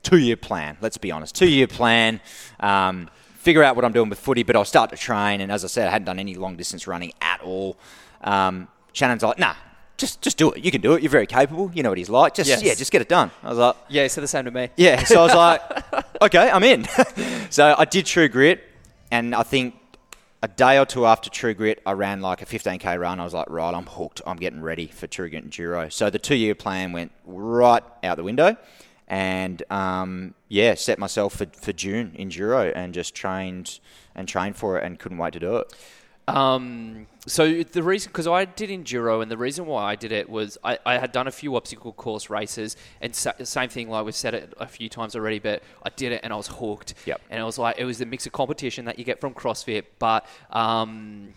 two 0.03 0.17
year 0.17 0.37
plan. 0.37 0.77
Let's 0.81 0.97
be 0.97 1.11
honest, 1.11 1.35
two 1.35 1.49
year 1.49 1.67
plan. 1.67 2.21
Um, 2.59 3.09
figure 3.35 3.63
out 3.63 3.75
what 3.75 3.85
I'm 3.85 3.93
doing 3.93 4.09
with 4.09 4.19
footy, 4.19 4.43
but 4.43 4.55
I'll 4.55 4.65
start 4.65 4.89
to 4.91 4.97
train. 4.97 5.41
And 5.41 5.51
as 5.51 5.63
I 5.63 5.67
said, 5.67 5.87
I 5.87 5.91
hadn't 5.91 6.05
done 6.05 6.19
any 6.19 6.35
long 6.35 6.55
distance 6.55 6.87
running 6.87 7.13
at 7.21 7.41
all. 7.41 7.77
Um, 8.21 8.67
Shannon's 8.93 9.23
like, 9.23 9.39
nah, 9.39 9.55
just 9.97 10.21
just 10.21 10.37
do 10.37 10.51
it. 10.51 10.63
You 10.63 10.71
can 10.71 10.81
do 10.81 10.93
it. 10.93 11.01
You're 11.03 11.09
very 11.11 11.27
capable. 11.27 11.71
You 11.73 11.83
know 11.83 11.89
what 11.89 11.97
he's 11.97 12.09
like. 12.09 12.33
Just 12.35 12.49
Yes. 12.49 12.61
yeah, 12.63 12.73
just 12.75 12.91
get 12.91 13.01
it 13.01 13.09
done. 13.09 13.31
I 13.43 13.49
was 13.49 13.57
like, 13.57 13.75
Yeah, 13.89 14.03
he 14.03 14.09
said 14.09 14.23
the 14.23 14.27
same 14.27 14.45
to 14.45 14.51
me. 14.51 14.69
yeah. 14.77 15.03
So 15.05 15.19
I 15.19 15.23
was 15.23 15.33
like, 15.35 16.21
okay, 16.21 16.49
I'm 16.49 16.63
in. 16.63 16.85
so 17.49 17.75
I 17.77 17.85
did 17.85 18.05
True 18.05 18.27
Grit, 18.29 18.63
and 19.11 19.33
I 19.35 19.43
think 19.43 19.75
a 20.43 20.47
day 20.47 20.77
or 20.77 20.85
two 20.85 21.05
after 21.07 21.29
True 21.31 21.53
Grit, 21.55 21.81
I 21.85 21.93
ran 21.93 22.21
like 22.21 22.41
a 22.41 22.45
15k 22.45 22.99
run. 22.99 23.19
I 23.19 23.23
was 23.23 23.33
like, 23.33 23.49
right, 23.49 23.73
I'm 23.73 23.87
hooked. 23.87 24.21
I'm 24.27 24.37
getting 24.37 24.61
ready 24.61 24.87
for 24.87 25.07
True 25.07 25.29
Grit 25.29 25.49
Enduro. 25.49 25.91
So 25.91 26.09
the 26.11 26.19
two 26.19 26.35
year 26.35 26.53
plan 26.55 26.91
went 26.91 27.11
right 27.25 27.81
out 28.03 28.17
the 28.17 28.23
window, 28.23 28.55
and 29.07 29.63
um, 29.71 30.33
yeah, 30.47 30.75
set 30.75 30.99
myself 30.99 31.35
for, 31.37 31.47
for 31.59 31.73
June 31.73 32.15
Enduro 32.19 32.71
and 32.75 32.93
just 32.93 33.15
trained 33.15 33.79
and 34.15 34.27
trained 34.27 34.55
for 34.57 34.77
it 34.77 34.83
and 34.83 34.99
couldn't 34.99 35.17
wait 35.17 35.33
to 35.33 35.39
do 35.39 35.57
it. 35.57 35.73
Um, 36.27 37.07
so 37.25 37.63
the 37.63 37.83
reason, 37.83 38.09
because 38.11 38.27
I 38.27 38.45
did 38.45 38.69
enduro, 38.69 39.21
and 39.21 39.31
the 39.31 39.37
reason 39.37 39.65
why 39.65 39.83
I 39.91 39.95
did 39.95 40.11
it 40.11 40.29
was 40.29 40.57
I, 40.63 40.77
I 40.85 40.97
had 40.97 41.11
done 41.11 41.27
a 41.27 41.31
few 41.31 41.55
obstacle 41.55 41.93
course 41.93 42.29
races, 42.29 42.75
and 43.01 43.15
sa- 43.15 43.33
same 43.43 43.69
thing, 43.69 43.89
like 43.89 44.05
we've 44.05 44.15
said 44.15 44.33
it 44.33 44.53
a 44.59 44.67
few 44.67 44.89
times 44.89 45.15
already, 45.15 45.39
but 45.39 45.63
I 45.83 45.89
did 45.89 46.11
it 46.11 46.21
and 46.23 46.33
I 46.33 46.35
was 46.35 46.47
hooked. 46.47 46.93
Yep. 47.05 47.21
And 47.29 47.39
it 47.39 47.43
was 47.43 47.57
like 47.57 47.77
it 47.77 47.85
was 47.85 47.97
the 47.97 48.05
mix 48.05 48.25
of 48.25 48.31
competition 48.33 48.85
that 48.85 48.97
you 48.99 49.05
get 49.05 49.19
from 49.21 49.33
CrossFit, 49.33 49.83
but 49.99 50.25
um, 50.51 51.29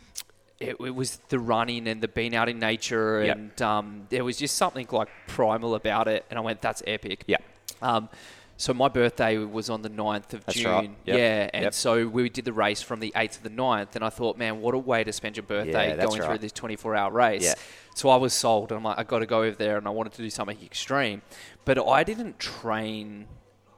it, 0.58 0.76
it 0.80 0.94
was 0.94 1.16
the 1.28 1.38
running 1.38 1.86
and 1.88 2.00
the 2.00 2.08
being 2.08 2.34
out 2.34 2.48
in 2.48 2.58
nature, 2.58 3.24
Yep. 3.24 3.36
and 3.36 3.62
um, 3.62 4.06
there 4.10 4.24
was 4.24 4.36
just 4.38 4.56
something 4.56 4.86
like 4.90 5.08
primal 5.26 5.74
about 5.74 6.08
it, 6.08 6.24
and 6.30 6.38
I 6.38 6.42
went, 6.42 6.60
"That's 6.62 6.82
epic." 6.86 7.24
Yeah. 7.26 7.38
Um, 7.82 8.08
So 8.60 8.74
my 8.74 8.88
birthday 8.88 9.38
was 9.38 9.70
on 9.70 9.80
the 9.80 9.88
9th 9.88 10.34
of 10.34 10.44
That's 10.44 10.58
June. 10.58 10.70
right. 10.70 10.90
Yep. 11.06 11.18
Yeah, 11.18 11.50
and 11.54 11.62
Yep. 11.64 11.72
so 11.72 12.06
we 12.06 12.28
did 12.28 12.44
the 12.44 12.52
race 12.52 12.82
from 12.82 13.00
the 13.00 13.10
8th 13.16 13.38
to 13.38 13.42
the 13.42 13.48
9th, 13.48 13.96
and 13.96 14.04
I 14.04 14.10
thought, 14.10 14.36
man, 14.36 14.60
what 14.60 14.74
a 14.74 14.78
way 14.78 15.02
to 15.02 15.14
spend 15.14 15.38
your 15.38 15.44
birthday 15.44 15.96
Yeah, 15.96 16.04
going 16.04 16.20
through 16.20 16.36
this 16.38 16.52
24-hour 16.52 17.10
race. 17.10 17.42
Yeah. 17.42 17.54
So 17.94 18.10
I 18.10 18.16
was 18.16 18.34
sold, 18.34 18.70
and 18.70 18.76
I'm 18.76 18.84
like, 18.84 18.98
I 18.98 19.02
got 19.04 19.20
to 19.20 19.26
go 19.26 19.44
over 19.44 19.56
there, 19.56 19.78
and 19.78 19.86
I 19.86 19.90
wanted 19.90 20.12
to 20.12 20.20
do 20.22 20.28
something 20.28 20.58
extreme, 20.62 21.22
but 21.64 21.78
I 21.88 22.04
didn't 22.04 22.38
train. 22.38 23.28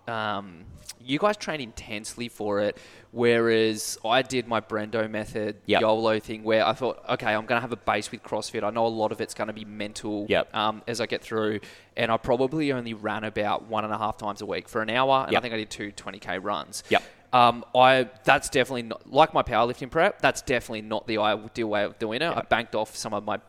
Um, 0.09 0.65
you 1.05 1.19
guys 1.19 1.37
trained 1.37 1.63
intensely 1.63 2.29
for 2.29 2.61
it, 2.61 2.77
whereas 3.11 3.99
I 4.05 4.23
did 4.23 4.47
my 4.47 4.61
Brendo 4.61 5.09
method 5.11 5.57
Yep. 5.67 5.81
YOLO 5.81 6.21
thing, 6.21 6.45
where 6.45 6.65
I 6.67 6.73
thought, 6.73 7.03
okay, 7.11 7.35
I'm 7.35 7.47
going 7.47 7.57
to 7.57 7.61
have 7.61 7.73
a 7.73 7.77
base 7.77 8.11
with 8.11 8.23
CrossFit. 8.23 8.63
I 8.63 8.71
know 8.71 8.87
a 8.87 8.89
lot 8.89 9.13
of 9.13 9.21
it's 9.21 9.35
going 9.35 9.49
to 9.49 9.53
be 9.53 9.65
mental 9.65 10.27
Yep. 10.29 10.55
um, 10.55 10.83
as 10.87 11.01
I 11.01 11.07
get 11.07 11.23
through, 11.23 11.61
and 11.97 12.11
I 12.11 12.17
probably 12.17 12.73
only 12.73 12.95
ran 12.95 13.25
about 13.25 13.67
one 13.67 13.85
and 13.85 13.93
a 13.93 13.99
half 13.99 14.17
times 14.17 14.41
a 14.43 14.47
week 14.47 14.69
for 14.69 14.83
an 14.83 14.91
hour, 14.91 15.25
and 15.27 15.37
I 15.37 15.41
think 15.41 15.55
I 15.55 15.57
did 15.57 15.71
two 15.71 15.93
20k 15.93 16.43
runs. 16.43 16.85
Yep. 16.89 17.03
Um, 17.35 17.65
I 17.75 18.11
that's 18.25 18.51
definitely 18.51 18.83
not 18.83 19.11
like 19.11 19.33
my 19.33 19.43
powerlifting 19.43 19.91
prep. 19.91 20.21
That's 20.21 20.43
definitely 20.43 20.83
not 20.83 21.07
the 21.07 21.17
ideal 21.17 21.67
way 21.69 21.83
of 21.85 21.99
doing 21.99 22.21
it. 22.21 22.37
I 22.37 22.43
banked 22.43 22.75
off 22.75 22.95
some 22.95 23.15
of 23.15 23.25
my, 23.25 23.41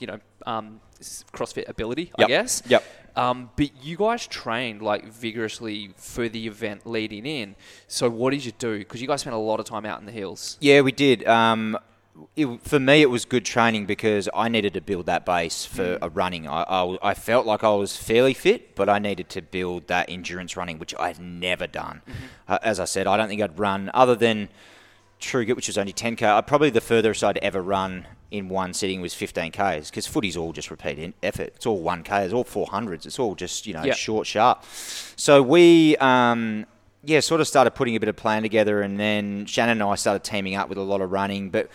you 0.00 0.06
know, 0.06 0.20
um, 0.46 0.80
CrossFit 1.00 1.68
ability, 1.68 2.12
I 2.18 2.24
guess. 2.24 2.62
Yep. 2.66 2.84
Um, 3.16 3.50
but 3.56 3.84
you 3.84 3.96
guys 3.96 4.26
trained 4.26 4.82
like 4.82 5.04
vigorously 5.06 5.90
for 5.96 6.28
the 6.28 6.46
event 6.46 6.86
leading 6.86 7.26
in. 7.26 7.54
So 7.86 8.10
what 8.10 8.30
did 8.30 8.44
you 8.44 8.52
do? 8.52 8.78
Because 8.78 9.00
you 9.00 9.06
guys 9.06 9.20
spent 9.20 9.34
a 9.34 9.38
lot 9.38 9.60
of 9.60 9.66
time 9.66 9.86
out 9.86 10.00
in 10.00 10.06
the 10.06 10.12
hills. 10.12 10.58
Yeah, 10.60 10.80
we 10.80 10.90
did. 10.90 11.26
Um, 11.28 11.78
it, 12.36 12.46
for 12.62 12.78
me, 12.80 13.02
it 13.02 13.10
was 13.10 13.24
good 13.24 13.44
training 13.44 13.86
because 13.86 14.28
I 14.34 14.48
needed 14.48 14.74
to 14.74 14.80
build 14.80 15.06
that 15.06 15.24
base 15.24 15.64
for 15.64 15.98
a 16.00 16.08
running. 16.08 16.46
I, 16.48 16.62
I, 16.62 17.10
I 17.10 17.14
felt 17.14 17.46
like 17.46 17.64
I 17.64 17.74
was 17.74 17.96
fairly 17.96 18.34
fit, 18.34 18.74
but 18.74 18.88
I 18.88 18.98
needed 18.98 19.28
to 19.30 19.42
build 19.42 19.88
that 19.88 20.10
endurance 20.10 20.56
running, 20.56 20.78
which 20.78 20.94
I'd 20.98 21.20
never 21.20 21.66
done. 21.66 22.02
Uh, 22.48 22.58
as 22.62 22.78
I 22.80 22.84
said, 22.84 23.06
I 23.06 23.16
don't 23.16 23.28
think 23.28 23.42
I'd 23.42 23.58
run 23.58 23.90
other 23.94 24.14
than 24.14 24.48
True 25.18 25.44
Grit, 25.44 25.56
which 25.56 25.68
was 25.68 25.78
only 25.78 25.92
10k. 25.92 26.22
I 26.22 26.40
probably 26.40 26.70
the 26.70 26.80
furthest 26.80 27.24
I'd 27.24 27.38
ever 27.38 27.62
run 27.62 28.06
in 28.36 28.48
one 28.48 28.74
sitting 28.74 29.00
was 29.00 29.14
15k's 29.14 29.90
because 29.90 30.06
footy's 30.06 30.36
all 30.36 30.52
just 30.52 30.70
repeat 30.70 30.98
in- 30.98 31.14
effort. 31.22 31.52
It's 31.56 31.66
all 31.66 31.82
1k, 31.82 32.24
it's 32.24 32.34
all 32.34 32.44
400s. 32.44 33.06
It's 33.06 33.18
all 33.18 33.34
just 33.34 33.66
you 33.66 33.74
know 33.74 33.84
Yeah. 33.84 33.94
short, 33.94 34.26
sharp. 34.26 34.64
So 35.16 35.42
we. 35.42 35.96
Um, 35.96 36.66
yeah, 37.06 37.20
sort 37.20 37.42
of 37.42 37.46
started 37.46 37.72
putting 37.72 37.96
a 37.96 38.00
bit 38.00 38.08
of 38.08 38.16
plan 38.16 38.40
together, 38.40 38.80
and 38.80 38.98
then 38.98 39.44
Shannon 39.44 39.82
and 39.82 39.90
I 39.90 39.94
started 39.94 40.24
teaming 40.24 40.54
up 40.54 40.70
with 40.70 40.78
a 40.78 40.82
lot 40.82 41.02
of 41.02 41.12
running. 41.12 41.50
But 41.50 41.68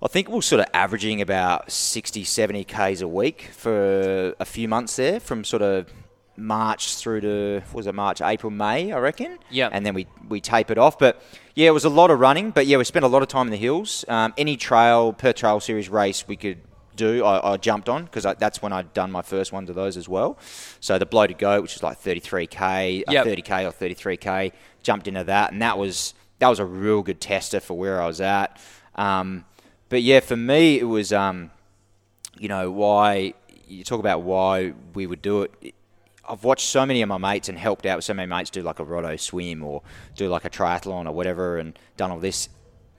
I 0.00 0.06
think 0.06 0.28
we 0.28 0.36
we're 0.36 0.40
sort 0.42 0.60
of 0.60 0.66
averaging 0.72 1.20
about 1.20 1.72
60, 1.72 2.22
70 2.22 2.62
Ks 2.64 3.00
a 3.00 3.08
week 3.08 3.50
for 3.52 4.34
a 4.38 4.44
few 4.44 4.68
months 4.68 4.94
there, 4.94 5.18
from 5.18 5.42
sort 5.42 5.62
of 5.62 5.86
March 6.36 6.96
through 6.96 7.20
to, 7.22 7.62
was 7.72 7.86
it, 7.86 7.94
March, 7.94 8.20
April, 8.20 8.50
May, 8.50 8.92
I 8.92 8.98
reckon. 8.98 9.38
Yeah. 9.50 9.68
And 9.72 9.84
then 9.84 9.94
we, 9.94 10.06
we 10.28 10.40
it 10.70 10.78
off. 10.78 10.98
But 10.98 11.22
yeah, 11.54 11.68
it 11.68 11.72
was 11.72 11.84
a 11.84 11.90
lot 11.90 12.10
of 12.10 12.20
running. 12.20 12.50
But 12.50 12.66
yeah, 12.66 12.76
we 12.78 12.84
spent 12.84 13.04
a 13.04 13.08
lot 13.08 13.22
of 13.22 13.28
time 13.28 13.46
in 13.46 13.50
the 13.50 13.56
hills. 13.58 14.04
Um, 14.08 14.32
any 14.36 14.56
trail, 14.56 15.12
Perth 15.12 15.36
Trail 15.36 15.60
series 15.60 15.88
race 15.88 16.26
we 16.26 16.36
could 16.36 16.58
do, 16.96 17.24
I, 17.24 17.52
I 17.52 17.56
jumped 17.56 17.88
on 17.88 18.04
because 18.04 18.24
that's 18.38 18.60
when 18.62 18.72
I'd 18.72 18.92
done 18.92 19.10
my 19.10 19.22
first 19.22 19.52
ones 19.52 19.68
of 19.70 19.76
those 19.76 19.96
as 19.96 20.08
well. 20.08 20.38
So 20.80 20.98
the 20.98 21.06
bloated 21.06 21.38
goat, 21.38 21.62
which 21.62 21.76
is 21.76 21.82
like 21.82 22.00
33k, 22.00 23.04
uh, 23.08 23.12
Yep. 23.12 23.26
30k 23.26 23.66
or 23.66 23.72
33k, 23.72 24.52
jumped 24.82 25.08
into 25.08 25.24
that, 25.24 25.52
and 25.52 25.62
that 25.62 25.78
was 25.78 26.14
that 26.38 26.48
was 26.48 26.58
a 26.58 26.64
real 26.64 27.02
good 27.02 27.20
tester 27.20 27.60
for 27.60 27.74
where 27.78 28.02
I 28.02 28.06
was 28.06 28.20
at. 28.20 28.60
Um, 28.96 29.44
but 29.88 30.02
yeah, 30.02 30.20
for 30.20 30.36
me, 30.36 30.78
it 30.78 30.84
was 30.84 31.12
um, 31.12 31.50
you 32.38 32.48
know 32.48 32.70
why 32.70 33.34
you 33.68 33.84
talk 33.84 34.00
about 34.00 34.22
why 34.22 34.72
we 34.94 35.06
would 35.06 35.22
do 35.22 35.42
it. 35.42 35.74
I've 36.28 36.44
watched 36.44 36.66
so 36.66 36.86
many 36.86 37.02
of 37.02 37.08
my 37.08 37.18
mates 37.18 37.48
and 37.48 37.58
helped 37.58 37.84
out 37.86 37.96
with 37.98 38.04
so 38.04 38.14
many 38.14 38.28
mates 38.28 38.50
do 38.50 38.62
like 38.62 38.78
a 38.78 38.84
Rotto 38.84 39.16
swim 39.18 39.62
or 39.64 39.82
do 40.16 40.28
like 40.28 40.44
a 40.44 40.50
triathlon 40.50 41.06
or 41.06 41.12
whatever 41.12 41.58
and 41.58 41.76
done 41.96 42.10
all 42.10 42.18
this. 42.20 42.48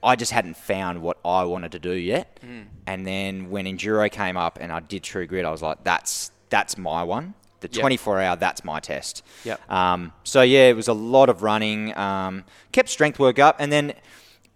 I 0.02 0.16
just 0.16 0.32
hadn't 0.32 0.58
found 0.58 1.00
what 1.00 1.16
I 1.24 1.44
wanted 1.44 1.72
to 1.72 1.78
do 1.78 1.92
yet. 1.92 2.38
And 2.86 3.06
then 3.06 3.48
when 3.48 3.64
enduro 3.64 4.10
came 4.10 4.36
up 4.36 4.58
and 4.60 4.70
I 4.70 4.80
did 4.80 5.02
True 5.02 5.26
Grit, 5.26 5.46
I 5.46 5.50
was 5.50 5.62
like, 5.62 5.82
that's 5.84 6.30
that's 6.50 6.76
my 6.76 7.02
one. 7.02 7.34
The 7.60 7.68
Yep. 7.72 7.80
24 7.80 8.20
hour, 8.20 8.36
that's 8.36 8.62
my 8.62 8.78
test. 8.78 9.22
Yep. 9.44 9.70
Um, 9.70 10.12
so 10.22 10.42
yeah, 10.42 10.68
it 10.68 10.76
was 10.76 10.88
a 10.88 10.92
lot 10.92 11.30
of 11.30 11.42
running. 11.42 11.96
Um, 11.96 12.44
kept 12.72 12.90
strength 12.90 13.18
work 13.18 13.38
up, 13.38 13.56
and 13.58 13.72
then 13.72 13.94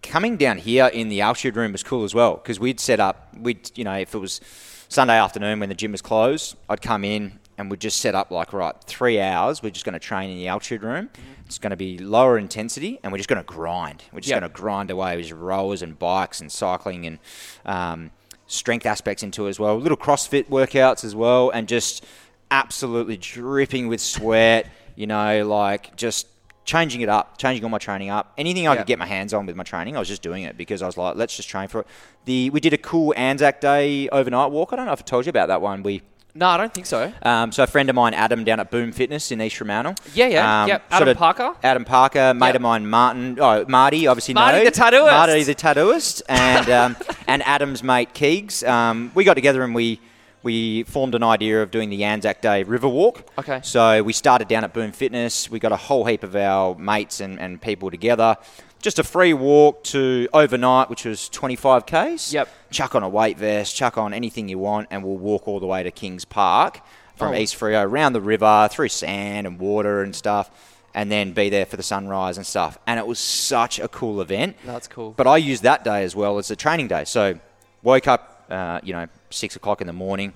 coming 0.02 0.36
down 0.36 0.58
here 0.58 0.86
in 0.88 1.08
the 1.08 1.22
altitude 1.22 1.56
room 1.56 1.72
was 1.72 1.82
cool 1.82 2.04
as 2.04 2.14
well 2.14 2.34
because 2.34 2.60
we'd 2.60 2.78
set 2.78 3.00
up. 3.00 3.34
We'd 3.34 3.70
you 3.76 3.84
know 3.84 3.94
if 3.94 4.14
it 4.14 4.18
was 4.18 4.42
Sunday 4.90 5.18
afternoon 5.18 5.58
when 5.60 5.70
the 5.70 5.74
gym 5.74 5.92
was 5.92 6.02
closed, 6.02 6.54
I'd 6.68 6.82
come 6.82 7.02
in 7.02 7.38
and 7.58 7.70
we'd 7.70 7.80
just 7.80 8.00
set 8.00 8.14
up 8.14 8.30
like 8.30 8.52
right 8.52 8.74
three 8.84 9.20
hours. 9.20 9.62
We're 9.62 9.70
just 9.70 9.84
going 9.84 9.92
to 9.94 9.98
train 9.98 10.30
in 10.30 10.36
the 10.38 10.48
altitude 10.48 10.82
room. 10.82 11.10
It's 11.44 11.58
going 11.58 11.70
to 11.70 11.76
be 11.76 11.98
lower 11.98 12.38
intensity, 12.38 13.00
and 13.02 13.10
we're 13.12 13.18
just 13.18 13.28
going 13.28 13.42
to 13.42 13.46
grind. 13.46 14.04
We're 14.12 14.20
just 14.20 14.30
Yep. 14.30 14.40
going 14.40 14.50
to 14.52 14.56
grind 14.56 14.90
away 14.90 15.16
with 15.16 15.30
rowers 15.32 15.82
and 15.82 15.98
bikes 15.98 16.40
and 16.40 16.50
cycling 16.52 17.06
and 17.06 17.18
um, 17.66 18.10
strength 18.46 18.86
aspects 18.86 19.22
into 19.22 19.46
it 19.46 19.50
as 19.50 19.58
well. 19.60 19.76
Little 19.78 19.96
CrossFit 19.98 20.44
workouts 20.48 21.04
as 21.04 21.14
well, 21.14 21.50
and 21.50 21.66
just 21.68 22.04
absolutely 22.50 23.16
dripping 23.16 23.88
with 23.88 24.00
sweat. 24.00 24.66
You 24.96 25.06
know, 25.06 25.46
like 25.46 25.94
just 25.96 26.26
changing 26.64 27.00
it 27.00 27.08
up, 27.08 27.38
changing 27.38 27.64
all 27.64 27.70
my 27.70 27.78
training 27.78 28.10
up. 28.10 28.32
Anything 28.36 28.68
I 28.68 28.72
Yeah. 28.72 28.78
could 28.78 28.86
get 28.86 28.98
my 28.98 29.06
hands 29.06 29.32
on 29.32 29.46
with 29.46 29.56
my 29.56 29.64
training, 29.64 29.96
I 29.96 30.00
was 30.00 30.08
just 30.08 30.20
doing 30.22 30.42
it 30.42 30.56
because 30.58 30.82
I 30.82 30.86
was 30.86 30.96
like, 30.98 31.16
let's 31.16 31.34
just 31.36 31.48
train 31.48 31.68
for 31.68 31.80
it. 31.80 31.86
The 32.26 32.50
we 32.50 32.60
did 32.60 32.72
a 32.74 32.78
cool 32.78 33.14
Anzac 33.16 33.60
Day 33.60 34.08
overnight 34.10 34.50
walk. 34.50 34.72
I 34.72 34.76
don't 34.76 34.86
know 34.86 34.92
if 34.92 35.00
I 35.00 35.04
told 35.04 35.24
you 35.24 35.30
about 35.30 35.48
that 35.48 35.62
one. 35.62 35.82
We 35.82 36.02
No, 36.38 36.46
I 36.46 36.56
don't 36.56 36.72
think 36.72 36.86
so. 36.86 37.12
um, 37.24 37.50
so 37.50 37.64
a 37.64 37.66
friend 37.66 37.90
of 37.90 37.96
mine, 37.96 38.14
Adam, 38.14 38.44
down 38.44 38.60
at 38.60 38.70
Boom 38.70 38.92
Fitness 38.92 39.32
in 39.32 39.42
East 39.42 39.56
Fremantle. 39.56 39.96
Yeah, 40.14 40.28
yeah, 40.28 40.62
um, 40.62 40.68
yep. 40.68 40.84
Adam 40.88 41.16
Parker? 41.16 41.52
Adam 41.64 41.84
Parker, 41.84 42.32
mate 42.32 42.46
Yep. 42.48 42.54
of 42.56 42.62
mine, 42.62 42.86
Martin. 42.88 43.38
Oh, 43.40 43.64
Marty, 43.66 44.06
obviously 44.06 44.34
Marty 44.34 44.58
know. 44.58 44.64
the 44.66 44.70
tattooist. 44.70 45.10
Marty 45.10 45.42
the 45.42 45.54
tattooist, 45.56 46.22
and 46.28 46.70
um, 46.70 46.96
and 47.26 47.42
Adam's 47.42 47.82
mate 47.82 48.14
Keegs. 48.14 48.62
Um, 48.62 49.10
we 49.16 49.24
got 49.24 49.34
together 49.34 49.64
and 49.64 49.74
we 49.74 50.00
we 50.44 50.84
formed 50.84 51.16
an 51.16 51.24
idea 51.24 51.60
of 51.60 51.72
doing 51.72 51.90
the 51.90 52.04
Anzac 52.04 52.40
Day 52.40 52.62
River 52.62 52.86
Walk. 52.88 53.28
Okay. 53.36 53.58
So 53.64 54.04
we 54.04 54.12
started 54.12 54.46
down 54.46 54.62
at 54.62 54.72
Boom 54.72 54.92
Fitness. 54.92 55.50
We 55.50 55.58
got 55.58 55.72
a 55.72 55.76
whole 55.76 56.04
heap 56.04 56.22
of 56.22 56.36
our 56.36 56.76
mates 56.76 57.20
and, 57.20 57.40
and 57.40 57.60
people 57.60 57.90
together. 57.90 58.36
Just 58.80 58.98
a 58.98 59.04
free 59.04 59.34
walk 59.34 59.82
to 59.84 60.28
overnight, 60.32 60.88
which 60.88 61.04
was 61.04 61.28
25 61.28 61.84
k's. 61.86 62.32
Yep. 62.32 62.48
Chuck 62.70 62.94
on 62.94 63.02
a 63.02 63.08
weight 63.08 63.36
vest, 63.36 63.74
chuck 63.74 63.98
on 63.98 64.14
anything 64.14 64.48
you 64.48 64.58
want, 64.58 64.86
and 64.90 65.02
we'll 65.02 65.16
walk 65.16 65.48
all 65.48 65.58
the 65.58 65.66
way 65.66 65.82
to 65.82 65.90
Kings 65.90 66.24
Park 66.24 66.80
from 67.16 67.32
Oh. 67.32 67.36
East 67.36 67.58
Freo, 67.58 67.82
around 67.84 68.12
the 68.12 68.20
river, 68.20 68.68
through 68.70 68.88
sand 68.90 69.46
and 69.48 69.58
water 69.58 70.02
and 70.02 70.14
stuff, 70.14 70.50
and 70.94 71.10
then 71.10 71.32
be 71.32 71.48
there 71.50 71.66
for 71.66 71.76
the 71.76 71.82
sunrise 71.82 72.36
and 72.36 72.46
stuff. 72.46 72.78
And 72.86 73.00
it 73.00 73.06
was 73.06 73.18
such 73.18 73.80
a 73.80 73.88
cool 73.88 74.20
event. 74.20 74.56
That's 74.64 74.86
cool. 74.86 75.12
But 75.16 75.26
I 75.26 75.38
used 75.38 75.64
that 75.64 75.82
day 75.82 76.04
as 76.04 76.14
well 76.14 76.38
as 76.38 76.50
a 76.52 76.56
training 76.56 76.86
day. 76.86 77.04
So 77.04 77.40
woke 77.82 78.06
up, 78.06 78.44
uh, 78.48 78.80
you 78.84 78.92
know, 78.92 79.06
six 79.30 79.56
o'clock 79.56 79.80
in 79.80 79.88
the 79.88 79.92
morning. 79.92 80.32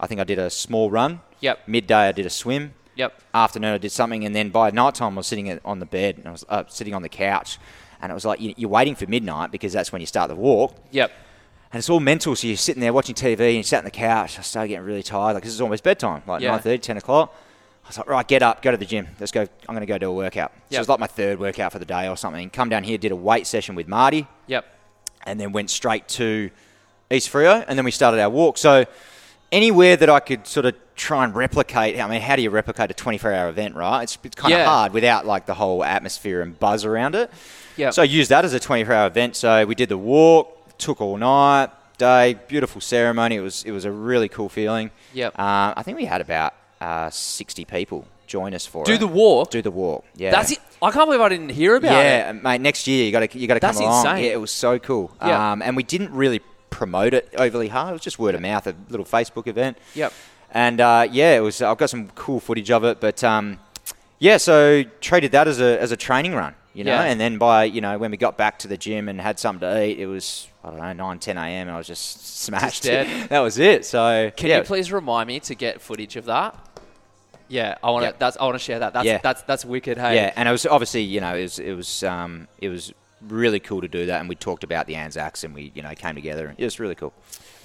I 0.00 0.08
think 0.08 0.20
I 0.20 0.24
did 0.24 0.40
a 0.40 0.50
small 0.50 0.90
run. 0.90 1.20
Yep. 1.40 1.60
Midday 1.68 2.08
I 2.08 2.12
did 2.12 2.26
a 2.26 2.30
swim. 2.30 2.74
Yep. 2.96 3.20
Afternoon 3.32 3.74
I 3.74 3.78
did 3.78 3.92
something, 3.92 4.24
and 4.24 4.34
then 4.34 4.50
by 4.50 4.70
night 4.72 4.94
time 4.96 5.14
I 5.14 5.16
was 5.18 5.26
sitting 5.28 5.60
on 5.64 5.78
the 5.78 5.86
bed 5.86 6.18
and 6.18 6.26
I 6.28 6.30
was 6.32 6.44
uh, 6.48 6.64
sitting 6.68 6.94
on 6.94 7.02
the 7.02 7.08
couch, 7.08 7.58
and 8.00 8.10
it 8.10 8.14
was 8.14 8.24
like 8.24 8.40
you- 8.40 8.54
you're 8.56 8.70
waiting 8.70 8.94
for 8.94 9.06
midnight 9.06 9.50
because 9.50 9.72
that's 9.72 9.92
when 9.92 10.00
you 10.00 10.06
start 10.06 10.28
the 10.28 10.34
walk. 10.36 10.74
Yep. 10.90 11.10
And 11.72 11.78
it's 11.78 11.90
all 11.90 12.00
mental, 12.00 12.36
so 12.36 12.46
you're 12.46 12.56
sitting 12.56 12.80
there 12.80 12.92
watching 12.92 13.14
TV 13.16 13.40
and 13.46 13.54
you're 13.54 13.62
sat 13.64 13.78
on 13.78 13.84
the 13.84 13.90
couch. 13.90 14.38
I 14.38 14.42
started 14.42 14.68
getting 14.68 14.84
really 14.86 15.02
tired, 15.02 15.34
like 15.34 15.42
this 15.42 15.52
is 15.52 15.60
almost 15.60 15.82
bedtime, 15.82 16.22
like 16.26 16.40
Yeah. 16.42 16.50
9.30, 16.56 16.78
10 16.82 16.96
o'clock. 16.98 17.34
I 17.84 17.88
was 17.88 17.98
like, 17.98 18.08
right, 18.08 18.26
get 18.28 18.42
up, 18.42 18.62
go 18.62 18.70
to 18.70 18.76
the 18.76 18.86
gym. 18.86 19.08
Let's 19.20 19.32
go. 19.32 19.42
I'm 19.42 19.74
going 19.74 19.80
to 19.80 19.86
go 19.86 19.98
do 19.98 20.08
a 20.08 20.12
workout. 20.14 20.52
So 20.54 20.60
Yep. 20.70 20.78
it 20.78 20.80
was 20.80 20.88
like 20.88 21.00
my 21.00 21.06
third 21.06 21.38
workout 21.40 21.72
for 21.72 21.78
the 21.78 21.84
day 21.84 22.08
or 22.08 22.16
something. 22.16 22.48
Come 22.50 22.68
down 22.68 22.84
here, 22.84 22.96
did 22.96 23.12
a 23.12 23.16
weight 23.16 23.46
session 23.46 23.74
with 23.74 23.88
Marty, 23.88 24.26
Yep. 24.46 24.64
and 25.26 25.38
then 25.40 25.52
went 25.52 25.68
straight 25.70 26.06
to 26.08 26.50
East 27.10 27.30
Freo, 27.30 27.64
and 27.68 27.76
then 27.76 27.84
we 27.84 27.90
started 27.90 28.20
our 28.20 28.30
walk. 28.30 28.56
So 28.56 28.84
anywhere 29.52 29.96
that 29.96 30.08
I 30.08 30.20
could 30.20 30.46
sort 30.46 30.64
of 30.66 30.74
try 30.96 31.24
and 31.24 31.34
replicate, 31.34 32.00
I 32.00 32.06
mean, 32.08 32.20
how 32.22 32.36
do 32.36 32.42
you 32.42 32.50
replicate 32.50 32.90
a 32.90 32.94
24-hour 32.94 33.48
event, 33.48 33.74
right? 33.74 34.02
It's, 34.04 34.16
it's 34.22 34.34
kind 34.36 34.52
Yeah. 34.52 34.60
of 34.60 34.66
hard 34.68 34.92
without 34.92 35.26
like 35.26 35.44
the 35.46 35.54
whole 35.54 35.84
atmosphere 35.84 36.40
and 36.40 36.58
buzz 36.58 36.84
around 36.84 37.14
it. 37.16 37.30
Yep. 37.76 37.94
So 37.94 38.02
I 38.02 38.04
used 38.04 38.30
that 38.30 38.44
as 38.44 38.54
a 38.54 38.60
24-hour 38.60 39.06
event. 39.06 39.36
So 39.36 39.64
we 39.66 39.74
did 39.74 39.88
the 39.88 39.98
walk, 39.98 40.76
took 40.78 41.00
all 41.00 41.16
night, 41.16 41.70
day, 41.98 42.38
beautiful 42.48 42.80
ceremony. 42.80 43.36
It 43.36 43.40
was 43.40 43.64
it 43.64 43.70
was 43.72 43.84
a 43.84 43.92
really 43.92 44.28
cool 44.28 44.48
feeling. 44.48 44.90
Yep. 45.12 45.38
Uh, 45.38 45.74
I 45.76 45.82
think 45.82 45.96
we 45.98 46.04
had 46.04 46.20
about 46.20 46.54
uh, 46.80 47.10
60 47.10 47.64
people 47.64 48.06
join 48.26 48.54
us 48.54 48.66
for 48.66 48.82
it. 48.82 48.86
Do 48.86 48.94
it. 48.94 49.00
the 49.00 49.06
walk. 49.06 49.50
Do 49.50 49.62
the 49.62 49.70
walk. 49.70 50.04
Yeah. 50.16 50.30
That's 50.30 50.52
it. 50.52 50.58
I 50.82 50.90
can't 50.90 51.06
believe 51.06 51.20
I 51.20 51.28
didn't 51.28 51.50
hear 51.50 51.76
about 51.76 51.92
it. 51.92 52.04
Yeah, 52.04 52.32
mate. 52.32 52.60
Next 52.60 52.86
year 52.86 53.04
you 53.04 53.12
got 53.12 53.30
to 53.30 53.38
you 53.38 53.46
got 53.46 53.54
to 53.54 53.60
come 53.60 53.68
That's 53.68 53.80
along. 53.80 54.06
insane. 54.06 54.24
Yeah, 54.24 54.32
it 54.32 54.40
was 54.40 54.50
so 54.50 54.78
cool. 54.78 55.12
Yeah. 55.20 55.52
Um, 55.52 55.62
and 55.62 55.76
we 55.76 55.82
didn't 55.82 56.12
really 56.12 56.40
promote 56.70 57.14
it 57.14 57.32
overly 57.38 57.68
hard. 57.68 57.90
It 57.90 57.92
was 57.94 58.02
just 58.02 58.18
word 58.18 58.34
of 58.34 58.40
mouth, 58.40 58.66
a 58.66 58.74
little 58.88 59.06
Facebook 59.06 59.46
event. 59.46 59.78
Yep. 59.94 60.12
And 60.50 60.80
uh, 60.80 61.08
yeah, 61.10 61.36
it 61.36 61.40
was. 61.40 61.62
I've 61.62 61.78
got 61.78 61.90
some 61.90 62.08
cool 62.14 62.40
footage 62.40 62.70
of 62.70 62.84
it, 62.84 63.00
but 63.00 63.24
um, 63.24 63.58
yeah, 64.18 64.36
so 64.36 64.84
traded 65.00 65.32
that 65.32 65.48
as 65.48 65.60
a 65.60 65.80
as 65.80 65.90
a 65.90 65.96
training 65.96 66.34
run, 66.34 66.54
you 66.74 66.84
know. 66.84 66.92
Yeah. 66.92 67.04
And 67.04 67.18
then 67.20 67.38
by 67.38 67.64
you 67.64 67.80
know 67.80 67.96
when 67.98 68.10
we 68.10 68.16
got 68.16 68.36
back 68.36 68.58
to 68.60 68.68
the 68.68 68.76
gym 68.76 69.08
and 69.08 69.20
had 69.20 69.38
something 69.38 69.60
to 69.68 69.84
eat, 69.84 69.98
it 69.98 70.06
was 70.06 70.48
I 70.62 70.70
don't 70.70 70.78
know 70.78 70.92
9, 70.92 71.18
10 71.18 71.36
a.m. 71.38 71.68
and 71.68 71.70
I 71.70 71.78
was 71.78 71.86
just 71.86 72.38
smashed. 72.40 72.82
dead. 72.82 73.28
that 73.30 73.40
was 73.40 73.58
it. 73.58 73.84
So 73.86 74.30
Can 74.36 74.50
yeah. 74.50 74.58
you 74.58 74.64
please 74.64 74.92
remind 74.92 75.28
me 75.28 75.40
to 75.40 75.54
get 75.54 75.80
footage 75.80 76.16
of 76.16 76.26
that? 76.26 76.56
Yeah, 77.48 77.76
I 77.82 77.90
want 77.90 78.04
to. 78.04 78.08
Yeah. 78.10 78.16
That's 78.18 78.36
I 78.38 78.44
want 78.44 78.54
to 78.54 78.58
share 78.58 78.78
that. 78.80 78.92
That's 78.94 79.06
Yeah. 79.06 79.18
that's 79.22 79.42
that's 79.42 79.64
wicked. 79.64 79.98
Hey. 79.98 80.16
Yeah, 80.16 80.32
and 80.36 80.48
it 80.48 80.52
was 80.52 80.66
obviously 80.66 81.02
you 81.02 81.20
know 81.20 81.34
it 81.34 81.42
was 81.42 81.58
it 81.58 81.72
was 81.74 82.02
um, 82.02 82.48
it 82.58 82.68
was 82.68 82.92
really 83.28 83.60
cool 83.60 83.80
to 83.80 83.88
do 83.88 84.06
that, 84.06 84.20
and 84.20 84.28
we 84.28 84.34
talked 84.34 84.64
about 84.64 84.86
the 84.86 84.96
Anzacs, 84.96 85.44
and 85.44 85.54
we 85.54 85.70
you 85.74 85.82
know 85.82 85.94
came 85.94 86.14
together, 86.14 86.46
and 86.46 86.58
it 86.58 86.64
was 86.64 86.80
really 86.80 86.94
cool. 86.94 87.12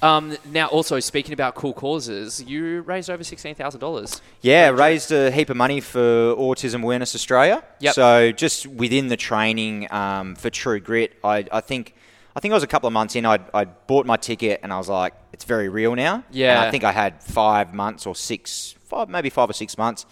Um, 0.01 0.37
now, 0.45 0.67
also 0.67 0.99
speaking 0.99 1.33
about 1.33 1.55
cool 1.55 1.73
causes, 1.73 2.41
you 2.41 2.81
raised 2.81 3.09
over 3.09 3.23
sixteen 3.23 3.55
thousand 3.55 3.81
dollars. 3.81 4.21
Yeah, 4.41 4.69
raised 4.69 5.11
a 5.11 5.29
heap 5.31 5.49
of 5.49 5.57
money 5.57 5.81
for 5.81 5.99
Autism 6.35 6.83
Awareness 6.83 7.15
Australia. 7.15 7.63
Yep. 7.79 7.93
So 7.93 8.31
just 8.31 8.65
within 8.67 9.07
the 9.07 9.17
training 9.17 9.91
um, 9.91 10.35
for 10.35 10.49
True 10.49 10.79
Grit, 10.79 11.17
I, 11.23 11.45
I 11.51 11.61
think 11.61 11.95
I 12.35 12.39
think 12.39 12.53
I 12.53 12.55
was 12.55 12.63
a 12.63 12.67
couple 12.67 12.87
of 12.87 12.93
months 12.93 13.15
in. 13.15 13.25
I 13.25 13.39
I 13.53 13.65
bought 13.65 14.05
my 14.05 14.17
ticket 14.17 14.61
and 14.63 14.71
I 14.71 14.77
was 14.77 14.87
like, 14.87 15.13
it's 15.33 15.43
very 15.43 15.67
real 15.67 15.95
now. 15.95 16.23
Yeah. 16.31 16.57
And 16.57 16.67
I 16.67 16.71
think 16.71 16.83
I 16.83 16.91
had 16.91 17.21
five 17.21 17.73
months 17.73 18.05
or 18.05 18.15
six, 18.15 18.75
five 18.85 19.09
maybe 19.09 19.29
five 19.29 19.49
or 19.49 19.53
six 19.53 19.77
months. 19.77 20.05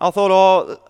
I 0.00 0.10
thought, 0.10 0.30
oh, 0.30 0.80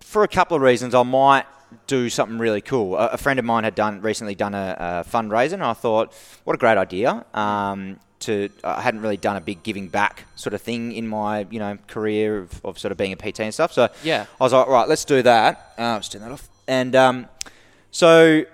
for 0.00 0.22
a 0.22 0.28
couple 0.28 0.56
of 0.56 0.62
reasons, 0.62 0.94
I 0.94 1.02
might 1.02 1.46
do 1.86 2.08
something 2.10 2.38
really 2.38 2.60
cool. 2.60 2.96
A, 2.96 3.08
a 3.08 3.16
friend 3.18 3.38
of 3.38 3.44
mine 3.44 3.64
had 3.64 3.74
done 3.74 4.00
recently 4.02 4.34
done 4.34 4.54
a, 4.54 4.76
a 5.04 5.08
fundraiser, 5.08 5.54
and 5.54 5.64
I 5.64 5.72
thought, 5.72 6.14
what 6.44 6.54
a 6.54 6.58
great 6.58 6.78
idea. 6.78 7.24
Um, 7.34 7.98
to 8.20 8.48
I 8.62 8.80
hadn't 8.82 9.00
really 9.00 9.16
done 9.16 9.34
a 9.36 9.40
big 9.40 9.64
giving 9.64 9.88
back 9.88 10.24
sort 10.36 10.54
of 10.54 10.62
thing 10.62 10.92
in 10.92 11.08
my 11.08 11.44
you 11.50 11.58
know 11.58 11.76
career 11.88 12.38
of, 12.38 12.64
of 12.64 12.78
sort 12.78 12.92
of 12.92 12.98
being 12.98 13.12
a 13.12 13.16
PT 13.16 13.40
and 13.40 13.52
stuff. 13.52 13.72
So 13.72 13.88
Yeah. 14.04 14.26
I 14.40 14.44
was 14.44 14.52
like, 14.52 14.68
right, 14.68 14.88
let's 14.88 15.04
do 15.04 15.22
that. 15.22 15.72
Uh, 15.76 15.94
let's 15.94 16.08
turn 16.08 16.22
that 16.22 16.30
off. 16.30 16.48
And 16.68 16.94
um, 16.94 17.28
so 17.90 18.44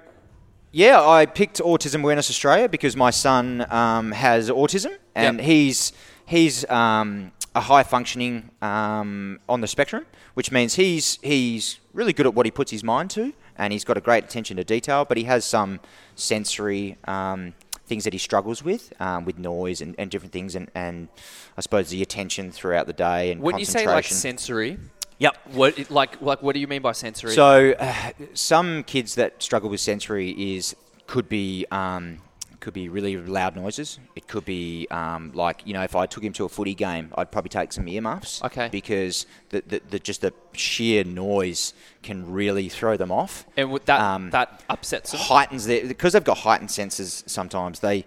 yeah, 0.72 1.00
I 1.06 1.26
picked 1.26 1.58
Autism 1.60 2.00
Awareness 2.02 2.30
Australia 2.30 2.68
because 2.68 2.96
my 2.96 3.10
son 3.10 3.66
um, 3.70 4.12
has 4.12 4.48
autism, 4.50 4.96
and 5.14 5.36
Yep. 5.38 5.46
he's 5.46 5.92
he's 6.24 6.68
um, 6.70 7.32
a 7.58 7.60
high 7.60 7.82
functioning 7.82 8.50
um, 8.62 9.40
on 9.48 9.60
the 9.60 9.66
spectrum, 9.66 10.06
which 10.34 10.50
means 10.50 10.76
he's 10.76 11.18
he's 11.22 11.80
really 11.92 12.12
good 12.12 12.26
at 12.26 12.34
what 12.34 12.46
he 12.46 12.52
puts 12.52 12.70
his 12.70 12.84
mind 12.84 13.10
to, 13.10 13.32
and 13.56 13.72
he's 13.72 13.84
got 13.84 13.96
a 13.96 14.00
great 14.00 14.24
attention 14.24 14.56
to 14.56 14.64
detail. 14.64 15.04
But 15.04 15.16
he 15.16 15.24
has 15.24 15.44
some 15.44 15.80
sensory 16.14 16.96
um, 17.04 17.54
things 17.86 18.04
that 18.04 18.12
he 18.12 18.18
struggles 18.18 18.62
with, 18.62 18.92
um, 19.00 19.24
with 19.24 19.38
noise 19.38 19.80
and, 19.80 19.94
and 19.98 20.10
different 20.10 20.32
things, 20.32 20.54
and, 20.54 20.70
and 20.74 21.08
I 21.56 21.60
suppose 21.60 21.90
the 21.90 22.00
attention 22.00 22.52
throughout 22.52 22.86
the 22.86 22.92
day 22.92 23.32
and 23.32 23.40
When 23.40 23.58
you 23.58 23.64
say 23.64 23.86
like 23.86 24.04
sensory, 24.04 24.78
yep. 25.18 25.36
what 25.52 25.90
like 25.90 26.22
like 26.22 26.40
what 26.40 26.54
do 26.54 26.60
you 26.60 26.68
mean 26.68 26.82
by 26.82 26.92
sensory? 26.92 27.32
So, 27.32 27.72
uh, 27.72 28.12
some 28.34 28.84
kids 28.84 29.16
that 29.16 29.42
struggle 29.42 29.68
with 29.68 29.80
sensory 29.80 30.30
is 30.56 30.76
could 31.08 31.28
be 31.28 31.66
um, 31.72 32.20
could 32.60 32.74
be 32.74 32.88
really 32.88 33.16
loud 33.16 33.56
noises. 33.56 33.98
It 34.16 34.26
could 34.28 34.44
be 34.44 34.86
um, 34.90 35.32
like 35.34 35.62
you 35.66 35.72
know, 35.74 35.82
if 35.82 35.94
I 35.96 36.06
took 36.06 36.22
him 36.24 36.32
to 36.34 36.44
a 36.44 36.48
footy 36.48 36.74
game, 36.74 37.12
I'd 37.16 37.30
probably 37.30 37.50
take 37.50 37.72
some 37.72 37.86
earmuffs. 37.88 38.42
Okay. 38.44 38.68
Because 38.70 39.26
the, 39.50 39.62
the, 39.66 39.82
the 39.90 39.98
just 39.98 40.20
the 40.22 40.32
sheer 40.52 41.04
noise 41.04 41.74
can 42.02 42.30
really 42.30 42.68
throw 42.68 42.96
them 42.96 43.12
off. 43.12 43.46
and 43.56 43.70
with 43.72 43.84
that 43.86 44.00
um, 44.00 44.30
that 44.30 44.62
upsets 44.68 45.12
them. 45.12 45.20
Heightens 45.20 45.66
their 45.66 45.86
because 45.86 46.12
they've 46.14 46.24
got 46.24 46.38
heightened 46.38 46.70
senses. 46.70 47.24
Sometimes 47.26 47.80
they. 47.80 48.04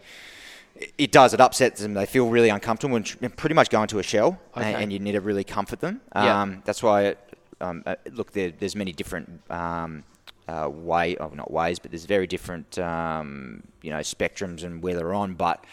It 0.98 1.12
does. 1.12 1.34
It 1.34 1.40
upsets 1.40 1.82
them. 1.82 1.94
They 1.94 2.08
feel 2.08 2.28
really 2.30 2.50
uncomfortable 2.50 2.96
and 2.96 3.38
pretty 3.38 3.54
much 3.54 3.70
go 3.70 3.82
into 3.84 4.00
a 4.00 4.04
shell, 4.04 4.40
and, 4.56 4.66
Okay. 4.66 4.82
and 4.84 4.92
you 4.92 4.98
need 4.98 5.12
to 5.12 5.22
really 5.22 5.44
comfort 5.44 5.80
them. 5.80 6.02
Yeah. 6.16 6.42
Um, 6.42 6.64
that's 6.66 6.82
why, 6.82 7.18
um, 7.60 7.84
uh, 7.86 7.96
look, 8.12 8.32
there, 8.32 8.52
there's 8.58 8.76
many 8.76 8.92
different 8.92 9.42
um, 9.52 10.04
uh, 10.52 10.68
way, 10.70 11.16
oh, 11.18 11.30
not 11.34 11.50
ways, 11.52 11.80
but 11.80 11.92
there's 11.92 12.06
very 12.06 12.28
different, 12.28 12.78
um, 12.80 13.64
you 13.82 13.90
know, 13.94 14.00
spectrums 14.00 14.64
and 14.64 14.84
where 14.84 14.96
they're 14.96 15.14
on. 15.14 15.34
But 15.36 15.64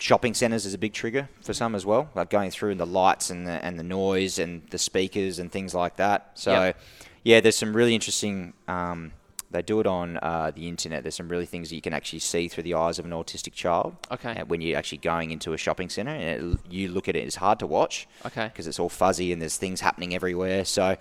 shopping 0.00 0.34
centres 0.34 0.64
is 0.66 0.74
a 0.74 0.78
big 0.78 0.92
trigger 0.92 1.28
for 1.42 1.52
some 1.52 1.74
as 1.74 1.84
well, 1.84 2.08
like 2.14 2.30
going 2.30 2.50
through 2.50 2.74
the 2.76 2.86
lights 2.86 3.30
and 3.30 3.46
the 3.46 3.56
and 3.64 3.78
the 3.78 3.82
noise 3.82 4.38
and 4.38 4.62
the 4.70 4.78
speakers 4.78 5.38
and 5.38 5.50
things 5.50 5.74
like 5.74 5.96
that. 5.96 6.30
So, 6.34 6.52
Yep. 6.52 6.80
yeah, 7.24 7.40
there's 7.40 7.56
some 7.56 7.74
really 7.74 7.94
interesting. 7.94 8.52
Um, 8.66 9.12
they 9.50 9.62
do 9.62 9.80
it 9.80 9.86
on 9.86 10.18
uh, 10.18 10.50
the 10.54 10.68
internet. 10.68 11.02
There's 11.04 11.14
some 11.14 11.28
really 11.30 11.46
things 11.46 11.70
that 11.70 11.74
you 11.74 11.80
can 11.80 11.94
actually 11.94 12.18
see 12.18 12.48
through 12.48 12.64
the 12.64 12.74
eyes 12.74 12.98
of 12.98 13.06
an 13.06 13.12
autistic 13.12 13.54
child. 13.54 13.96
Okay. 14.10 14.42
When 14.46 14.60
you're 14.60 14.76
actually 14.76 14.98
going 14.98 15.30
into 15.30 15.54
a 15.54 15.56
shopping 15.56 15.88
centre, 15.88 16.10
and 16.12 16.52
it, 16.54 16.60
you 16.70 16.88
look 16.88 17.08
at 17.08 17.16
it, 17.16 17.24
it's 17.24 17.36
hard 17.36 17.58
to 17.60 17.66
watch. 17.66 18.06
Okay. 18.26 18.48
Because 18.48 18.66
it's 18.66 18.78
all 18.78 18.90
fuzzy 18.90 19.32
and 19.32 19.40
there's 19.40 19.56
things 19.56 19.80
happening 19.80 20.14
everywhere. 20.14 20.66
So, 20.66 20.96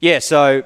yeah. 0.00 0.18
So, 0.18 0.64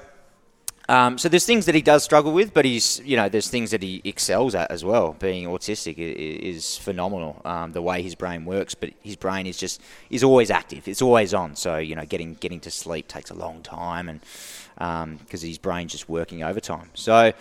um, 0.91 1.19
so 1.19 1.29
there's 1.29 1.47
things 1.47 1.67
that 1.67 1.75
he 1.77 1.83
does 1.83 2.03
struggle 2.03 2.33
with, 2.33 2.53
but 2.53 2.65
he's 2.65 3.01
you 3.05 3.17
know 3.17 3.29
there's 3.29 3.49
things 3.49 3.71
that 3.71 3.81
he 3.81 4.01
excels 4.03 4.57
at 4.57 4.73
as 4.73 4.85
well. 4.85 5.15
Being 5.21 5.47
autistic 5.47 5.95
is 5.97 6.77
phenomenal. 6.77 7.41
Um, 7.45 7.71
the 7.71 7.81
way 7.81 8.03
his 8.03 8.17
brain 8.17 8.45
works, 8.45 8.75
but 8.75 8.91
his 9.01 9.15
brain 9.15 9.47
is 9.47 9.57
just 9.57 9.81
is 10.11 10.25
always 10.25 10.51
active. 10.51 10.89
It's 10.89 11.01
always 11.01 11.33
on. 11.33 11.55
So 11.55 11.77
you 11.77 11.95
know 11.95 12.05
getting 12.05 12.35
getting 12.35 12.59
to 12.61 12.73
sleep 12.73 13.07
takes 13.07 13.31
a 13.31 13.35
long 13.35 13.63
time, 13.63 14.09
and 14.09 15.19
because 15.21 15.43
his 15.43 15.59
brain's 15.59 15.93
just 15.93 16.09
working 16.09 16.43
overtime. 16.43 16.91
So 16.95 17.35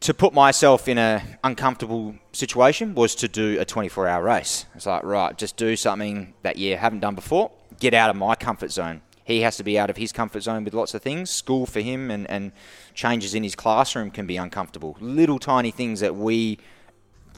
to 0.00 0.14
put 0.14 0.34
myself 0.34 0.86
in 0.86 0.98
an 0.98 1.22
uncomfortable 1.42 2.14
situation 2.32 2.94
was 2.94 3.14
to 3.16 3.28
do 3.28 3.58
a 3.58 3.64
24 3.64 4.06
hour 4.06 4.22
race. 4.22 4.66
It's 4.74 4.86
like, 4.86 5.02
right, 5.02 5.36
just 5.36 5.56
do 5.56 5.76
something 5.76 6.34
that 6.42 6.56
you 6.56 6.76
haven't 6.76 7.00
done 7.00 7.14
before. 7.14 7.52
Get 7.78 7.94
out 7.94 8.10
of 8.10 8.16
my 8.16 8.34
comfort 8.34 8.70
zone. 8.70 9.00
He 9.30 9.42
has 9.42 9.56
to 9.58 9.64
be 9.64 9.78
out 9.78 9.90
of 9.90 9.96
his 9.96 10.12
comfort 10.12 10.40
zone 10.42 10.64
with 10.64 10.74
lots 10.74 10.92
of 10.94 11.02
things. 11.02 11.30
School 11.30 11.66
for 11.66 11.80
him 11.80 12.10
and, 12.10 12.28
and 12.28 12.52
changes 12.94 13.34
in 13.34 13.42
his 13.42 13.54
classroom 13.54 14.10
can 14.10 14.26
be 14.26 14.36
uncomfortable. 14.36 14.96
Little 15.00 15.38
tiny 15.38 15.70
things 15.70 16.00
that 16.00 16.16
we 16.16 16.58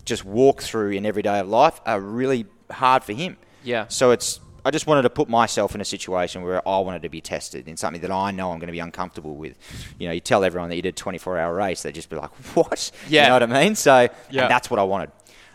just 0.04 0.24
walk 0.24 0.62
through 0.62 0.90
in 0.90 1.04
everyday 1.06 1.38
of 1.38 1.48
life 1.48 1.80
are 1.86 2.00
really 2.00 2.46
hard 2.70 3.04
for 3.04 3.12
him. 3.12 3.36
Yeah. 3.62 3.86
So 3.88 4.10
it's 4.10 4.40
I 4.64 4.70
just 4.70 4.86
wanted 4.86 5.02
to 5.02 5.10
put 5.10 5.28
myself 5.28 5.74
in 5.74 5.80
a 5.80 5.84
situation 5.84 6.42
where 6.42 6.66
I 6.66 6.78
wanted 6.78 7.02
to 7.02 7.08
be 7.08 7.20
tested 7.20 7.66
in 7.66 7.76
something 7.76 8.00
that 8.02 8.12
I 8.12 8.30
know 8.30 8.52
I'm 8.52 8.58
going 8.60 8.68
to 8.68 8.72
be 8.72 8.78
uncomfortable 8.78 9.34
with. 9.34 9.58
You 9.98 10.06
know, 10.06 10.14
you 10.14 10.20
tell 10.20 10.44
everyone 10.44 10.68
that 10.70 10.76
you 10.76 10.82
did 10.82 10.94
a 10.94 10.96
24 10.96 11.36
hour 11.36 11.54
race, 11.54 11.82
they 11.82 11.90
just 11.92 12.08
be 12.08 12.16
like, 12.16 12.30
"What?" 12.54 12.90
Yeah. 13.08 13.22
You 13.22 13.28
know 13.28 13.34
what 13.34 13.42
I 13.56 13.64
mean? 13.64 13.74
So 13.74 14.08
Yeah. 14.30 14.42
and 14.42 14.50
that's 14.50 14.70
what 14.70 14.78
I 14.78 14.84
wanted. 14.84 15.10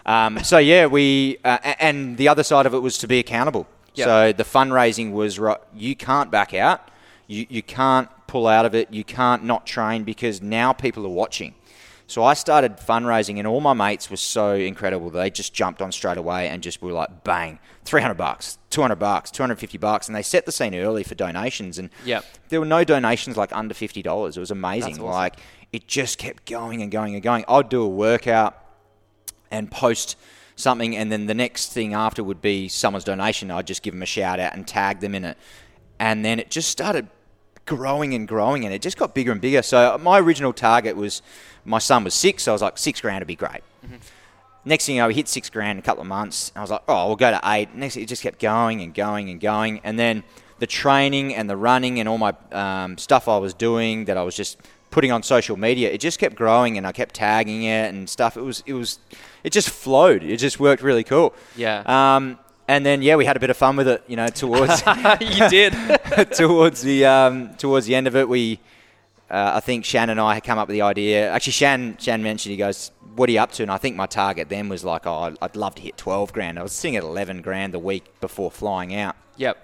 Um, 0.06 0.40
so 0.44 0.58
yeah, 0.58 0.86
we 0.86 1.38
uh, 1.44 1.58
and 1.80 2.18
the 2.18 2.28
other 2.28 2.44
side 2.44 2.66
of 2.66 2.74
it 2.74 2.80
was 2.80 2.98
to 3.00 3.08
be 3.08 3.20
accountable. 3.20 3.66
Yeah. 3.98 4.06
So 4.06 4.34
the 4.34 4.44
fundraising 4.44 5.12
was 5.12 5.40
right. 5.40 5.58
You 5.76 5.96
can't 5.96 6.32
back 6.32 6.54
out. 6.54 6.90
You 7.28 7.46
you 7.50 7.62
can't 7.64 8.10
pull 8.28 8.48
out 8.48 8.66
of 8.66 8.76
it. 8.76 8.94
You 8.94 9.04
can't 9.04 9.44
not 9.44 9.66
train 9.66 10.04
because 10.04 10.42
now 10.42 10.74
people 10.74 11.06
are 11.06 11.10
watching. 11.10 11.56
So 12.10 12.24
I 12.24 12.36
started 12.36 12.78
fundraising, 12.78 13.38
and 13.38 13.46
all 13.46 13.60
my 13.60 13.74
mates 13.74 14.10
were 14.10 14.16
so 14.16 14.54
incredible. 14.54 15.10
They 15.10 15.30
just 15.30 15.54
jumped 15.54 15.82
on 15.82 15.92
straight 15.92 16.18
away 16.18 16.48
and 16.48 16.64
just 16.64 16.82
were 16.82 16.94
like, 16.94 17.26
bang, 17.26 17.60
three 17.84 18.02
hundred 18.02 18.16
bucks, 18.16 18.58
two 18.70 18.80
hundred 18.82 18.96
bucks, 19.00 19.30
two 19.30 19.44
hundred 19.44 19.60
fifty 19.60 19.78
bucks, 19.78 20.08
and 20.08 20.16
they 20.16 20.22
set 20.22 20.46
the 20.46 20.54
scene 20.54 20.74
early 20.74 21.04
for 21.04 21.16
donations. 21.16 21.78
And 21.78 21.90
Yep. 22.06 22.24
there 22.48 22.62
were 22.62 22.66
no 22.66 22.86
donations 22.86 23.36
like 23.36 23.54
under 23.54 23.74
fifty 23.74 24.02
dollars. 24.02 24.38
It 24.38 24.40
was 24.40 24.52
amazing. 24.52 24.94
Awesome. 24.94 25.06
Like 25.06 25.36
it 25.74 25.86
just 25.88 26.18
kept 26.18 26.46
going 26.46 26.82
and 26.82 26.90
going 26.92 27.14
and 27.14 27.22
going. 27.22 27.44
I'd 27.50 27.68
do 27.68 27.82
a 27.82 27.90
workout 27.90 28.56
and 29.52 29.70
post 29.70 30.16
something, 30.58 30.98
and 30.98 31.10
then 31.10 31.28
the 31.28 31.34
next 31.34 31.72
thing 31.72 31.94
after 31.94 32.24
would 32.24 32.42
be 32.42 32.68
someone's 32.68 33.06
donation. 33.06 33.50
I'd 33.50 33.66
just 33.66 33.82
give 33.82 33.94
them 33.94 34.04
a 34.04 34.08
shout 34.08 34.42
out 34.42 34.54
and 34.54 34.68
tag 34.68 35.00
them 35.00 35.16
in 35.16 35.24
it, 35.24 35.38
and 36.00 36.26
then 36.26 36.40
it 36.40 36.52
just 36.52 36.70
started 36.70 37.08
growing 37.66 38.14
and 38.14 38.28
growing, 38.28 38.66
and 38.66 38.74
it 38.74 38.82
just 38.82 38.98
got 38.98 39.16
bigger 39.16 39.32
and 39.32 39.40
bigger. 39.40 39.62
So 39.62 39.98
my 40.02 40.20
original 40.20 40.52
target 40.52 40.98
was 40.98 41.22
my 41.64 41.80
son 41.80 42.04
was 42.04 42.14
six, 42.14 42.44
so 42.44 42.52
I 42.52 42.54
was 42.54 42.62
like 42.62 42.78
six 42.78 43.00
grand 43.00 43.22
would 43.22 43.28
be 43.28 43.36
great. 43.36 43.62
Next 44.66 44.86
thing 44.86 44.96
you 44.96 45.02
know, 45.02 45.08
we 45.08 45.14
hit 45.14 45.30
six 45.30 45.50
grand 45.50 45.78
in 45.78 45.80
a 45.80 45.82
couple 45.82 46.02
of 46.02 46.08
months. 46.08 46.50
And 46.50 46.60
I 46.60 46.62
was 46.62 46.72
like, 46.72 46.82
oh, 46.90 47.08
we'll 47.08 47.16
go 47.16 47.32
to 47.32 47.40
eight. 47.46 47.74
Next, 47.74 47.94
thing, 47.94 48.04
it 48.04 48.08
just 48.08 48.22
kept 48.22 48.38
going 48.38 48.82
and 48.82 48.94
going 48.94 49.30
and 49.30 49.40
going. 49.40 49.80
And 49.86 49.98
then 49.98 50.24
the 50.60 50.68
training 50.68 51.34
and 51.36 51.50
the 51.50 51.56
running 51.56 52.02
and 52.02 52.10
all 52.10 52.18
my 52.18 52.36
um, 52.52 52.98
stuff 52.98 53.30
I 53.30 53.38
was 53.38 53.54
doing 53.54 54.06
that 54.06 54.18
I 54.18 54.24
was 54.24 54.36
just 54.36 54.58
putting 54.98 55.12
on 55.12 55.22
social 55.22 55.56
media, 55.58 55.92
it 55.92 56.00
just 56.00 56.18
kept 56.18 56.36
growing, 56.36 56.76
and 56.76 56.88
I 56.88 56.92
kept 56.92 57.14
tagging 57.14 57.62
it 57.66 57.94
and 57.94 58.10
stuff. 58.10 58.36
It 58.36 58.42
was, 58.42 58.64
it 58.66 58.74
was, 58.74 58.98
it 59.44 59.52
just 59.54 59.70
flowed. 59.70 60.24
It 60.24 60.38
just 60.38 60.60
worked 60.60 60.82
really 60.82 61.04
cool. 61.04 61.36
Yeah. 61.56 61.84
Um, 61.86 62.40
and 62.68 62.84
then 62.84 63.04
yeah, 63.04 63.16
we 63.16 63.24
had 63.24 63.38
a 63.38 63.40
bit 63.40 63.52
of 63.52 63.58
fun 63.58 63.76
with 63.76 63.88
it. 63.88 64.04
You 64.08 64.16
know, 64.16 64.28
towards 64.28 64.82
you 65.22 65.50
did. 65.50 65.74
towards 66.32 66.82
the 66.82 67.06
um, 67.06 67.54
towards 67.58 67.86
the 67.86 67.94
end 67.94 68.08
of 68.08 68.16
it, 68.16 68.28
we 68.28 68.60
uh, 69.30 69.52
I 69.54 69.60
think 69.60 69.86
Shan 69.86 70.10
and 70.10 70.20
I 70.20 70.34
had 70.34 70.44
come 70.44 70.58
up 70.58 70.68
with 70.68 70.74
the 70.74 70.82
idea. 70.82 71.30
Actually, 71.30 71.54
Shan 71.54 71.98
Shan 72.00 72.24
mentioned 72.24 72.50
he 72.50 72.58
goes, 72.58 72.90
"What 73.16 73.30
are 73.30 73.32
you 73.34 73.40
up 73.40 73.52
to?" 73.52 73.62
And 73.62 73.72
I 73.72 73.78
think 73.78 73.96
my 73.96 74.08
target 74.08 74.50
then 74.50 74.68
was 74.68 74.84
like, 74.84 75.06
"Oh, 75.06 75.36
I'd- 75.40 75.60
love 75.60 75.76
to 75.76 75.82
hit 75.84 75.96
twelve 75.96 76.34
grand." 76.34 76.58
I 76.58 76.64
was 76.64 76.72
sitting 76.72 76.96
at 76.96 77.04
eleven 77.04 77.44
grand 77.44 77.72
the 77.72 77.80
week 77.80 78.20
before 78.20 78.50
flying 78.50 78.96
out. 78.96 79.16
yep. 79.38 79.58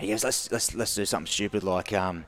He 0.00 0.08
goes, 0.08 0.24
"Let's 0.24 0.50
let's 0.50 0.74
let's 0.74 0.96
do 0.96 1.04
something 1.04 1.30
stupid 1.30 1.62
like." 1.62 1.92
Um, 1.92 2.24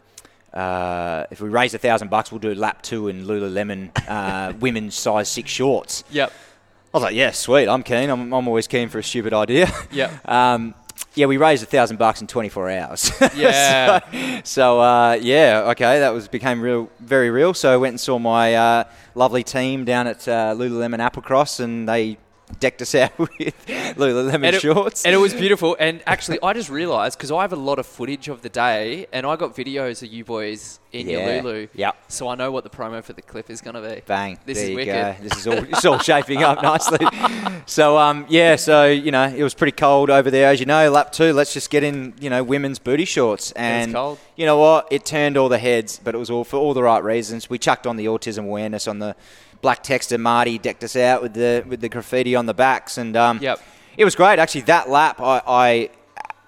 uh, 0.54 1.26
if 1.30 1.40
we 1.40 1.48
raise 1.48 1.74
a 1.74 1.78
thousand 1.78 2.08
bucks, 2.08 2.30
we'll 2.30 2.38
do 2.38 2.54
lap 2.54 2.82
two 2.82 3.08
in 3.08 3.24
Lululemon 3.26 3.90
uh, 4.08 4.52
women's 4.60 4.94
size 4.94 5.28
six 5.28 5.50
shorts. 5.50 6.04
Yep. 6.10 6.32
I 6.32 6.96
was 6.96 7.02
like, 7.02 7.14
yeah, 7.16 7.32
sweet. 7.32 7.68
I'm 7.68 7.82
keen. 7.82 8.08
I'm, 8.08 8.32
I'm 8.32 8.46
always 8.46 8.68
keen 8.68 8.88
for 8.88 8.98
a 8.98 9.02
stupid 9.02 9.32
idea. 9.34 9.68
Yep. 9.90 10.28
Um, 10.28 10.74
yeah, 11.16 11.26
we 11.26 11.36
raised 11.36 11.62
a 11.62 11.66
thousand 11.66 11.96
bucks 11.98 12.20
in 12.20 12.26
24 12.28 12.70
hours. 12.70 13.10
Yeah. 13.34 13.98
so 14.10 14.40
so, 14.44 14.80
uh, 14.80 15.18
yeah, 15.20 15.70
okay, 15.70 15.98
that 15.98 16.10
was 16.10 16.28
became 16.28 16.60
real, 16.60 16.88
very 17.00 17.30
real. 17.30 17.52
So 17.52 17.72
I 17.72 17.76
went 17.76 17.92
and 17.94 18.00
saw 18.00 18.18
my 18.18 18.54
uh, 18.54 18.84
lovely 19.16 19.42
team 19.42 19.84
down 19.84 20.06
at 20.06 20.26
uh, 20.28 20.54
Lululemon 20.56 20.98
Applecross, 20.98 21.58
and 21.58 21.88
they 21.88 22.16
decked 22.60 22.82
us 22.82 22.94
out 22.94 23.16
with 23.18 23.30
Lululemon 23.96 24.34
and 24.34 24.44
it, 24.56 24.60
shorts. 24.60 25.04
and 25.04 25.14
it 25.14 25.18
was 25.18 25.34
beautiful. 25.34 25.76
And 25.78 26.02
actually, 26.06 26.38
I 26.42 26.52
just 26.52 26.70
realised 26.70 27.18
because 27.18 27.30
I 27.30 27.42
have 27.42 27.52
a 27.52 27.56
lot 27.56 27.78
of 27.78 27.86
footage 27.86 28.28
of 28.28 28.42
the 28.42 28.48
day, 28.48 29.06
and 29.12 29.26
I 29.26 29.36
got 29.36 29.54
videos 29.54 30.02
of 30.02 30.12
you 30.12 30.24
boys 30.24 30.80
in 30.92 31.08
Yeah. 31.08 31.34
your 31.34 31.42
Lulu. 31.42 31.68
Yep. 31.74 31.96
So 32.08 32.28
I 32.28 32.34
know 32.36 32.52
what 32.52 32.62
the 32.64 32.70
promo 32.70 33.02
for 33.02 33.12
the 33.14 33.22
clip 33.22 33.50
is 33.50 33.60
going 33.60 33.74
to 33.74 33.82
be. 33.94 34.02
Bang. 34.06 34.38
This 34.46 34.58
there 34.58 34.64
is 34.64 34.70
you 34.70 34.76
wicked. 34.76 34.94
go. 34.94 35.16
This 35.28 35.36
is 35.38 35.46
all 35.48 35.54
it's 35.54 35.84
all 35.84 35.98
shaping 35.98 36.42
up 36.42 36.62
nicely. 36.62 37.04
So 37.66 37.98
um 37.98 38.26
yeah, 38.28 38.56
so 38.56 38.86
you 38.86 39.10
know, 39.10 39.24
it 39.24 39.42
was 39.42 39.54
pretty 39.54 39.72
cold 39.76 40.10
over 40.10 40.30
there 40.30 40.50
as 40.50 40.60
you 40.60 40.66
know, 40.66 40.90
lap 40.90 41.10
2, 41.12 41.32
let's 41.32 41.52
just 41.52 41.70
get 41.70 41.82
in, 41.82 42.14
you 42.20 42.30
know, 42.30 42.44
women's 42.44 42.78
booty 42.78 43.04
shorts 43.06 43.50
and 43.52 43.92
cold. 43.92 44.18
you 44.36 44.46
know 44.46 44.58
what? 44.58 44.86
It 44.90 45.04
turned 45.04 45.36
all 45.36 45.48
the 45.48 45.58
heads, 45.58 46.00
but 46.02 46.14
it 46.14 46.18
was 46.18 46.30
all 46.30 46.44
for 46.44 46.58
all 46.58 46.74
the 46.74 46.82
right 46.82 47.02
reasons. 47.02 47.50
We 47.50 47.58
chucked 47.58 47.86
on 47.86 47.96
the 47.96 48.06
autism 48.06 48.44
awareness 48.44 48.86
on 48.86 48.98
the 49.00 49.16
black 49.64 49.82
texter 49.82 50.18
Marty 50.20 50.58
decked 50.58 50.84
us 50.84 50.94
out 50.94 51.22
with 51.22 51.32
the 51.32 51.64
with 51.66 51.80
the 51.80 51.88
graffiti 51.88 52.34
on 52.36 52.44
the 52.46 52.52
backs 52.54 52.98
and 52.98 53.16
um 53.16 53.38
Yep. 53.40 53.58
it 53.96 54.04
was 54.04 54.14
great. 54.14 54.38
Actually, 54.38 54.60
that 54.74 54.90
lap, 54.90 55.16
I, 55.20 55.40
I 55.46 55.90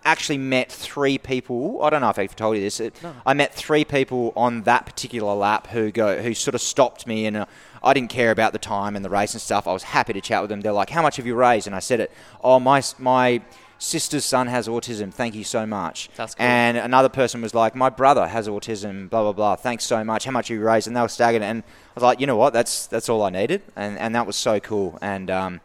actually 0.04 0.38
met 0.56 0.70
three 0.70 1.16
people. 1.18 1.80
I 1.82 1.90
don't 1.90 2.00
know 2.00 2.10
if 2.10 2.18
I've 2.18 2.36
told 2.36 2.56
you 2.56 2.62
this. 2.62 2.78
It, 2.78 2.94
I 3.24 3.32
met 3.34 3.54
three 3.54 3.84
people 3.84 4.32
on 4.36 4.62
that 4.62 4.86
particular 4.86 5.34
lap 5.34 5.66
who 5.68 5.90
go 5.90 6.08
who 6.22 6.32
sort 6.34 6.54
of 6.54 6.60
stopped 6.60 7.06
me, 7.06 7.26
and 7.26 7.36
uh, 7.38 7.46
I 7.82 7.92
didn't 7.94 8.10
care 8.10 8.30
about 8.30 8.52
the 8.52 8.58
time 8.76 8.94
and 8.96 9.04
the 9.04 9.10
race 9.10 9.32
and 9.34 9.40
stuff. 9.40 9.66
I 9.66 9.72
was 9.72 9.82
happy 9.82 10.12
to 10.12 10.20
chat 10.20 10.42
with 10.42 10.50
them. 10.50 10.60
They're 10.60 10.72
like, 10.82 10.90
"How 10.90 11.02
much 11.02 11.16
have 11.16 11.26
you 11.26 11.34
raised?" 11.34 11.66
And 11.66 11.74
I 11.74 11.80
said 11.80 12.00
it. 12.00 12.10
Oh, 12.44 12.60
my 12.60 12.82
my 12.98 13.40
sister's 13.78 14.24
son 14.24 14.46
has 14.46 14.68
autism. 14.68 15.12
Thank 15.12 15.34
you 15.34 15.44
so 15.44 15.66
much. 15.66 16.08
That's 16.16 16.34
cool. 16.34 16.44
And 16.44 16.76
another 16.76 17.08
person 17.08 17.42
was 17.42 17.54
like, 17.54 17.74
"My 17.74 17.90
brother 17.90 18.26
has 18.26 18.48
autism." 18.48 19.08
Blah 19.10 19.22
blah 19.22 19.32
blah. 19.32 19.56
Thanks 19.56 19.84
so 19.84 20.04
much. 20.04 20.24
How 20.24 20.30
much 20.30 20.50
you 20.50 20.60
raised? 20.60 20.86
And 20.86 20.96
they 20.96 21.00
were 21.00 21.08
staggered. 21.08 21.42
And 21.42 21.62
I 21.62 21.92
was 21.94 22.02
like, 22.02 22.20
you 22.20 22.26
know 22.26 22.36
what? 22.36 22.52
That's 22.52 22.86
that's 22.86 23.08
all 23.08 23.22
I 23.22 23.30
needed, 23.30 23.62
and 23.76 23.98
and 23.98 24.14
that 24.14 24.26
was 24.26 24.36
so 24.36 24.60
cool. 24.60 24.98
And 25.00 25.30
um, 25.30 25.60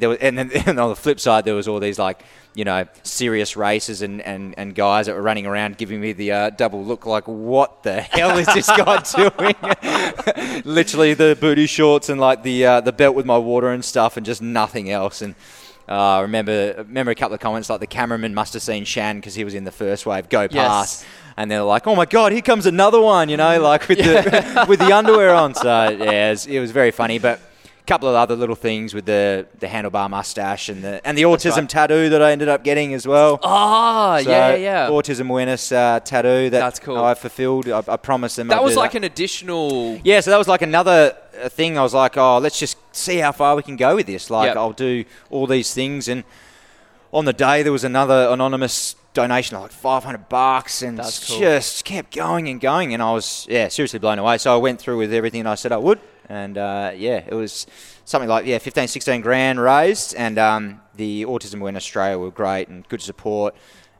there 0.00 0.08
was, 0.08 0.18
and 0.18 0.36
then 0.36 0.50
and 0.66 0.80
on 0.80 0.88
the 0.88 0.96
flip 0.96 1.20
side, 1.20 1.44
there 1.44 1.54
was 1.54 1.68
all 1.68 1.80
these 1.80 1.98
like, 1.98 2.22
you 2.54 2.64
know, 2.64 2.86
serious 3.02 3.56
races 3.56 4.02
and, 4.02 4.20
and, 4.22 4.54
and 4.56 4.74
guys 4.74 5.06
that 5.06 5.14
were 5.14 5.22
running 5.22 5.46
around 5.46 5.78
giving 5.78 6.00
me 6.00 6.12
the 6.12 6.32
uh, 6.32 6.50
double 6.50 6.84
look, 6.84 7.06
like, 7.06 7.28
what 7.28 7.82
the 7.84 8.00
hell 8.00 8.36
is 8.38 8.46
this 8.46 8.66
guy 8.66 9.02
doing? 9.14 10.62
Literally 10.64 11.14
the 11.14 11.36
booty 11.40 11.66
shorts 11.66 12.08
and 12.08 12.20
like 12.20 12.42
the 12.42 12.66
uh, 12.66 12.80
the 12.80 12.92
belt 12.92 13.14
with 13.14 13.26
my 13.26 13.38
water 13.38 13.70
and 13.70 13.84
stuff, 13.84 14.16
and 14.16 14.26
just 14.26 14.42
nothing 14.42 14.90
else. 14.90 15.22
And 15.22 15.34
uh, 15.90 15.94
I 15.94 16.20
remember 16.20 16.74
remember 16.78 17.10
a 17.10 17.16
couple 17.16 17.34
of 17.34 17.40
comments 17.40 17.68
like 17.68 17.80
the 17.80 17.86
cameraman 17.86 18.32
must 18.32 18.52
have 18.52 18.62
seen 18.62 18.84
Shan 18.84 19.16
because 19.16 19.34
he 19.34 19.42
was 19.42 19.54
in 19.54 19.64
the 19.64 19.72
first 19.72 20.06
wave 20.06 20.28
go 20.28 20.46
past. 20.46 21.04
And 21.36 21.50
they're 21.50 21.62
like, 21.62 21.86
"Oh 21.86 21.96
my 21.96 22.06
God, 22.06 22.32
here 22.32 22.42
comes 22.42 22.66
another 22.66 23.00
one!" 23.00 23.28
You 23.28 23.36
know, 23.36 23.60
like 23.60 23.88
with 23.88 23.98
the 23.98 24.64
with 24.68 24.78
the 24.78 24.92
underwear 24.92 25.34
on. 25.34 25.54
So 25.54 25.88
yeah, 25.88 26.28
it 26.28 26.30
was, 26.30 26.46
it 26.46 26.60
was 26.60 26.70
very 26.70 26.90
funny. 26.90 27.18
But 27.18 27.40
couple 27.86 28.08
of 28.08 28.14
other 28.14 28.36
little 28.36 28.54
things 28.54 28.94
with 28.94 29.06
the, 29.06 29.46
the 29.58 29.66
handlebar 29.66 30.08
mustache 30.08 30.68
and 30.68 30.82
the 30.84 31.04
and 31.06 31.18
the 31.18 31.22
autism 31.22 31.56
right. 31.58 31.68
tattoo 31.68 32.08
that 32.10 32.22
I 32.22 32.32
ended 32.32 32.48
up 32.48 32.62
getting 32.62 32.94
as 32.94 33.06
well. 33.06 33.40
Oh, 33.42 34.20
So, 34.22 34.30
yeah, 34.30 34.54
yeah. 34.54 34.88
Autism 34.88 35.28
awareness 35.28 35.72
uh, 35.72 36.00
tattoo 36.00 36.50
that 36.50 36.60
That's 36.60 36.78
cool. 36.78 37.02
I 37.02 37.14
fulfilled. 37.14 37.68
I, 37.68 37.82
I 37.88 37.96
promised 37.96 38.36
them. 38.36 38.48
that 38.48 38.58
I'd 38.58 38.64
was 38.64 38.76
like 38.76 38.94
an 38.94 39.04
additional. 39.04 39.98
yeah, 40.04 40.20
so 40.20 40.30
that 40.30 40.38
was 40.38 40.48
like 40.48 40.62
another 40.62 41.16
uh, 41.42 41.48
thing. 41.48 41.78
I 41.78 41.82
was 41.82 41.94
like, 41.94 42.16
oh, 42.16 42.38
let's 42.38 42.58
just 42.58 42.76
see 42.94 43.18
how 43.18 43.32
far 43.32 43.56
we 43.56 43.62
can 43.62 43.76
go 43.76 43.96
with 43.96 44.06
this. 44.06 44.30
Like, 44.30 44.48
Yep. 44.48 44.56
I'll 44.56 44.72
do 44.72 45.04
all 45.30 45.46
these 45.46 45.74
things, 45.74 46.08
and 46.08 46.24
on 47.12 47.24
the 47.24 47.32
day 47.32 47.62
there 47.62 47.72
was 47.72 47.84
another 47.84 48.28
anonymous 48.30 48.94
donation, 49.14 49.56
of 49.56 49.62
like 49.62 49.72
five 49.72 50.04
hundred 50.04 50.28
bucks, 50.28 50.82
and 50.82 50.98
cool. 50.98 51.38
just 51.40 51.84
kept 51.84 52.14
going 52.14 52.48
and 52.48 52.60
going. 52.60 52.94
And 52.94 53.02
I 53.02 53.12
was, 53.12 53.46
yeah, 53.50 53.68
seriously 53.68 53.98
blown 53.98 54.18
away. 54.18 54.38
So 54.38 54.54
I 54.54 54.56
went 54.58 54.80
through 54.80 54.98
with 54.98 55.12
everything 55.12 55.46
I 55.46 55.56
said 55.56 55.72
I 55.72 55.76
would, 55.78 55.98
and 56.30 56.56
uh, 56.56 56.92
yeah, 56.96 57.24
it 57.26 57.34
was 57.34 57.66
something 58.04 58.28
like 58.28 58.46
yeah, 58.46 58.58
15, 58.58 58.86
16 58.88 59.20
grand 59.20 59.60
raised, 59.60 60.14
and 60.14 60.38
um, 60.38 60.80
the 60.94 61.24
Autism 61.24 61.60
Awareness 61.60 61.82
Australia 61.84 62.18
were 62.18 62.30
great 62.30 62.68
and 62.68 62.88
good 62.88 63.02
support. 63.02 63.54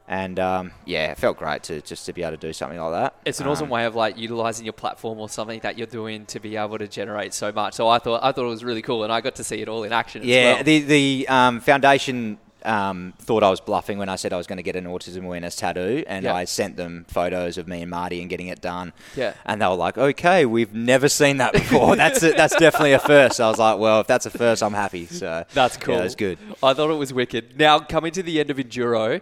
And 0.06 0.40
um, 0.40 0.72
yeah, 0.86 1.12
it 1.12 1.18
felt 1.18 1.36
great 1.38 1.62
to 1.64 1.80
just 1.82 2.06
to 2.06 2.12
be 2.12 2.22
able 2.22 2.32
to 2.32 2.36
do 2.36 2.52
something 2.52 2.78
like 2.78 2.92
that. 2.92 3.14
It's 3.24 3.38
an 3.40 3.46
awesome 3.46 3.66
Um, 3.66 3.70
way 3.70 3.84
of 3.84 3.94
like 3.94 4.16
utilizing 4.18 4.64
your 4.66 4.72
platform 4.72 5.20
or 5.20 5.28
something 5.28 5.60
that 5.60 5.78
you're 5.78 5.86
doing 5.86 6.26
to 6.26 6.40
be 6.40 6.56
able 6.56 6.78
to 6.78 6.88
generate 6.88 7.32
so 7.32 7.52
much. 7.52 7.74
So 7.74 7.88
I 7.88 7.98
thought 7.98 8.20
I 8.22 8.32
thought 8.32 8.44
it 8.46 8.48
was 8.48 8.64
really 8.64 8.82
cool, 8.82 9.04
and 9.04 9.12
I 9.12 9.20
got 9.20 9.34
to 9.36 9.44
see 9.44 9.60
it 9.60 9.68
all 9.68 9.82
in 9.84 9.92
action. 9.92 10.22
Yeah, 10.24 10.36
as 10.36 10.54
well. 10.56 10.64
the 10.64 10.80
the 10.80 11.28
um, 11.28 11.60
foundation 11.60 12.38
um, 12.64 13.14
thought 13.18 13.42
I 13.42 13.50
was 13.50 13.60
bluffing 13.60 13.98
when 13.98 14.08
I 14.08 14.16
said 14.16 14.32
I 14.32 14.36
was 14.36 14.46
going 14.46 14.56
to 14.58 14.62
get 14.62 14.76
an 14.76 14.84
autism 14.84 15.24
awareness 15.24 15.56
tattoo, 15.56 16.04
and 16.06 16.24
Yeah. 16.24 16.34
I 16.34 16.44
sent 16.44 16.76
them 16.76 17.04
photos 17.08 17.58
of 17.58 17.66
me 17.68 17.82
and 17.82 17.90
Marty 17.90 18.20
and 18.20 18.28
getting 18.30 18.48
it 18.48 18.60
done. 18.60 18.92
Yeah. 19.16 19.34
and 19.46 19.60
they 19.60 19.66
were 19.66 19.74
like, 19.74 19.96
"Okay, 19.98 20.46
we've 20.46 20.74
never 20.74 21.08
seen 21.08 21.38
that 21.38 21.52
before. 21.52 21.96
that's 21.96 22.22
a, 22.22 22.32
that's 22.32 22.56
definitely 22.56 22.92
a 22.92 22.98
first. 22.98 23.40
I 23.40 23.48
was 23.48 23.58
like, 23.58 23.78
"Well, 23.78 24.00
if 24.00 24.06
that's 24.06 24.26
a 24.26 24.30
first, 24.30 24.62
I'm 24.62 24.74
happy." 24.74 25.06
So 25.06 25.44
That's 25.54 25.76
cool. 25.76 25.94
Yeah, 25.94 26.00
that's 26.02 26.14
good. 26.14 26.38
I 26.62 26.74
thought 26.74 26.90
it 26.90 26.94
was 26.98 27.12
wicked. 27.12 27.58
Now 27.58 27.78
coming 27.80 28.12
to 28.12 28.22
the 28.22 28.40
end 28.40 28.50
of 28.50 28.56
enduro, 28.58 29.20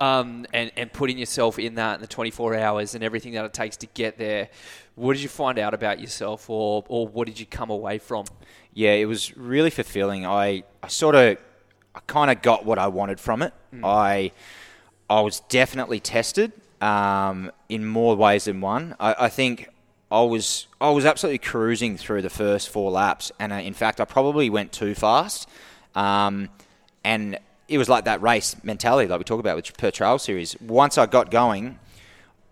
um, 0.00 0.46
and 0.52 0.70
and 0.76 0.92
putting 0.92 1.18
yourself 1.18 1.58
in 1.58 1.74
that 1.76 1.96
in 1.96 2.00
the 2.00 2.06
24 2.06 2.56
hours 2.56 2.94
and 2.94 3.02
everything 3.02 3.32
that 3.34 3.44
it 3.44 3.52
takes 3.52 3.76
to 3.78 3.86
get 3.94 4.18
there. 4.18 4.48
What 4.94 5.12
did 5.14 5.22
you 5.22 5.28
find 5.28 5.58
out 5.58 5.74
about 5.74 6.00
yourself, 6.00 6.48
or 6.50 6.84
or 6.88 7.06
what 7.08 7.26
did 7.26 7.38
you 7.40 7.46
come 7.46 7.70
away 7.70 7.98
from? 7.98 8.24
yeah, 8.74 8.92
it 8.92 9.06
was 9.06 9.36
really 9.36 9.70
fulfilling. 9.70 10.24
I, 10.24 10.62
I 10.84 10.88
sort 10.88 11.16
of, 11.16 11.38
I 11.98 12.00
kind 12.06 12.30
of 12.30 12.42
got 12.42 12.64
what 12.64 12.78
I 12.78 12.86
wanted 12.86 13.18
from 13.18 13.42
it. 13.42 13.52
I, 13.82 14.30
I 15.10 15.20
was 15.20 15.40
definitely 15.48 15.98
tested 15.98 16.52
um, 16.80 17.50
in 17.68 17.84
more 17.84 18.14
ways 18.14 18.44
than 18.44 18.60
one. 18.60 18.94
I, 19.00 19.16
I 19.18 19.28
think 19.28 19.68
I 20.12 20.22
was, 20.22 20.68
I 20.80 20.90
was 20.90 21.04
absolutely 21.04 21.38
cruising 21.38 21.96
through 21.96 22.22
the 22.22 22.30
first 22.30 22.68
four 22.68 22.92
laps, 22.92 23.32
and 23.40 23.52
uh, 23.52 23.56
in 23.56 23.74
fact, 23.74 24.00
I 24.00 24.04
probably 24.04 24.48
went 24.48 24.70
too 24.70 24.94
fast. 24.94 25.48
Um, 25.96 26.50
and 27.02 27.36
it 27.66 27.78
was 27.78 27.88
like 27.88 28.04
that 28.04 28.22
race 28.22 28.54
mentality, 28.62 29.08
like 29.08 29.18
we 29.18 29.24
talk 29.24 29.40
about 29.40 29.56
with 29.56 29.76
Perth 29.76 29.94
Trail 29.94 30.20
series. 30.20 30.58
Once 30.60 30.98
I 30.98 31.06
got 31.06 31.32
going, 31.32 31.80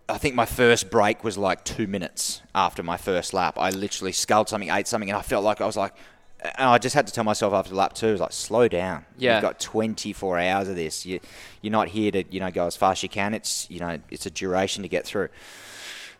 I 0.09 0.17
think 0.17 0.35
my 0.35 0.45
first 0.45 0.89
break 0.91 1.23
was 1.23 1.37
like 1.37 1.63
two 1.63 1.87
minutes 1.87 2.41
after 2.53 2.83
my 2.83 2.97
first 2.97 3.33
lap. 3.33 3.57
I 3.57 3.69
literally 3.69 4.11
sculled 4.11 4.49
something, 4.49 4.69
ate 4.69 4.87
something, 4.87 5.09
and 5.09 5.17
I 5.17 5.21
felt 5.21 5.45
like 5.45 5.61
I 5.61 5.65
was 5.65 5.77
like, 5.77 5.93
and 6.39 6.69
I 6.69 6.77
just 6.77 6.93
had 6.93 7.07
to 7.07 7.13
tell 7.13 7.23
myself 7.23 7.53
after 7.53 7.73
lap 7.73 7.93
two, 7.93 8.09
I 8.09 8.11
was 8.11 8.21
like, 8.21 8.31
slow 8.31 8.67
down. 8.67 9.05
Yeah. 9.17 9.35
You've 9.35 9.41
got 9.41 9.59
24 9.59 10.39
hours 10.39 10.67
of 10.67 10.75
this. 10.75 11.05
You, 11.05 11.19
you're 11.61 11.71
not 11.71 11.87
here 11.87 12.11
to, 12.11 12.23
you 12.29 12.39
know, 12.39 12.51
go 12.51 12.67
as 12.67 12.75
fast 12.75 12.99
as 12.99 13.03
you 13.03 13.09
can. 13.09 13.33
It's, 13.33 13.69
you 13.69 13.79
know, 13.79 13.99
it's 14.11 14.25
a 14.25 14.29
duration 14.29 14.83
to 14.83 14.89
get 14.89 15.05
through. 15.05 15.29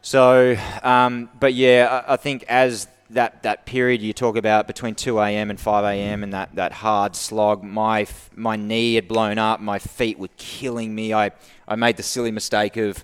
So, 0.02 0.56
um, 0.84 1.30
but 1.40 1.54
yeah, 1.54 2.04
I, 2.08 2.14
I 2.14 2.18
think 2.18 2.46
as 2.48 2.88
that, 3.12 3.44
that 3.44 3.66
period 3.66 4.02
you 4.02 4.12
talk 4.12 4.38
about 4.38 4.68
between 4.68 4.96
2 4.96 5.20
a.m. 5.20 5.50
and 5.50 5.60
5 5.60 5.84
a.m. 5.86 6.24
and 6.24 6.34
that, 6.34 6.56
that 6.56 6.72
hard 6.72 7.16
slog, 7.16 7.64
my, 7.64 8.08
my 8.36 8.56
knee 8.56 8.96
had 8.96 9.08
blown 9.08 9.38
up, 9.38 9.60
my 9.60 9.80
feet 9.80 10.18
were 10.18 10.30
killing 10.38 10.94
me. 10.94 11.14
I, 11.14 11.32
I 11.68 11.76
made 11.76 11.98
the 11.98 12.04
silly 12.04 12.32
mistake 12.32 12.76
of 12.76 13.04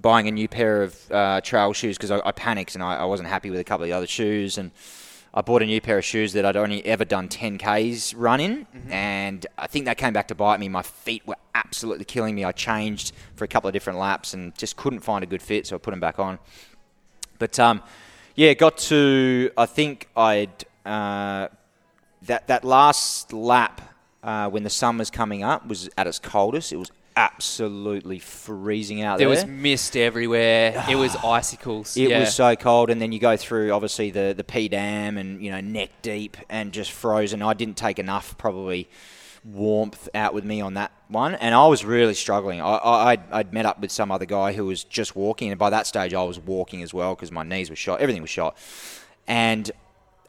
buying 0.00 0.28
a 0.28 0.30
new 0.30 0.48
pair 0.48 0.82
of 0.82 1.12
uh, 1.12 1.40
trail 1.42 1.72
shoes 1.72 1.96
because 1.96 2.10
I, 2.10 2.20
I 2.24 2.32
panicked 2.32 2.74
and 2.74 2.82
I, 2.82 2.96
I 2.96 3.04
wasn't 3.04 3.28
happy 3.28 3.50
with 3.50 3.60
a 3.60 3.64
couple 3.64 3.84
of 3.84 3.88
the 3.88 3.96
other 3.96 4.06
shoes. 4.06 4.58
And 4.58 4.70
I 5.36 5.40
bought 5.40 5.62
a 5.62 5.66
new 5.66 5.80
pair 5.80 5.98
of 5.98 6.04
shoes 6.04 6.32
that 6.34 6.46
I'd 6.46 6.56
only 6.56 6.84
ever 6.86 7.04
done 7.04 7.28
10Ks 7.28 8.14
run 8.16 8.38
in. 8.38 8.66
And 8.88 9.44
I 9.58 9.66
think 9.66 9.86
that 9.86 9.98
came 9.98 10.12
back 10.12 10.28
to 10.28 10.34
bite 10.36 10.60
me. 10.60 10.68
My 10.68 10.82
feet 10.82 11.26
were 11.26 11.36
absolutely 11.56 12.04
killing 12.04 12.36
me. 12.36 12.44
I 12.44 12.52
changed 12.52 13.12
for 13.34 13.44
a 13.44 13.48
couple 13.48 13.66
of 13.66 13.72
different 13.72 13.98
laps 13.98 14.32
and 14.32 14.56
just 14.56 14.76
couldn't 14.76 15.00
find 15.00 15.24
a 15.24 15.26
good 15.26 15.42
fit, 15.42 15.66
so 15.66 15.74
I 15.74 15.78
put 15.80 15.90
them 15.90 15.98
back 15.98 16.20
on. 16.20 16.38
But 17.40 17.58
um, 17.58 17.82
yeah, 18.36 18.54
got 18.54 18.78
to. 18.78 19.50
I 19.56 19.66
think 19.66 20.08
I'd 20.16 20.64
uh, 20.86 21.48
that 22.22 22.46
that 22.46 22.64
last 22.64 23.32
lap 23.32 23.80
uh, 24.22 24.48
when 24.48 24.62
the 24.62 24.70
sun 24.70 24.98
was 24.98 25.10
coming 25.10 25.42
up 25.42 25.66
was 25.66 25.90
at 25.98 26.06
its 26.06 26.20
coldest. 26.20 26.72
It 26.72 26.76
was 26.76 26.92
absolutely 27.16 28.18
freezing 28.18 29.02
out 29.02 29.18
There 29.18 29.28
there. 29.28 29.36
was 29.36 29.46
mist 29.46 29.96
everywhere. 29.96 30.84
It 30.88 30.96
was 30.96 31.14
icicles. 31.24 31.96
It 31.96 32.10
yeah. 32.10 32.20
was 32.20 32.34
so 32.34 32.56
cold, 32.56 32.90
and 32.90 33.00
then 33.00 33.12
you 33.12 33.18
go 33.18 33.36
through 33.36 33.72
obviously 33.72 34.10
the 34.10 34.34
the 34.36 34.44
P 34.44 34.68
dam 34.68 35.18
and 35.18 35.42
you 35.42 35.50
know 35.50 35.60
neck 35.60 35.90
deep 36.02 36.36
and 36.48 36.72
just 36.72 36.92
frozen. 36.92 37.42
I 37.42 37.54
didn't 37.54 37.76
take 37.76 37.98
enough 37.98 38.36
probably 38.38 38.88
warmth 39.44 40.08
out 40.14 40.32
with 40.32 40.44
me 40.44 40.60
on 40.60 40.74
that 40.74 40.90
one, 41.08 41.34
and 41.34 41.54
I 41.54 41.66
was 41.66 41.84
really 41.84 42.14
struggling. 42.14 42.60
I, 42.60 42.76
I 42.76 43.10
I'd, 43.12 43.22
I'd 43.30 43.52
met 43.52 43.66
up 43.66 43.80
with 43.80 43.92
some 43.92 44.10
other 44.10 44.24
guy 44.24 44.52
who 44.52 44.66
was 44.66 44.84
just 44.84 45.14
walking, 45.14 45.50
and 45.50 45.58
by 45.58 45.70
that 45.70 45.86
stage 45.86 46.14
I 46.14 46.22
was 46.22 46.38
walking 46.38 46.82
as 46.82 46.94
well 46.94 47.14
because 47.14 47.30
my 47.30 47.42
knees 47.42 47.70
were 47.70 47.76
shot, 47.76 48.00
everything 48.00 48.22
was 48.22 48.30
shot, 48.30 48.56
and 49.26 49.70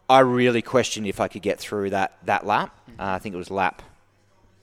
I 0.09 0.19
really 0.19 0.61
questioned 0.61 1.07
if 1.07 1.19
I 1.19 1.27
could 1.27 1.41
get 1.41 1.59
through 1.59 1.91
that 1.91 2.17
that 2.25 2.45
lap. 2.45 2.77
Uh, 2.99 3.03
I 3.15 3.19
think 3.19 3.35
it 3.35 3.37
was 3.37 3.49
lap. 3.49 3.81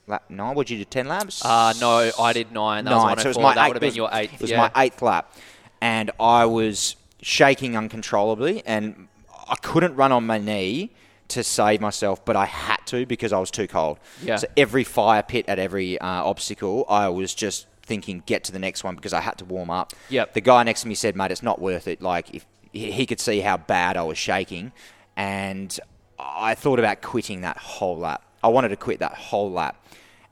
Lap 0.07 0.25
nine. 0.29 0.55
Would 0.57 0.69
you 0.71 0.79
do 0.79 0.85
ten 0.85 1.07
laps? 1.07 1.45
Uh, 1.45 1.73
no, 1.81 2.11
I 2.19 2.33
did 2.33 2.51
nine. 2.53 2.85
That 2.85 2.91
nine. 2.91 3.15
was 3.15 3.23
So 3.23 3.29
it 3.29 3.31
was 3.31 3.39
my 3.39 3.55
that 3.55 3.67
eighth, 3.67 3.69
would 3.69 3.77
have 3.77 3.83
it 3.83 3.87
was- 3.87 3.95
been 3.95 3.97
your 4.03 4.11
eighth. 4.13 4.35
It 4.35 4.41
was 4.41 4.51
yeah. 4.51 4.69
my 4.75 4.83
eighth 4.85 5.01
lap, 5.03 5.33
and 5.81 6.11
I 6.19 6.45
was 6.47 6.97
shaking 7.23 7.77
uncontrollably, 7.77 8.63
and 8.67 9.09
I 9.49 9.55
couldn't 9.57 9.95
run 9.95 10.11
on 10.13 10.27
my 10.27 10.39
knee 10.39 10.91
to 11.29 11.43
save 11.45 11.81
myself, 11.81 12.25
but 12.25 12.37
I 12.37 12.45
had 12.47 12.79
to 12.87 13.07
because 13.07 13.33
I 13.33 13.39
was 13.39 13.51
too 13.51 13.67
cold. 13.69 13.99
Yeah. 14.23 14.37
So 14.37 14.49
every 14.57 14.85
fire 14.85 15.23
pit 15.23 15.47
at 15.49 15.59
every 15.59 15.99
uh, 15.99 16.07
obstacle, 16.07 16.85
I 16.89 17.09
was 17.09 17.33
just 17.33 17.67
thinking, 17.83 18.23
get 18.27 18.45
to 18.45 18.53
the 18.53 18.59
next 18.59 18.85
one 18.85 18.97
because 18.97 19.13
I 19.13 19.21
had 19.21 19.39
to 19.39 19.45
warm 19.45 19.71
up. 19.71 19.93
Yep. 20.11 20.35
The 20.35 20.41
guy 20.41 20.63
next 20.65 20.83
to 20.83 20.89
me 20.89 20.95
said, 20.95 21.17
"Mate, 21.17 21.31
it's 21.31 21.43
not 21.43 21.61
worth 21.61 21.87
it." 21.89 22.03
Like 22.03 22.35
if 22.35 22.45
he 22.73 23.07
could 23.07 23.21
see 23.21 23.41
how 23.41 23.57
bad 23.57 23.97
I 23.97 24.03
was 24.03 24.19
shaking, 24.19 24.73
and 25.17 25.79
I 26.19 26.55
thought 26.55 26.79
about 26.79 27.03
quitting 27.03 27.43
that 27.43 27.57
whole 27.59 27.99
lap. 27.99 28.25
I 28.43 28.49
wanted 28.49 28.69
to 28.69 28.77
quit 28.77 29.01
that 29.01 29.15
whole 29.15 29.51
lap. 29.51 29.77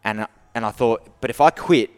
and 0.05 0.27
and 0.55 0.65
I 0.67 0.71
thought, 0.71 1.21
but 1.21 1.31
if 1.31 1.41
I 1.41 1.51
quit, 1.51 1.91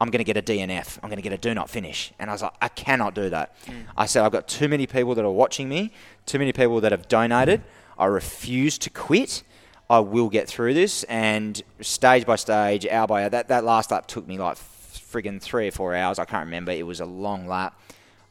I'm 0.00 0.08
going 0.08 0.24
to 0.24 0.32
get 0.32 0.36
a 0.36 0.42
DNF. 0.42 0.98
I'm 1.02 1.10
going 1.10 1.18
to 1.18 1.22
get 1.22 1.32
a 1.32 1.38
do 1.38 1.52
not 1.52 1.68
finish. 1.68 2.12
And 2.18 2.30
I 2.30 2.32
was 2.32 2.42
like, 2.42 2.54
I 2.62 2.68
cannot 2.68 3.14
do 3.14 3.28
that. 3.28 3.54
I 3.96 4.06
said, 4.06 4.24
I've 4.24 4.32
got 4.32 4.48
too 4.48 4.68
many 4.68 4.86
people 4.86 5.14
that 5.14 5.24
are 5.24 5.30
watching 5.30 5.68
me, 5.68 5.92
too 6.24 6.38
many 6.38 6.52
people 6.52 6.80
that 6.80 6.92
have 6.92 7.08
donated. 7.08 7.62
I 7.98 8.06
refuse 8.06 8.78
to 8.78 8.90
quit. 8.90 9.42
I 9.90 9.98
will 9.98 10.30
get 10.30 10.48
through 10.48 10.72
this. 10.72 11.02
And 11.04 11.60
stage 11.82 12.24
by 12.24 12.36
stage, 12.36 12.86
hour 12.86 13.06
by 13.06 13.24
hour, 13.24 13.28
that, 13.28 13.48
that 13.48 13.64
last 13.64 13.90
lap 13.90 14.06
took 14.06 14.26
me 14.26 14.38
like 14.38 14.56
friggin' 14.56 15.42
three 15.42 15.68
or 15.68 15.72
four 15.72 15.94
hours. 15.94 16.18
I 16.18 16.24
can't 16.24 16.46
remember. 16.46 16.72
It 16.72 16.86
was 16.86 17.00
a 17.00 17.06
long 17.06 17.46
lap. 17.46 17.78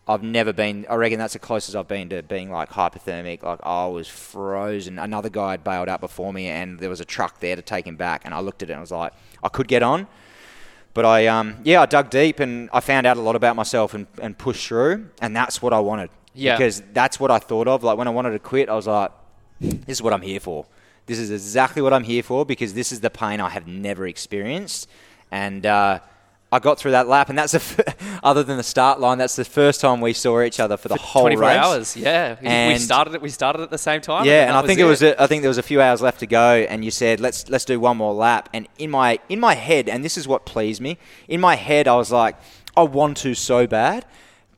I've 0.10 0.24
never 0.24 0.51
been. 0.51 0.88
I 0.89 0.95
reckon 0.95 1.20
that's 1.20 1.34
the 1.34 1.39
closest 1.39 1.76
I've 1.76 1.88
been 1.88 2.10
to 2.10 2.24
being 2.24 2.49
like 2.49 2.72
hypothermic. 2.72 3.43
Like 3.43 3.60
I 3.62 3.86
was 3.86 4.07
frozen. 4.07 4.97
Another 4.97 5.30
guy 5.30 5.51
had 5.51 5.64
bailed 5.64 5.88
out 5.88 6.01
before 6.01 6.34
me, 6.34 6.47
and 6.47 6.80
there 6.80 6.89
was 6.89 6.99
a 6.99 7.05
truck 7.05 7.39
there 7.41 7.55
to 7.55 7.62
take 7.62 7.86
him 7.86 7.95
back. 7.95 8.24
And 8.26 8.34
I 8.34 8.39
looked 8.39 8.64
at 8.64 8.72
it 8.72 8.74
and 8.74 8.80
I 8.80 8.82
was 8.82 8.91
like, 8.91 9.14
I 9.43 9.49
could 9.49 9.68
get 9.68 9.84
on, 9.84 10.07
but 10.95 11.05
I, 11.05 11.28
um, 11.28 11.57
yeah, 11.64 11.84
I 11.84 11.86
dug 11.86 12.10
deep 12.10 12.39
and 12.39 12.72
I 12.74 12.80
found 12.80 13.05
out 13.05 13.18
a 13.18 13.22
lot 13.22 13.36
about 13.36 13.55
myself 13.55 13.93
and, 13.93 14.07
and 14.20 14.36
pushed 14.36 14.68
through, 14.68 15.10
and 15.22 15.36
that's 15.36 15.62
what 15.62 15.74
I 15.74 15.80
wanted. 15.80 16.10
Yeah. 16.34 16.57
Because 16.57 16.82
that's 16.91 17.20
what 17.20 17.30
I 17.30 17.38
thought 17.38 17.68
of. 17.68 17.84
Like 17.84 17.99
when 17.99 18.07
I 18.07 18.12
wanted 18.12 18.32
to 18.32 18.39
quit, 18.39 18.68
I 18.68 18.76
was 18.76 18.88
like, 18.88 19.12
this 19.62 19.97
is 19.97 20.01
what 20.01 20.12
I'm 20.12 20.24
here 20.24 20.39
for. 20.39 20.66
This 21.05 21.20
is 21.20 21.30
exactly 21.30 21.84
what 21.84 21.93
I'm 21.93 22.03
here 22.03 22.24
for 22.24 22.47
because 22.47 22.74
this 22.74 22.91
is 22.91 23.01
the 23.01 23.12
pain 23.12 23.39
I 23.39 23.49
have 23.49 23.68
never 23.68 24.07
experienced, 24.07 24.89
and. 25.30 25.68
Uh, 25.68 25.99
I 26.52 26.60
got 26.60 26.80
through 26.80 26.91
that 26.91 27.08
lap, 27.08 27.30
and 27.30 27.38
that's 27.38 27.52
the 27.52 27.60
f- 27.60 28.20
other 28.24 28.41
than 28.43 28.58
the 28.58 28.64
start 28.64 29.00
line. 29.00 29.20
That's 29.20 29.36
the 29.36 29.45
first 29.45 29.82
time 29.82 30.02
we 30.02 30.14
saw 30.14 30.41
each 30.41 30.60
other 30.60 30.78
for 30.78 30.88
the 30.88 30.95
whole 30.95 31.24
24 31.24 31.41
race. 31.41 31.58
hours, 31.58 31.97
yeah. 31.97 32.70
we 32.70 32.80
started 32.80 33.14
it. 33.14 33.22
We 33.22 33.30
started 33.30 33.62
at 33.62 33.70
the 33.70 33.78
same 33.78 34.02
time. 34.02 34.26
Yeah, 34.26 34.45
and 34.45 34.56
that 34.56 34.64
I 34.64 34.68
think 34.68 34.80
it 34.80 34.86
was. 34.86 35.04
A, 35.04 35.22
I 35.22 35.28
think 35.28 35.43
there 35.43 35.50
was 35.50 35.60
a 35.60 35.64
few 35.64 35.80
hours 35.80 36.02
left 36.02 36.20
to 36.22 36.28
go, 36.28 36.66
and 36.70 36.84
you 36.84 36.89
said, 36.89 37.20
"Let's 37.20 37.47
let's 37.50 37.66
do 37.66 37.80
one 37.80 37.97
more 37.97 38.14
lap." 38.14 38.50
And 38.54 38.68
in 38.80 38.89
my 38.89 39.20
in 39.30 39.39
my 39.39 39.54
head, 39.54 39.88
and 39.88 40.04
this 40.04 40.18
is 40.18 40.28
what 40.28 40.45
pleased 40.45 40.82
me. 40.82 40.97
In 41.28 41.39
my 41.39 41.56
head, 41.56 41.88
I 41.88 41.95
was 41.95 42.12
like, 42.12 42.36
"I 42.76 42.82
want 42.82 43.18
to 43.18 43.36
so 43.36 43.68
bad," 43.68 44.06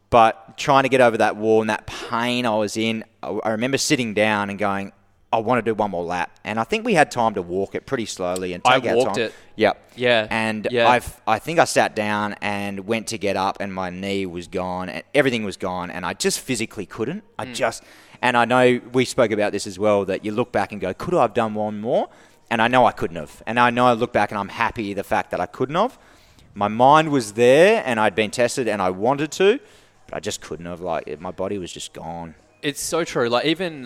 but 0.09 0.57
trying 0.57 0.83
to 0.83 0.89
get 0.89 1.01
over 1.01 1.17
that 1.17 1.35
wall 1.35 1.59
and 1.59 1.69
that 1.69 1.87
pain 1.87 2.45
I 2.45 2.55
was 2.55 2.77
in, 2.77 3.03
I, 3.21 3.29
I 3.29 3.49
remember 3.49 3.77
sitting 3.77 4.13
down 4.13 4.49
and 4.49 4.57
going, 4.57 4.93
"I 5.33 5.37
want 5.37 5.63
to 5.63 5.69
do 5.69 5.73
one 5.73 5.91
more 5.91 6.03
lap." 6.03 6.31
And 6.43 6.59
I 6.59 6.63
think 6.63 6.85
we 6.85 6.93
had 6.93 7.11
time 7.11 7.33
to 7.35 7.41
walk 7.41 7.75
it 7.75 7.85
pretty 7.85 8.05
slowly 8.05 8.53
and 8.53 8.61
I 8.65 8.79
take 8.79 8.89
our 8.89 8.95
walked 8.97 9.15
time. 9.15 9.25
it. 9.25 9.33
Yep. 9.55 9.91
Yeah, 9.95 10.27
And 10.31 10.67
yeah. 10.71 10.87
I've, 10.89 11.21
I 11.27 11.37
think 11.39 11.59
I 11.59 11.65
sat 11.65 11.95
down 11.95 12.35
and 12.41 12.87
went 12.87 13.07
to 13.07 13.17
get 13.17 13.35
up, 13.37 13.57
and 13.59 13.73
my 13.73 13.89
knee 13.89 14.25
was 14.25 14.47
gone, 14.47 14.89
and 14.89 15.03
everything 15.13 15.43
was 15.43 15.57
gone, 15.57 15.91
and 15.91 16.05
I 16.05 16.13
just 16.13 16.39
physically 16.39 16.85
couldn't. 16.85 17.23
I 17.37 17.45
Mm. 17.45 17.53
just, 17.55 17.83
and 18.21 18.35
I 18.37 18.45
know 18.45 18.79
we 18.93 19.05
spoke 19.05 19.31
about 19.31 19.51
this 19.51 19.67
as 19.67 19.77
well 19.77 20.05
that 20.05 20.23
you 20.25 20.31
look 20.31 20.51
back 20.51 20.71
and 20.71 20.79
go, 20.81 20.93
could 20.93 21.13
I 21.13 21.21
have 21.23 21.33
done 21.33 21.53
one 21.53 21.81
more? 21.81 22.07
And 22.49 22.61
I 22.61 22.67
know 22.67 22.85
I 22.85 22.91
couldn't 22.91 23.17
have, 23.17 23.43
and 23.45 23.59
I 23.59 23.69
know 23.69 23.85
I 23.87 23.93
look 23.93 24.11
back 24.13 24.31
and 24.31 24.39
I'm 24.39 24.49
happy 24.49 24.93
the 24.93 25.03
fact 25.03 25.31
that 25.31 25.39
I 25.39 25.45
couldn't 25.45 25.75
have. 25.75 25.97
My 26.53 26.67
mind 26.67 27.09
was 27.11 27.33
there, 27.33 27.81
and 27.85 27.99
I'd 27.99 28.15
been 28.15 28.31
tested, 28.31 28.67
and 28.67 28.81
I 28.81 28.89
wanted 28.89 29.31
to, 29.33 29.59
but 30.07 30.15
I 30.15 30.19
just 30.19 30.41
couldn't 30.41 30.65
have. 30.65 30.81
Like 30.81 31.19
my 31.21 31.31
body 31.31 31.57
was 31.57 31.71
just 31.71 31.93
gone. 31.93 32.35
It's 32.61 32.81
so 32.81 33.03
true. 33.03 33.27
Like 33.29 33.45
even 33.45 33.83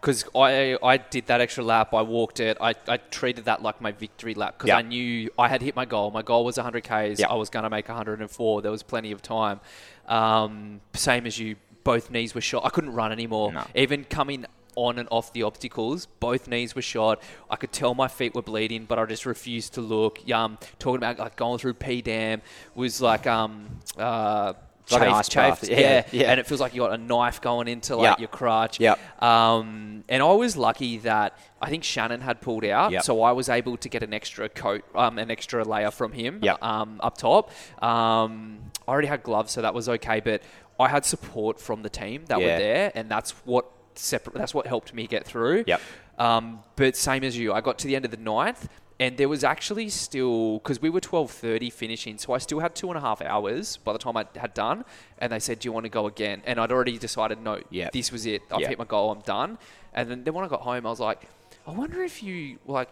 because 0.00 0.24
I 0.34 0.76
I 0.82 0.96
did 0.98 1.26
that 1.26 1.40
extra 1.40 1.64
lap, 1.64 1.94
I 1.94 2.02
walked 2.02 2.40
it. 2.40 2.58
I, 2.60 2.74
I 2.88 2.98
treated 2.98 3.46
that 3.46 3.62
like 3.62 3.80
my 3.80 3.92
victory 3.92 4.34
lap 4.34 4.58
because 4.58 4.68
Yeah. 4.68 4.76
I 4.78 4.82
knew 4.82 5.30
I 5.38 5.48
had 5.48 5.62
hit 5.62 5.74
my 5.74 5.84
goal. 5.84 6.10
My 6.10 6.22
goal 6.22 6.44
was 6.44 6.56
100 6.56 6.84
k's. 6.84 7.20
Yeah. 7.20 7.28
I 7.28 7.34
was 7.34 7.48
going 7.50 7.62
to 7.64 7.70
make 7.70 7.88
104. 7.88 8.62
There 8.62 8.70
was 8.70 8.82
plenty 8.82 9.12
of 9.12 9.22
time. 9.22 9.60
Um, 10.06 10.80
same 10.94 11.26
as 11.26 11.38
you, 11.38 11.56
both 11.84 12.10
knees 12.10 12.34
were 12.34 12.40
shot. 12.40 12.64
I 12.66 12.68
couldn't 12.68 12.92
run 12.92 13.12
anymore. 13.12 13.52
No. 13.52 13.66
Even 13.74 14.04
coming 14.04 14.44
on 14.74 14.98
and 14.98 15.08
off 15.10 15.32
the 15.32 15.42
obstacles, 15.42 16.06
both 16.18 16.48
knees 16.48 16.74
were 16.74 16.82
shot. 16.82 17.22
I 17.50 17.56
could 17.56 17.72
tell 17.72 17.94
my 17.94 18.08
feet 18.08 18.34
were 18.34 18.42
bleeding, 18.42 18.84
but 18.86 18.98
I 18.98 19.04
just 19.06 19.26
refused 19.26 19.74
to 19.74 19.80
look. 19.80 20.18
Um, 20.30 20.58
talking 20.78 20.96
about 20.96 21.18
like 21.18 21.36
going 21.36 21.58
through 21.58 21.74
P 21.74 22.02
dam 22.02 22.42
was 22.74 23.00
like 23.00 23.26
um 23.26 23.80
uh. 23.98 24.52
Like 24.92 25.02
an 25.02 25.08
chafe- 25.08 25.16
ice 25.16 25.28
bath. 25.28 25.60
chafed, 25.60 25.72
Yeah, 25.72 25.78
yeah, 25.80 26.04
yeah. 26.12 26.30
and 26.30 26.40
it 26.40 26.46
feels 26.46 26.60
like 26.60 26.74
you 26.74 26.80
got 26.82 26.92
a 26.92 26.98
knife 26.98 27.40
going 27.40 27.68
into 27.68 27.96
like 27.96 28.04
Yeah. 28.18 28.20
your 28.20 28.28
crotch. 28.28 28.78
Yeah. 28.80 28.94
Um, 29.20 30.04
and 30.08 30.22
I 30.22 30.32
was 30.32 30.56
lucky 30.56 30.98
that 30.98 31.36
I 31.60 31.70
think 31.70 31.84
Shannon 31.84 32.20
had 32.20 32.40
pulled 32.40 32.64
out, 32.64 32.92
Yep. 32.92 33.02
so 33.04 33.22
I 33.22 33.32
was 33.32 33.48
able 33.48 33.76
to 33.76 33.88
get 33.88 34.02
an 34.02 34.12
extra 34.12 34.48
coat, 34.48 34.84
um, 34.94 35.18
an 35.18 35.30
extra 35.30 35.64
layer 35.64 35.90
from 35.90 36.12
him 36.12 36.40
Yep. 36.42 36.62
um, 36.62 37.00
up 37.02 37.16
top. 37.18 37.50
Um, 37.82 38.70
I 38.86 38.90
already 38.90 39.08
had 39.08 39.22
gloves, 39.22 39.52
so 39.52 39.62
that 39.62 39.74
was 39.74 39.88
okay, 39.88 40.20
but 40.20 40.42
I 40.80 40.88
had 40.88 41.04
support 41.04 41.60
from 41.60 41.82
the 41.82 41.90
team 41.90 42.24
that 42.26 42.40
Yeah. 42.40 42.46
were 42.54 42.58
there, 42.58 42.92
and 42.94 43.08
that's 43.08 43.30
what 43.44 43.66
separate. 43.94 44.34
That's 44.36 44.54
what 44.54 44.66
helped 44.66 44.92
me 44.94 45.06
get 45.06 45.24
through. 45.24 45.64
Yep. 45.66 45.80
Um, 46.18 46.60
but 46.76 46.96
same 46.96 47.24
as 47.24 47.36
you, 47.38 47.52
I 47.52 47.60
got 47.60 47.78
to 47.80 47.86
the 47.86 47.96
end 47.96 48.04
of 48.04 48.10
the 48.10 48.16
ninth, 48.16 48.68
and 49.00 49.16
there 49.16 49.28
was 49.28 49.42
actually 49.44 49.88
still 49.88 50.58
because 50.58 50.80
we 50.80 50.90
were 50.90 51.00
twelve 51.00 51.30
thirty 51.30 51.70
finishing, 51.70 52.18
so 52.18 52.32
I 52.34 52.38
still 52.38 52.60
had 52.60 52.74
two 52.74 52.88
and 52.88 52.96
a 52.98 53.00
half 53.00 53.20
hours 53.22 53.76
by 53.78 53.92
the 53.92 53.98
time 53.98 54.16
I 54.16 54.26
had 54.36 54.54
done. 54.54 54.84
And 55.18 55.32
they 55.32 55.38
said, 55.40 55.58
"Do 55.60 55.66
you 55.68 55.72
want 55.72 55.84
to 55.84 55.90
go 55.90 56.06
again?" 56.06 56.42
And 56.46 56.58
I'd 56.60 56.70
already 56.72 56.98
decided, 56.98 57.40
no, 57.42 57.60
Yep. 57.70 57.92
this 57.92 58.10
was 58.12 58.26
it. 58.26 58.42
I've 58.50 58.60
Yep. 58.60 58.68
hit 58.70 58.78
my 58.78 58.84
goal. 58.84 59.10
I'm 59.10 59.20
done. 59.20 59.58
And 59.94 60.10
then, 60.10 60.24
then 60.24 60.34
when 60.34 60.44
I 60.44 60.48
got 60.48 60.60
home, 60.62 60.86
I 60.86 60.90
was 60.90 61.00
like. 61.00 61.28
I 61.64 61.70
wonder 61.70 62.02
if 62.02 62.24
you 62.24 62.58
like, 62.66 62.88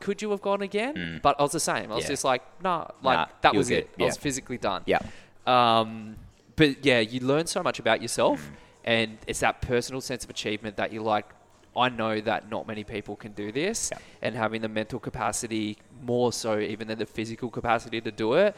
could 0.00 0.20
you 0.20 0.32
have 0.32 0.42
gone 0.42 0.62
again? 0.62 1.20
But 1.22 1.36
I 1.38 1.42
was 1.44 1.52
the 1.52 1.60
same. 1.60 1.92
I 1.92 1.94
was 1.94 2.02
Mm. 2.04 2.08
Yeah. 2.08 2.12
just 2.14 2.24
like, 2.24 2.42
nah, 2.60 2.88
like 3.04 3.18
Nah, 3.18 3.26
that 3.42 3.54
was 3.54 3.70
it. 3.70 3.96
good. 3.96 4.02
I 4.02 4.06
was 4.06 4.16
physically 4.16 4.58
done. 4.58 4.82
Yeah. 4.84 4.98
Um, 5.46 6.16
but 6.56 6.84
yeah, 6.84 6.98
you 6.98 7.20
learn 7.20 7.46
so 7.46 7.62
much 7.62 7.78
about 7.78 8.02
yourself, 8.02 8.40
Mm. 8.40 8.54
and 8.84 9.18
it's 9.28 9.38
that 9.40 9.62
personal 9.62 10.00
sense 10.00 10.24
of 10.24 10.30
achievement 10.30 10.76
that 10.76 10.92
you're 10.92 11.04
like, 11.04 11.26
I 11.84 11.88
know 11.88 12.20
that 12.30 12.40
not 12.54 12.62
many 12.72 12.84
people 12.84 13.14
can 13.16 13.32
do 13.32 13.50
this, 13.52 13.78
Yeah. 13.92 13.98
and 14.24 14.32
having 14.44 14.60
the 14.66 14.68
mental 14.80 14.98
capacity 15.08 15.76
more 16.02 16.32
so 16.32 16.58
even 16.72 16.84
than 16.88 16.98
the 16.98 17.06
physical 17.18 17.48
capacity 17.58 18.00
to 18.08 18.10
do 18.10 18.28
it. 18.34 18.56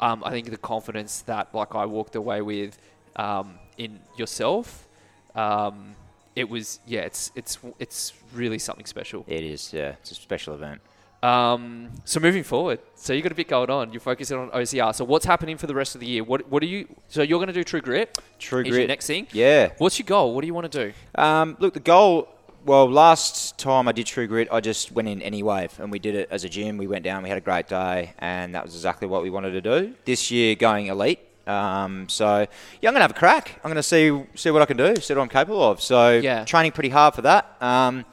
Um, 0.00 0.22
I 0.24 0.30
think 0.30 0.50
the 0.50 0.56
confidence 0.74 1.12
that 1.22 1.44
like 1.60 1.74
I 1.74 1.84
walked 1.96 2.14
away 2.16 2.40
with 2.52 2.72
um, 3.16 3.46
in 3.76 4.00
yourself, 4.16 4.88
um, 5.34 5.94
it 6.36 6.48
was 6.48 6.80
yeah, 6.86 7.00
it's 7.10 7.30
it's 7.34 7.58
it's 7.78 8.12
really 8.34 8.58
something 8.58 8.86
special. 8.86 9.24
It 9.26 9.44
is. 9.54 9.72
Yeah, 9.72 9.90
it's 10.00 10.12
a 10.12 10.14
special 10.14 10.54
event. 10.54 10.80
Um, 11.22 11.90
so 12.06 12.18
moving 12.18 12.42
forward, 12.44 12.78
so 12.94 13.12
you 13.12 13.20
got 13.20 13.32
a 13.32 13.34
bit 13.34 13.48
going 13.48 13.68
on. 13.68 13.92
You're 13.92 14.00
focusing 14.00 14.38
on 14.38 14.48
OCR. 14.50 14.94
So 14.94 15.04
what's 15.04 15.26
happening 15.26 15.58
for 15.58 15.66
the 15.66 15.74
rest 15.74 15.94
of 15.94 16.00
the 16.00 16.06
year? 16.06 16.24
What 16.24 16.48
what 16.50 16.62
are 16.62 16.66
you? 16.66 16.88
So 17.08 17.22
you're 17.22 17.38
going 17.38 17.48
to 17.48 17.52
do 17.52 17.64
True 17.64 17.82
Grit. 17.82 18.16
True 18.38 18.60
is 18.60 18.68
your 18.68 18.76
Grit. 18.78 18.88
next 18.88 19.06
thing. 19.06 19.26
Yeah. 19.32 19.72
What's 19.78 19.98
your 19.98 20.06
goal? 20.06 20.34
What 20.34 20.40
do 20.40 20.46
you 20.46 20.54
want 20.54 20.72
to 20.72 20.84
do? 20.86 20.92
Um, 21.14 21.56
look, 21.60 21.74
the 21.74 21.80
goal. 21.80 22.28
Well, 22.64 22.90
last 22.90 23.56
time 23.58 23.88
I 23.88 23.92
did 23.92 24.04
True 24.06 24.26
Grit, 24.26 24.48
I 24.52 24.60
just 24.60 24.92
went 24.92 25.08
in 25.08 25.22
any 25.22 25.42
wave, 25.42 25.72
and 25.80 25.90
we 25.90 25.98
did 25.98 26.14
it 26.14 26.28
as 26.30 26.44
a 26.44 26.48
gym. 26.48 26.76
We 26.76 26.86
went 26.86 27.04
down, 27.04 27.22
we 27.22 27.30
had 27.30 27.38
a 27.38 27.40
great 27.40 27.68
day, 27.68 28.12
and 28.18 28.54
that 28.54 28.62
was 28.64 28.74
exactly 28.74 29.08
what 29.08 29.22
we 29.22 29.30
wanted 29.30 29.52
to 29.52 29.60
do. 29.62 29.94
This 30.04 30.30
year, 30.30 30.54
going 30.56 30.88
elite. 30.88 31.20
Um, 31.46 32.06
so 32.10 32.46
yeah, 32.82 32.88
I'm 32.88 32.94
gonna 32.94 33.00
have 33.00 33.12
a 33.12 33.14
crack. 33.14 33.58
I'm 33.64 33.70
gonna 33.70 33.82
see 33.82 34.22
see 34.34 34.50
what 34.50 34.60
I 34.62 34.66
can 34.66 34.76
do, 34.76 34.94
see 34.96 35.14
what 35.14 35.22
I'm 35.22 35.28
capable 35.30 35.62
of. 35.62 35.80
So 35.80 36.18
Yeah. 36.18 36.44
training 36.44 36.72
pretty 36.72 36.90
hard 36.90 37.14
for 37.14 37.22
that. 37.22 37.56
Um, 37.62 38.04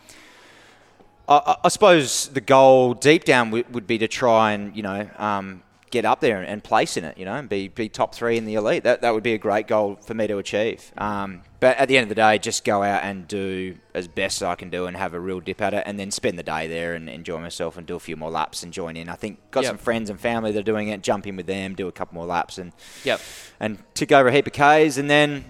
I, 1.27 1.57
I- 1.65 1.67
suppose 1.67 2.29
the 2.29 2.39
goal 2.41 2.93
deep 2.93 3.25
down 3.25 3.51
would, 3.51 3.71
would 3.73 3.85
be 3.85 3.97
to 3.97 4.07
try 4.07 4.53
and 4.53 4.75
you 4.75 4.81
know 4.81 5.09
um, 5.17 5.61
get 5.89 6.03
up 6.05 6.19
there 6.19 6.37
and, 6.39 6.47
and 6.47 6.63
place 6.63 6.97
in 6.97 7.03
it, 7.05 7.17
you 7.17 7.25
know, 7.25 7.33
and 7.35 7.47
be, 7.47 7.67
be 7.69 7.87
top 7.89 8.13
three 8.13 8.37
in 8.37 8.45
the 8.45 8.55
elite. 8.55 8.83
That 8.83 9.01
that 9.01 9.13
would 9.13 9.23
be 9.23 9.33
a 9.33 9.37
great 9.37 9.67
goal 9.67 9.95
for 10.05 10.13
me 10.13 10.27
to 10.27 10.37
achieve. 10.37 10.91
Um, 10.97 11.41
but 11.59 11.77
at 11.77 11.87
the 11.87 11.97
end 11.97 12.03
of 12.03 12.09
the 12.09 12.15
day, 12.15 12.37
just 12.37 12.63
go 12.65 12.83
out 12.83 13.03
and 13.03 13.27
do 13.27 13.77
as 13.93 14.07
best 14.07 14.43
I 14.43 14.55
can 14.55 14.69
do 14.69 14.85
and 14.85 14.95
have 14.97 15.13
a 15.13 15.19
real 15.19 15.39
dip 15.39 15.61
at 15.61 15.73
it, 15.73 15.83
and 15.85 15.97
then 15.99 16.11
spend 16.11 16.37
the 16.37 16.43
day 16.43 16.67
there 16.67 16.93
and 16.93 17.09
enjoy 17.09 17.39
myself 17.39 17.77
and 17.77 17.87
do 17.87 17.95
a 17.95 17.99
few 17.99 18.15
more 18.15 18.29
laps 18.29 18.63
and 18.63 18.71
join 18.73 18.95
in. 18.97 19.09
I 19.09 19.15
think 19.15 19.39
got 19.51 19.63
Yep. 19.63 19.69
some 19.71 19.77
friends 19.77 20.09
and 20.09 20.19
family 20.19 20.51
that 20.51 20.59
are 20.59 20.63
doing 20.63 20.89
it. 20.89 21.01
Jump 21.01 21.25
in 21.25 21.35
with 21.35 21.47
them, 21.47 21.73
do 21.73 21.87
a 21.87 21.91
couple 21.91 22.15
more 22.15 22.25
laps, 22.27 22.57
and 22.57 22.73
Yep. 23.03 23.21
and 23.59 23.77
tick 23.93 24.11
over 24.11 24.27
a 24.29 24.31
heap 24.31 24.47
of 24.47 24.53
Ks. 24.53 24.97
And 24.97 25.09
then 25.09 25.45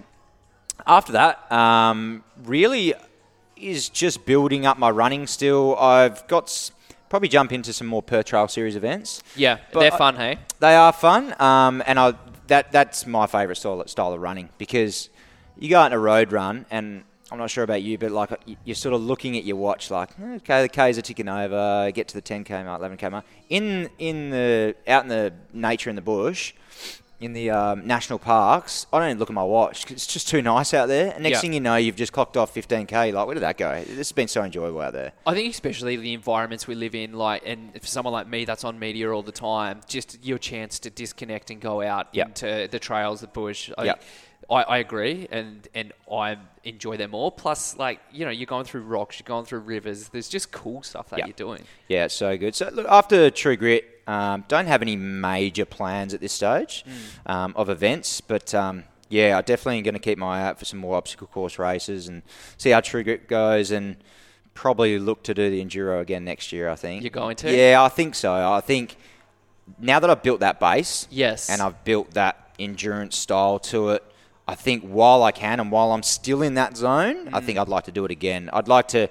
after 0.86 1.12
that, 1.12 1.50
um, 1.52 2.22
really 2.44 2.94
is 3.56 3.88
just 3.88 4.24
building 4.24 4.64
up 4.64 4.78
my 4.78 4.88
running 4.88 5.26
still. 5.26 5.76
I've 5.76 6.26
got 6.28 6.70
probably 7.08 7.28
jump 7.28 7.52
into 7.52 7.72
some 7.72 7.86
more 7.86 8.02
Perth 8.02 8.26
Trail 8.26 8.48
series 8.48 8.76
events. 8.76 9.22
Yeah, 9.36 9.58
But 9.72 9.80
they're 9.80 9.94
I- 9.94 9.98
fun, 9.98 10.16
hey. 10.16 10.38
They 10.60 10.74
are 10.74 10.92
fun, 10.92 11.34
um, 11.40 11.82
and 11.86 11.98
I 11.98 12.14
that 12.48 12.72
that's 12.72 13.06
my 13.06 13.26
favourite 13.26 13.58
style 13.58 13.86
style 13.86 14.12
of 14.14 14.20
running 14.22 14.48
because 14.58 15.10
you 15.58 15.68
go 15.68 15.78
out 15.80 15.86
on 15.86 15.92
a 15.92 15.98
road 15.98 16.32
run, 16.32 16.64
and 16.70 17.04
I'm 17.30 17.36
not 17.38 17.50
sure 17.50 17.62
about 17.62 17.82
you, 17.82 17.98
but 17.98 18.10
like 18.10 18.30
you're 18.64 18.74
sort 18.74 18.94
of 18.94 19.02
looking 19.02 19.36
at 19.36 19.44
your 19.44 19.56
watch, 19.56 19.90
like 19.90 20.10
"Eh, 20.18 20.36
okay, 20.36 20.62
the 20.62 20.68
K's 20.68 20.96
are 20.96 21.02
ticking 21.02 21.28
over, 21.28 21.90
get 21.92 22.08
to 22.08 22.14
the 22.14 22.22
10k 22.22 22.64
mark, 22.64 22.80
11k 22.80 23.10
mark. 23.10 23.24
In 23.50 23.90
in 23.98 24.30
the 24.30 24.74
out 24.86 25.02
in 25.02 25.08
the 25.08 25.32
nature 25.52 25.90
in 25.90 25.96
the 25.96 26.02
bush. 26.02 26.54
In 27.20 27.32
the 27.32 27.50
um, 27.50 27.84
national 27.84 28.20
parks, 28.20 28.86
I 28.92 29.00
don't 29.00 29.08
even 29.08 29.18
look 29.18 29.28
at 29.28 29.34
my 29.34 29.42
watch 29.42 29.84
'cause 29.84 29.92
it's 29.96 30.06
just 30.06 30.28
too 30.28 30.40
nice 30.40 30.72
out 30.72 30.86
there. 30.86 31.12
And 31.12 31.24
next 31.24 31.38
Yeah. 31.38 31.40
thing 31.40 31.52
you 31.52 31.58
know, 31.60 31.74
you've 31.74 31.96
just 31.96 32.12
clocked 32.12 32.36
off 32.36 32.54
15k. 32.54 33.10
Like, 33.10 33.26
where 33.26 33.34
did 33.34 33.40
that 33.42 33.56
go? 33.58 33.74
This 33.82 33.96
has 33.96 34.12
been 34.12 34.28
so 34.28 34.44
enjoyable 34.44 34.80
out 34.80 34.92
there. 34.92 35.10
I 35.26 35.34
think 35.34 35.52
especially 35.52 35.96
the 35.96 36.12
environments 36.14 36.68
we 36.68 36.76
live 36.76 36.94
in, 36.94 37.14
like, 37.14 37.42
and 37.44 37.72
for 37.80 37.86
someone 37.88 38.12
like 38.12 38.28
me 38.28 38.44
that's 38.44 38.62
on 38.62 38.78
media 38.78 39.10
all 39.10 39.24
the 39.24 39.32
time, 39.32 39.80
just 39.88 40.16
your 40.24 40.38
chance 40.38 40.78
to 40.78 40.90
disconnect 40.90 41.50
and 41.50 41.60
go 41.60 41.82
out 41.82 42.06
Yep. 42.12 42.26
into 42.28 42.68
the 42.70 42.78
trails, 42.78 43.20
the 43.20 43.26
bush. 43.26 43.68
Like, 43.76 43.86
Yep. 43.86 44.02
I, 44.50 44.62
I 44.62 44.78
agree, 44.78 45.26
and 45.30 45.68
and 45.74 45.92
I 46.10 46.38
enjoy 46.64 46.96
them 46.96 47.14
all. 47.14 47.30
Plus, 47.32 47.76
like 47.76 47.98
you 48.12 48.24
know, 48.24 48.30
you're 48.30 48.46
going 48.46 48.64
through 48.64 48.82
rocks, 48.82 49.18
you're 49.18 49.26
going 49.26 49.44
through 49.44 49.58
rivers. 49.58 50.08
There's 50.08 50.28
just 50.28 50.52
cool 50.52 50.82
stuff 50.84 51.10
that 51.10 51.18
Yep. 51.18 51.26
you're 51.26 51.34
doing. 51.48 51.64
Yeah, 51.88 52.04
it's 52.04 52.14
so 52.14 52.38
good. 52.38 52.54
So 52.54 52.70
look, 52.72 52.86
after 52.88 53.28
True 53.30 53.56
Grit, 53.56 53.97
um, 54.08 54.44
don't 54.48 54.66
have 54.66 54.82
any 54.82 54.96
major 54.96 55.64
plans 55.64 56.14
at 56.14 56.20
this 56.20 56.32
stage 56.32 56.84
Hmm. 56.84 57.30
um, 57.30 57.52
of 57.56 57.68
events, 57.68 58.20
but 58.20 58.54
um, 58.54 58.84
yeah, 59.08 59.38
I 59.38 59.42
definitely 59.42 59.82
going 59.82 59.94
to 59.94 60.00
keep 60.00 60.18
my 60.18 60.40
eye 60.40 60.42
out 60.48 60.58
for 60.58 60.64
some 60.64 60.80
more 60.80 60.96
obstacle 60.96 61.26
course 61.28 61.58
races 61.58 62.08
and 62.08 62.22
see 62.56 62.70
how 62.70 62.80
True 62.80 63.04
Grit 63.04 63.28
goes, 63.28 63.70
and 63.70 63.96
probably 64.54 64.98
look 64.98 65.22
to 65.22 65.34
do 65.34 65.48
the 65.50 65.64
enduro 65.64 66.00
again 66.00 66.24
next 66.24 66.50
year. 66.52 66.68
I 66.68 66.74
think 66.74 67.02
You're 67.02 67.10
going 67.10 67.36
to? 67.36 67.54
Yeah, 67.54 67.82
I 67.82 67.88
think 67.88 68.14
so. 68.16 68.32
I 68.32 68.60
think 68.60 68.96
now 69.78 70.00
that 70.00 70.10
I've 70.10 70.22
built 70.22 70.40
that 70.40 70.58
base, 70.58 71.06
Yes. 71.10 71.48
and 71.50 71.60
I've 71.62 71.84
built 71.84 72.12
that 72.14 72.50
endurance 72.58 73.16
style 73.16 73.58
to 73.60 73.90
it. 73.90 74.02
I 74.48 74.54
think 74.54 74.82
while 74.82 75.22
I 75.22 75.30
can 75.30 75.60
and 75.60 75.70
while 75.70 75.92
I'm 75.92 76.02
still 76.02 76.42
in 76.42 76.54
that 76.54 76.76
zone, 76.76 77.28
I 77.34 77.40
Mm. 77.40 77.44
think 77.44 77.58
I'd 77.58 77.68
like 77.68 77.84
to 77.84 77.92
do 77.92 78.04
it 78.06 78.10
again. 78.10 78.48
I'd 78.52 78.66
like 78.68 78.88
to. 78.88 79.08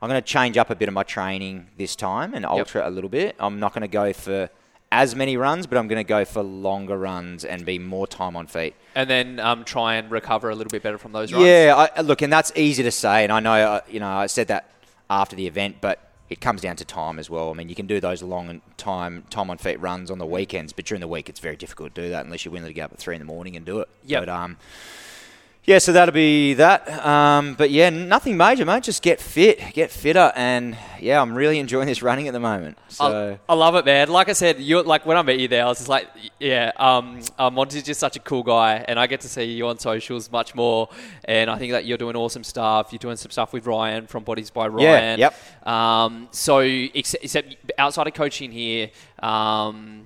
I'm 0.00 0.08
going 0.08 0.20
to 0.20 0.26
change 0.26 0.56
up 0.56 0.70
a 0.70 0.74
bit 0.74 0.88
of 0.88 0.94
my 0.94 1.02
training 1.02 1.68
this 1.76 1.96
time 1.96 2.34
and 2.34 2.46
alter 2.46 2.80
it 2.80 2.86
a 2.86 2.90
little 2.90 3.10
bit. 3.10 3.34
I'm 3.38 3.58
not 3.58 3.74
going 3.74 3.82
to 3.82 3.88
go 3.88 4.12
for 4.12 4.48
as 4.90 5.14
many 5.14 5.36
runs, 5.36 5.66
but 5.66 5.76
I'm 5.76 5.88
going 5.88 5.98
to 5.98 6.08
go 6.08 6.24
for 6.24 6.42
longer 6.42 6.96
runs 6.96 7.44
and 7.44 7.64
be 7.64 7.78
more 7.78 8.06
time 8.06 8.36
on 8.36 8.46
feet. 8.46 8.74
And 8.94 9.08
then 9.10 9.40
um, 9.40 9.64
try 9.64 9.96
and 9.96 10.10
recover 10.10 10.50
a 10.50 10.54
little 10.54 10.70
bit 10.70 10.82
better 10.82 10.98
from 10.98 11.12
those 11.12 11.32
runs. 11.32 11.44
Yeah, 11.44 11.88
I, 11.94 12.00
look, 12.00 12.22
and 12.22 12.32
that's 12.32 12.52
easy 12.56 12.82
to 12.82 12.90
say, 12.90 13.24
and 13.24 13.32
I 13.32 13.40
know, 13.40 13.52
uh, 13.52 13.80
you 13.90 14.00
know, 14.00 14.08
I 14.08 14.26
said 14.26 14.48
that 14.48 14.70
after 15.10 15.36
the 15.36 15.46
event, 15.46 15.76
but 15.80 16.08
it 16.28 16.40
comes 16.40 16.60
down 16.60 16.76
to 16.76 16.84
time 16.84 17.18
as 17.18 17.30
well. 17.30 17.50
I 17.50 17.54
mean, 17.54 17.68
you 17.68 17.74
can 17.74 17.86
do 17.86 18.00
those 18.00 18.22
long 18.22 18.48
and 18.48 18.60
time 18.76 19.24
time 19.30 19.50
on 19.50 19.58
feet 19.58 19.80
runs 19.80 20.10
on 20.10 20.18
the 20.18 20.26
weekends, 20.26 20.72
but 20.72 20.84
during 20.84 21.00
the 21.00 21.08
week 21.08 21.28
it's 21.28 21.40
very 21.40 21.56
difficult 21.56 21.94
to 21.94 22.02
do 22.02 22.10
that 22.10 22.24
unless 22.24 22.44
you're 22.44 22.52
willing 22.52 22.68
to 22.68 22.74
get 22.74 22.84
up 22.84 22.92
at 22.92 22.98
three 22.98 23.14
in 23.14 23.20
the 23.20 23.24
morning 23.24 23.56
and 23.56 23.64
do 23.64 23.80
it. 23.80 23.88
Yep. 24.04 24.22
But 24.22 24.28
um, 24.28 24.56
yeah, 25.68 25.76
so 25.76 25.92
that'll 25.92 26.14
be 26.14 26.54
that. 26.54 26.88
Um, 27.04 27.52
but 27.52 27.70
yeah, 27.70 27.90
nothing 27.90 28.38
major, 28.38 28.64
mate. 28.64 28.84
Just 28.84 29.02
get 29.02 29.20
fit, 29.20 29.60
get 29.74 29.90
fitter, 29.90 30.32
and 30.34 30.78
yeah, 30.98 31.20
I'm 31.20 31.34
really 31.34 31.58
enjoying 31.58 31.88
this 31.88 32.00
running 32.00 32.26
at 32.26 32.32
the 32.32 32.40
moment. 32.40 32.78
So. 32.88 33.38
I, 33.46 33.52
I 33.52 33.54
love 33.54 33.74
it, 33.74 33.84
man. 33.84 34.08
Like 34.08 34.30
I 34.30 34.32
said, 34.32 34.60
you 34.60 34.82
like 34.82 35.04
when 35.04 35.18
I 35.18 35.22
met 35.22 35.38
you 35.38 35.46
there, 35.46 35.66
I 35.66 35.68
was 35.68 35.76
just 35.76 35.90
like, 35.90 36.08
yeah, 36.40 36.72
um, 36.76 37.20
uh, 37.38 37.50
Monty's 37.50 37.82
just 37.82 38.00
such 38.00 38.16
a 38.16 38.20
cool 38.20 38.42
guy, 38.42 38.82
and 38.88 38.98
I 38.98 39.06
get 39.06 39.20
to 39.20 39.28
see 39.28 39.44
you 39.44 39.66
on 39.68 39.78
socials 39.78 40.32
much 40.32 40.54
more. 40.54 40.88
And 41.24 41.50
I 41.50 41.58
think 41.58 41.72
that 41.72 41.84
you're 41.84 41.98
doing 41.98 42.16
awesome 42.16 42.44
stuff. 42.44 42.90
You're 42.90 42.98
doing 42.98 43.18
some 43.18 43.30
stuff 43.30 43.52
with 43.52 43.66
Ryan 43.66 44.06
from 44.06 44.24
Bodies 44.24 44.48
by 44.48 44.68
Ryan. 44.68 45.18
Yeah, 45.18 45.30
yep. 45.66 45.68
Um, 45.68 46.28
so 46.30 46.60
except, 46.60 47.24
except 47.24 47.56
outside 47.76 48.06
of 48.06 48.14
coaching 48.14 48.52
here, 48.52 48.88
um, 49.18 50.04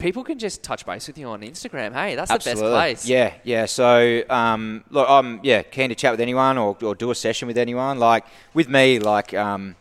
people 0.00 0.24
can 0.24 0.38
just 0.38 0.62
touch 0.62 0.84
base 0.84 1.06
with 1.06 1.18
you 1.18 1.28
on 1.28 1.42
Instagram. 1.42 1.92
Hey, 1.92 2.16
that's 2.16 2.30
the 2.30 2.38
best 2.38 2.60
place. 2.60 3.06
Yeah, 3.06 3.34
yeah. 3.44 3.66
So, 3.66 4.22
um, 4.28 4.82
look, 4.90 5.08
I'm 5.08 5.40
yeah 5.44 5.62
keen 5.62 5.90
to 5.90 5.94
chat 5.94 6.12
with 6.12 6.20
anyone 6.20 6.58
or, 6.58 6.76
or 6.82 6.94
do 6.94 7.10
a 7.10 7.14
session 7.14 7.46
with 7.46 7.58
anyone. 7.58 7.98
Like 7.98 8.24
with 8.54 8.68
me, 8.68 8.98
like 8.98 9.32
um, 9.34 9.76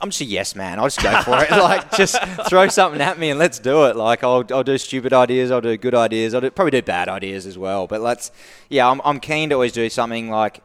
I'm 0.00 0.10
just 0.10 0.20
a 0.20 0.24
yes 0.24 0.54
man. 0.54 0.78
I'll 0.78 0.86
just 0.86 1.02
go 1.02 1.20
for 1.22 1.42
it. 1.42 1.50
Like 1.56 1.90
just 1.96 2.22
throw 2.48 2.68
something 2.68 3.00
at 3.00 3.18
me 3.18 3.30
and 3.30 3.38
let's 3.38 3.58
do 3.58 3.86
it. 3.86 3.96
Like 3.96 4.22
I'll, 4.22 4.44
I'll 4.50 4.62
do 4.62 4.78
stupid 4.78 5.12
ideas. 5.12 5.50
I'll 5.50 5.60
do 5.60 5.76
good 5.76 5.94
ideas. 5.94 6.34
I'll 6.34 6.40
do, 6.40 6.50
probably 6.50 6.70
do 6.72 6.82
bad 6.82 7.08
ideas 7.08 7.46
as 7.46 7.58
well. 7.58 7.86
But 7.86 8.02
let's 8.02 8.30
yeah, 8.68 8.88
I'm, 8.88 9.00
I'm 9.04 9.20
keen 9.20 9.48
to 9.48 9.54
always 9.54 9.72
do 9.72 9.88
something 9.88 10.30
like 10.30 10.62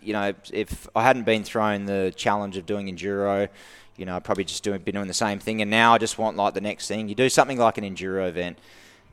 you 0.00 0.12
know 0.12 0.34
if 0.52 0.88
I 0.94 1.02
hadn't 1.02 1.24
been 1.24 1.42
thrown 1.42 1.86
the 1.86 2.12
challenge 2.16 2.56
of 2.56 2.66
doing 2.66 2.86
enduro. 2.86 3.48
You 3.96 4.04
know, 4.06 4.16
I'd 4.16 4.24
probably 4.24 4.44
just 4.44 4.62
doing, 4.62 4.80
been 4.82 4.94
doing 4.94 5.08
the 5.08 5.14
same 5.14 5.38
thing, 5.38 5.62
and 5.62 5.70
now 5.70 5.94
I 5.94 5.98
just 5.98 6.18
want 6.18 6.36
like 6.36 6.54
the 6.54 6.60
next 6.60 6.88
thing. 6.88 7.08
You 7.08 7.14
do 7.14 7.28
something 7.28 7.58
like 7.58 7.78
an 7.78 7.84
enduro 7.84 8.28
event, 8.28 8.58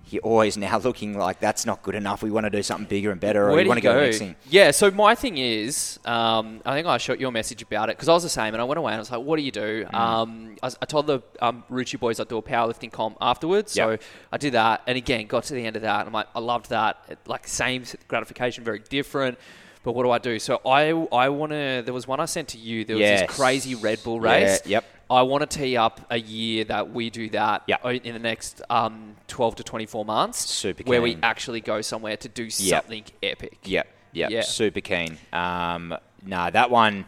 you're 0.09 0.21
always 0.21 0.57
now 0.57 0.77
looking 0.84 1.17
like 1.17 1.39
that's 1.39 1.65
not 1.65 1.81
good 1.81 1.95
enough. 1.95 2.21
We 2.21 2.31
want 2.31 2.45
to 2.45 2.49
do 2.49 2.61
something 2.61 2.88
bigger 2.88 3.11
and 3.11 3.19
better, 3.19 3.49
or 3.49 3.61
do 3.61 3.67
want 3.67 3.77
to 3.77 3.81
go, 3.81 3.93
go? 3.93 4.01
next 4.01 4.19
thing. 4.19 4.36
Yeah, 4.49 4.71
so 4.71 4.91
my 4.91 5.15
thing 5.15 5.38
is, 5.38 5.99
um, 6.05 6.61
I 6.65 6.73
think 6.75 6.88
I 6.88 6.97
shot 6.97 7.19
your 7.19 7.31
message 7.31 7.61
about 7.61 7.89
it 7.89 7.95
because 7.97 8.09
I 8.09 8.13
was 8.13 8.23
the 8.23 8.29
same, 8.29 8.53
and 8.53 8.61
I 8.61 8.65
went 8.65 8.77
away 8.77 8.91
and 8.91 8.97
I 8.97 8.99
was 8.99 9.11
like, 9.11 9.21
"What 9.21 9.38
do 9.38 9.43
you 9.43 9.51
do?" 9.51 9.86
Mm. 9.86 9.93
Um, 9.93 10.55
I, 10.61 10.67
was- 10.67 10.77
I 10.81 10.86
told 10.86 11.07
the 11.07 11.21
um, 11.41 11.63
Rucci 11.71 11.99
boys 11.99 12.19
I'd 12.19 12.27
do 12.27 12.38
a 12.38 12.41
powerlifting 12.41 12.91
comp 12.91 13.17
afterwards, 13.21 13.71
so 13.71 13.97
I 14.31 14.38
did 14.38 14.53
that, 14.53 14.81
and 14.86 14.97
again 14.97 15.27
got 15.27 15.45
to 15.45 15.53
the 15.53 15.65
end 15.65 15.75
of 15.75 15.81
that, 15.84 15.99
and 15.99 16.07
I'm 16.07 16.13
like, 16.13 16.27
I 16.36 16.39
loved 16.39 16.69
that, 16.69 16.97
It- 17.09 17.19
like 17.27 17.47
same 17.47 17.84
gratification, 18.07 18.63
very 18.63 18.79
different. 18.79 19.38
But 19.84 19.93
what 19.95 20.03
do 20.03 20.11
I 20.11 20.17
do? 20.17 20.39
So 20.39 20.61
I 20.65 20.91
I 21.11 21.29
want 21.29 21.51
to. 21.51 21.81
There 21.84 21.93
was 21.93 22.07
one 22.07 22.19
I 22.19 22.25
sent 22.25 22.47
to 22.49 22.57
you. 22.57 22.86
There 22.86 22.95
was 22.95 23.01
Yes. 23.01 23.27
this 23.27 23.36
crazy 23.38 23.75
Red 23.75 24.01
Bull 24.03 24.23
Yeah, 24.23 24.31
race. 24.31 24.61
yep. 24.65 24.86
I 25.09 25.21
want 25.23 25.47
to 25.49 25.57
tee 25.57 25.75
up 25.77 25.99
a 26.09 26.17
year 26.17 26.63
that 26.65 26.91
we 26.91 27.09
do 27.09 27.29
that 27.31 27.63
Yep. 27.67 27.86
in 28.05 28.13
the 28.13 28.19
next 28.19 28.61
um, 28.69 29.15
12 29.27 29.55
to 29.57 29.63
24 29.63 30.05
months. 30.05 30.49
Super 30.49 30.84
Where 30.84 31.01
we 31.01 31.17
actually 31.21 31.59
go 31.61 31.81
somewhere 31.81 32.15
to 32.17 32.29
do 32.29 32.49
something 32.49 33.03
epic. 33.21 33.57
Yep, 33.65 33.88
yep, 34.13 34.31
Yeah. 34.31 34.41
super 34.41 34.79
keen. 34.81 35.17
Um, 35.34 35.95
no, 36.25 36.49
that 36.49 36.71
one. 36.71 37.05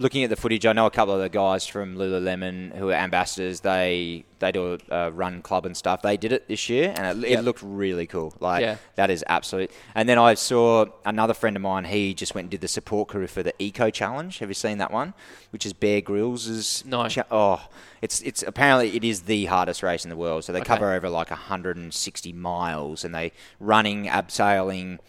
Looking 0.00 0.22
at 0.22 0.30
the 0.30 0.36
footage, 0.36 0.64
I 0.64 0.72
know 0.72 0.86
a 0.86 0.92
couple 0.92 1.12
of 1.14 1.20
the 1.20 1.28
guys 1.28 1.66
from 1.66 1.96
Lululemon 1.96 2.72
who 2.76 2.90
are 2.90 2.94
ambassadors. 2.94 3.60
They 3.60 4.24
they 4.38 4.52
do 4.52 4.78
a, 4.90 4.96
a 4.96 5.10
run 5.10 5.42
club 5.42 5.66
and 5.66 5.76
stuff. 5.76 6.02
They 6.02 6.16
did 6.16 6.30
it 6.32 6.46
this 6.46 6.68
year, 6.68 6.94
and 6.96 7.24
it, 7.24 7.28
Yep. 7.30 7.38
it 7.40 7.42
looked 7.42 7.62
really 7.64 8.06
cool. 8.06 8.32
Like 8.38 8.62
Yeah. 8.62 8.76
that 8.94 9.10
is 9.10 9.24
absolute. 9.26 9.72
And 9.96 10.08
then 10.08 10.16
I 10.16 10.34
saw 10.34 10.86
another 11.04 11.34
friend 11.34 11.56
of 11.56 11.62
mine. 11.62 11.84
He 11.86 12.14
just 12.14 12.32
went 12.32 12.44
and 12.44 12.50
did 12.52 12.60
the 12.60 12.68
support 12.68 13.08
crew 13.08 13.26
for 13.26 13.42
the 13.42 13.52
Eco 13.58 13.90
Challenge. 13.90 14.38
Have 14.38 14.48
you 14.48 14.54
seen 14.54 14.78
that 14.78 14.92
one? 14.92 15.14
Which 15.50 15.66
is 15.66 15.72
Bear 15.72 16.00
Grylls' 16.00 16.84
No. 16.86 17.08
cha- 17.08 17.24
oh, 17.32 17.66
it's 18.00 18.20
it's 18.20 18.44
apparently 18.44 18.94
it 18.96 19.02
is 19.02 19.22
the 19.22 19.46
hardest 19.46 19.82
race 19.82 20.04
in 20.04 20.10
the 20.10 20.16
world. 20.16 20.44
So 20.44 20.52
they 20.52 20.60
Okay. 20.60 20.68
cover 20.68 20.92
over 20.92 21.08
like 21.08 21.30
160 21.32 22.32
miles, 22.32 23.04
and 23.04 23.12
they 23.12 23.32
running, 23.58 24.04
abseiling, 24.06 25.00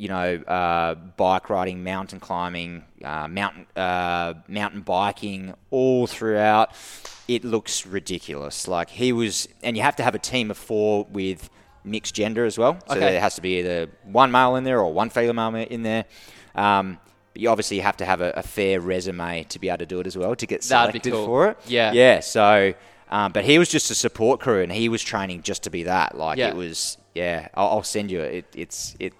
you 0.00 0.08
know, 0.08 0.36
uh, 0.46 0.94
bike 0.94 1.50
riding, 1.50 1.84
mountain 1.84 2.20
climbing, 2.20 2.82
uh, 3.04 3.28
mountain 3.28 3.66
uh, 3.76 4.32
mountain 4.48 4.80
biking, 4.80 5.52
all 5.70 6.06
throughout. 6.06 6.70
It 7.28 7.44
looks 7.44 7.84
ridiculous. 7.86 8.66
Like 8.66 8.88
he 8.88 9.12
was, 9.12 9.46
and 9.62 9.76
you 9.76 9.82
have 9.82 9.96
to 9.96 10.02
have 10.02 10.14
a 10.14 10.18
team 10.18 10.50
of 10.50 10.56
four 10.56 11.04
with 11.12 11.50
mixed 11.84 12.14
gender 12.14 12.46
as 12.46 12.56
well. 12.56 12.78
So 12.88 12.92
Okay. 12.96 13.00
there 13.00 13.20
has 13.20 13.34
to 13.34 13.42
be 13.42 13.58
either 13.58 13.88
one 14.04 14.30
male 14.30 14.56
in 14.56 14.64
there 14.64 14.80
or 14.80 14.90
one 14.90 15.10
female 15.10 15.50
male 15.50 15.66
in 15.68 15.82
there. 15.82 16.06
Um, 16.54 16.98
but 17.34 17.42
you 17.42 17.50
obviously 17.50 17.80
have 17.80 17.98
to 17.98 18.06
have 18.06 18.22
a, 18.22 18.30
a 18.36 18.42
fair 18.42 18.80
resume 18.80 19.44
to 19.50 19.58
be 19.58 19.68
able 19.68 19.78
to 19.78 19.86
do 19.86 20.00
it 20.00 20.06
as 20.06 20.16
well 20.16 20.34
to 20.34 20.46
get 20.46 20.64
selected 20.64 21.12
cool. 21.12 21.26
for 21.26 21.48
it. 21.48 21.58
Yeah. 21.66 21.92
Yeah. 21.92 22.20
So, 22.20 22.72
um, 23.10 23.32
but 23.32 23.44
he 23.44 23.58
was 23.58 23.68
just 23.68 23.90
a 23.90 23.94
support 23.94 24.40
crew, 24.40 24.62
and 24.62 24.70
he 24.72 24.88
was 24.88 25.02
training 25.02 25.42
just 25.42 25.64
to 25.64 25.70
be 25.70 25.82
that. 25.84 26.16
Like 26.16 26.38
Yeah. 26.38 26.48
it 26.48 26.56
was. 26.56 26.96
Yeah, 27.12 27.48
I'll, 27.54 27.66
I'll 27.68 27.82
send 27.82 28.08
you 28.08 28.20
it. 28.20 28.34
it 28.34 28.44
it's 28.54 28.96
it. 29.00 29.12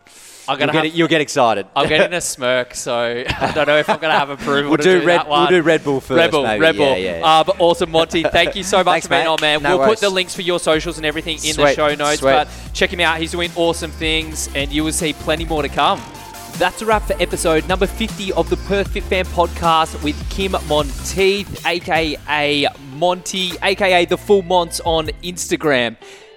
I'm 0.48 0.58
You'll 0.58 0.66
gonna 0.68 0.72
get, 0.72 0.74
have- 0.76 0.84
it, 0.84 0.94
you'll 0.96 1.08
get 1.08 1.20
excited. 1.20 1.66
I'm 1.74 1.88
getting 1.88 2.12
a 2.16 2.20
smirk, 2.34 2.74
so 2.74 2.94
I 3.28 3.52
don't 3.52 3.66
know 3.66 3.78
if 3.78 3.88
I'm 3.90 3.98
going 3.98 4.12
to 4.12 4.18
have 4.18 4.30
approval 4.30 4.70
We'll 4.70 4.78
to 4.78 4.82
do 4.84 5.00
do, 5.00 5.06
Red- 5.06 5.26
we'll 5.28 5.46
do 5.48 5.60
Red 5.60 5.82
Bull 5.84 6.00
first, 6.00 6.16
Red 6.16 6.30
Bull, 6.30 6.44
maybe. 6.44 6.60
Red 6.60 6.76
Bull. 6.76 6.86
Yeah, 6.90 6.96
yeah, 6.96 7.18
yeah. 7.18 7.26
Uh, 7.26 7.44
but 7.44 7.60
awesome, 7.60 7.90
Monty. 7.90 8.22
Thank 8.22 8.54
you 8.56 8.62
so 8.62 8.78
much 8.84 8.86
Thanks, 8.86 9.06
for 9.06 9.10
being 9.10 9.22
mate. 9.24 9.28
on, 9.28 9.38
man. 9.40 9.62
No 9.62 9.70
we'll 9.70 9.78
worries. 9.80 9.98
put 9.98 10.00
the 10.06 10.10
links 10.10 10.34
for 10.36 10.42
your 10.42 10.60
socials 10.60 10.96
and 10.98 11.04
everything 11.06 11.36
in 11.44 11.56
the 11.56 11.74
show 11.74 11.92
notes. 11.96 12.20
sweet. 12.20 12.30
But 12.30 12.48
check 12.72 12.92
him 12.92 13.00
out. 13.00 13.18
He's 13.18 13.32
doing 13.32 13.50
awesome 13.56 13.90
things, 13.90 14.48
and 14.54 14.72
you 14.72 14.84
will 14.84 14.92
see 14.92 15.12
plenty 15.12 15.44
more 15.44 15.62
to 15.62 15.68
come. 15.68 16.00
That's 16.58 16.82
a 16.82 16.86
wrap 16.86 17.02
for 17.02 17.14
episode 17.20 17.66
number 17.68 17.86
50 17.86 18.32
of 18.34 18.50
the 18.50 18.56
Perth 18.56 18.88
Fit 18.88 19.04
Fam 19.04 19.26
podcast 19.26 20.02
with 20.04 20.16
Kim 20.30 20.52
Monteith, 20.68 21.66
aka 21.66 22.66
Monty, 22.94 23.52
aka 23.62 24.04
the 24.04 24.18
Full 24.18 24.42
Monts 24.42 24.80
on 24.80 25.06
Instagram. 25.24 25.96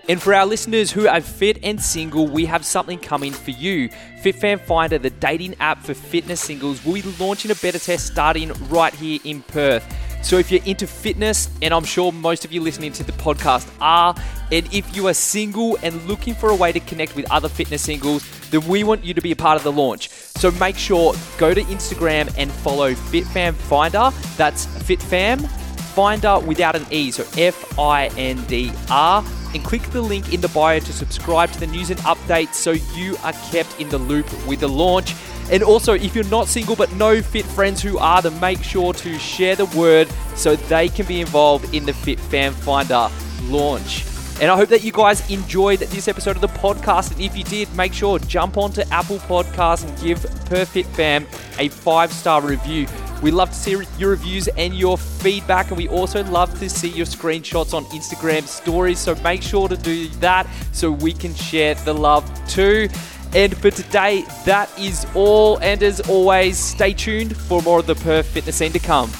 And 0.09 0.21
for 0.21 0.33
our 0.33 0.45
listeners 0.45 0.91
who 0.91 1.07
are 1.07 1.21
fit 1.21 1.59
and 1.63 1.81
single, 1.81 2.27
we 2.27 2.45
have 2.45 2.65
something 2.65 2.99
coming 2.99 3.31
for 3.31 3.51
you. 3.51 3.87
FitFam 4.21 4.59
Finder, 4.59 4.97
the 4.97 5.09
dating 5.09 5.55
app 5.61 5.81
for 5.81 5.93
fitness 5.93 6.41
singles, 6.41 6.83
will 6.83 6.95
be 6.95 7.03
launching 7.19 7.51
a 7.51 7.55
beta 7.55 7.79
test 7.79 8.07
starting 8.07 8.51
right 8.67 8.93
here 8.93 9.19
in 9.23 9.41
Perth. 9.43 9.85
So 10.23 10.37
if 10.37 10.49
you're 10.49 10.63
into 10.63 10.87
fitness, 10.87 11.49
and 11.61 11.73
I'm 11.73 11.83
sure 11.83 12.11
most 12.11 12.45
of 12.45 12.51
you 12.51 12.61
listening 12.61 12.93
to 12.93 13.03
the 13.03 13.11
podcast 13.11 13.69
are, 13.81 14.15
and 14.51 14.73
if 14.73 14.95
you 14.95 15.07
are 15.07 15.13
single 15.13 15.77
and 15.83 16.01
looking 16.07 16.33
for 16.33 16.49
a 16.49 16.55
way 16.55 16.71
to 16.71 16.79
connect 16.79 17.15
with 17.15 17.29
other 17.29 17.49
fitness 17.49 17.81
singles, 17.81 18.25
then 18.49 18.65
we 18.67 18.83
want 18.83 19.03
you 19.03 19.13
to 19.13 19.21
be 19.21 19.31
a 19.31 19.35
part 19.35 19.57
of 19.57 19.63
the 19.63 19.71
launch. 19.71 20.09
So 20.09 20.49
make 20.51 20.77
sure 20.77 21.13
go 21.37 21.53
to 21.53 21.61
Instagram 21.63 22.33
and 22.37 22.51
follow 22.51 22.93
FitFam 22.93 23.53
Finder. 23.53 24.11
That's 24.37 24.65
FitFam 24.65 25.47
Finder 25.93 26.39
without 26.39 26.75
an 26.75 26.85
E, 26.89 27.11
so 27.11 27.23
F 27.37 27.77
I 27.77 28.07
N 28.17 28.43
D 28.45 28.71
R, 28.89 29.23
and 29.53 29.63
click 29.63 29.83
the 29.91 30.01
link 30.01 30.33
in 30.33 30.41
the 30.41 30.47
bio 30.49 30.79
to 30.79 30.93
subscribe 30.93 31.51
to 31.51 31.59
the 31.59 31.67
news 31.67 31.89
and 31.91 31.99
updates 31.99 32.55
so 32.55 32.71
you 32.71 33.17
are 33.23 33.33
kept 33.51 33.79
in 33.79 33.89
the 33.89 33.97
loop 33.97 34.25
with 34.47 34.61
the 34.61 34.69
launch. 34.69 35.13
And 35.51 35.61
also, 35.63 35.93
if 35.93 36.15
you're 36.15 36.23
not 36.25 36.47
single 36.47 36.75
but 36.75 36.91
know 36.93 37.21
fit 37.21 37.45
friends 37.45 37.81
who 37.81 37.97
are, 37.97 38.21
then 38.21 38.39
make 38.39 38.63
sure 38.63 38.93
to 38.93 39.19
share 39.19 39.55
the 39.55 39.65
word 39.77 40.07
so 40.35 40.55
they 40.55 40.89
can 40.89 41.05
be 41.05 41.21
involved 41.21 41.73
in 41.73 41.85
the 41.85 41.93
Fit 41.93 42.19
Fam 42.19 42.53
Finder 42.53 43.09
launch. 43.43 44.05
And 44.41 44.49
I 44.49 44.55
hope 44.55 44.69
that 44.69 44.83
you 44.83 44.91
guys 44.91 45.29
enjoyed 45.29 45.79
this 45.79 46.07
episode 46.07 46.35
of 46.35 46.41
the 46.41 46.47
podcast. 46.47 47.11
And 47.11 47.21
if 47.21 47.37
you 47.37 47.43
did, 47.43 47.73
make 47.75 47.93
sure 47.93 48.17
to 48.17 48.27
jump 48.27 48.57
onto 48.57 48.81
Apple 48.91 49.19
Podcasts 49.19 49.87
and 49.87 49.97
give 50.01 50.23
Perth 50.45 50.69
Fit 50.69 50.87
Fam 50.87 51.27
a 51.59 51.69
five 51.69 52.11
star 52.11 52.41
review. 52.41 52.87
We 53.21 53.31
love 53.31 53.51
to 53.51 53.55
see 53.55 53.77
your 53.97 54.09
reviews 54.09 54.49
and 54.49 54.73
your 54.73 54.97
feedback, 54.97 55.69
and 55.69 55.77
we 55.77 55.87
also 55.87 56.25
love 56.25 56.59
to 56.59 56.69
see 56.69 56.89
your 56.89 57.05
screenshots 57.05 57.73
on 57.73 57.85
Instagram 57.85 58.45
stories. 58.47 58.99
So 58.99 59.15
make 59.23 59.41
sure 59.41 59.69
to 59.69 59.77
do 59.77 60.09
that 60.19 60.45
so 60.73 60.91
we 60.91 61.13
can 61.13 61.33
share 61.33 61.75
the 61.75 61.93
love 61.93 62.29
too. 62.49 62.89
And 63.35 63.57
for 63.57 63.71
today, 63.71 64.23
that 64.45 64.69
is 64.77 65.07
all. 65.15 65.57
And 65.57 65.81
as 65.81 65.99
always, 66.01 66.57
stay 66.57 66.93
tuned 66.93 67.35
for 67.35 67.61
more 67.63 67.79
of 67.79 67.87
the 67.87 67.95
Perth 67.95 68.27
fitness 68.27 68.57
scene 68.57 68.71
to 68.73 68.79
come. 68.79 69.11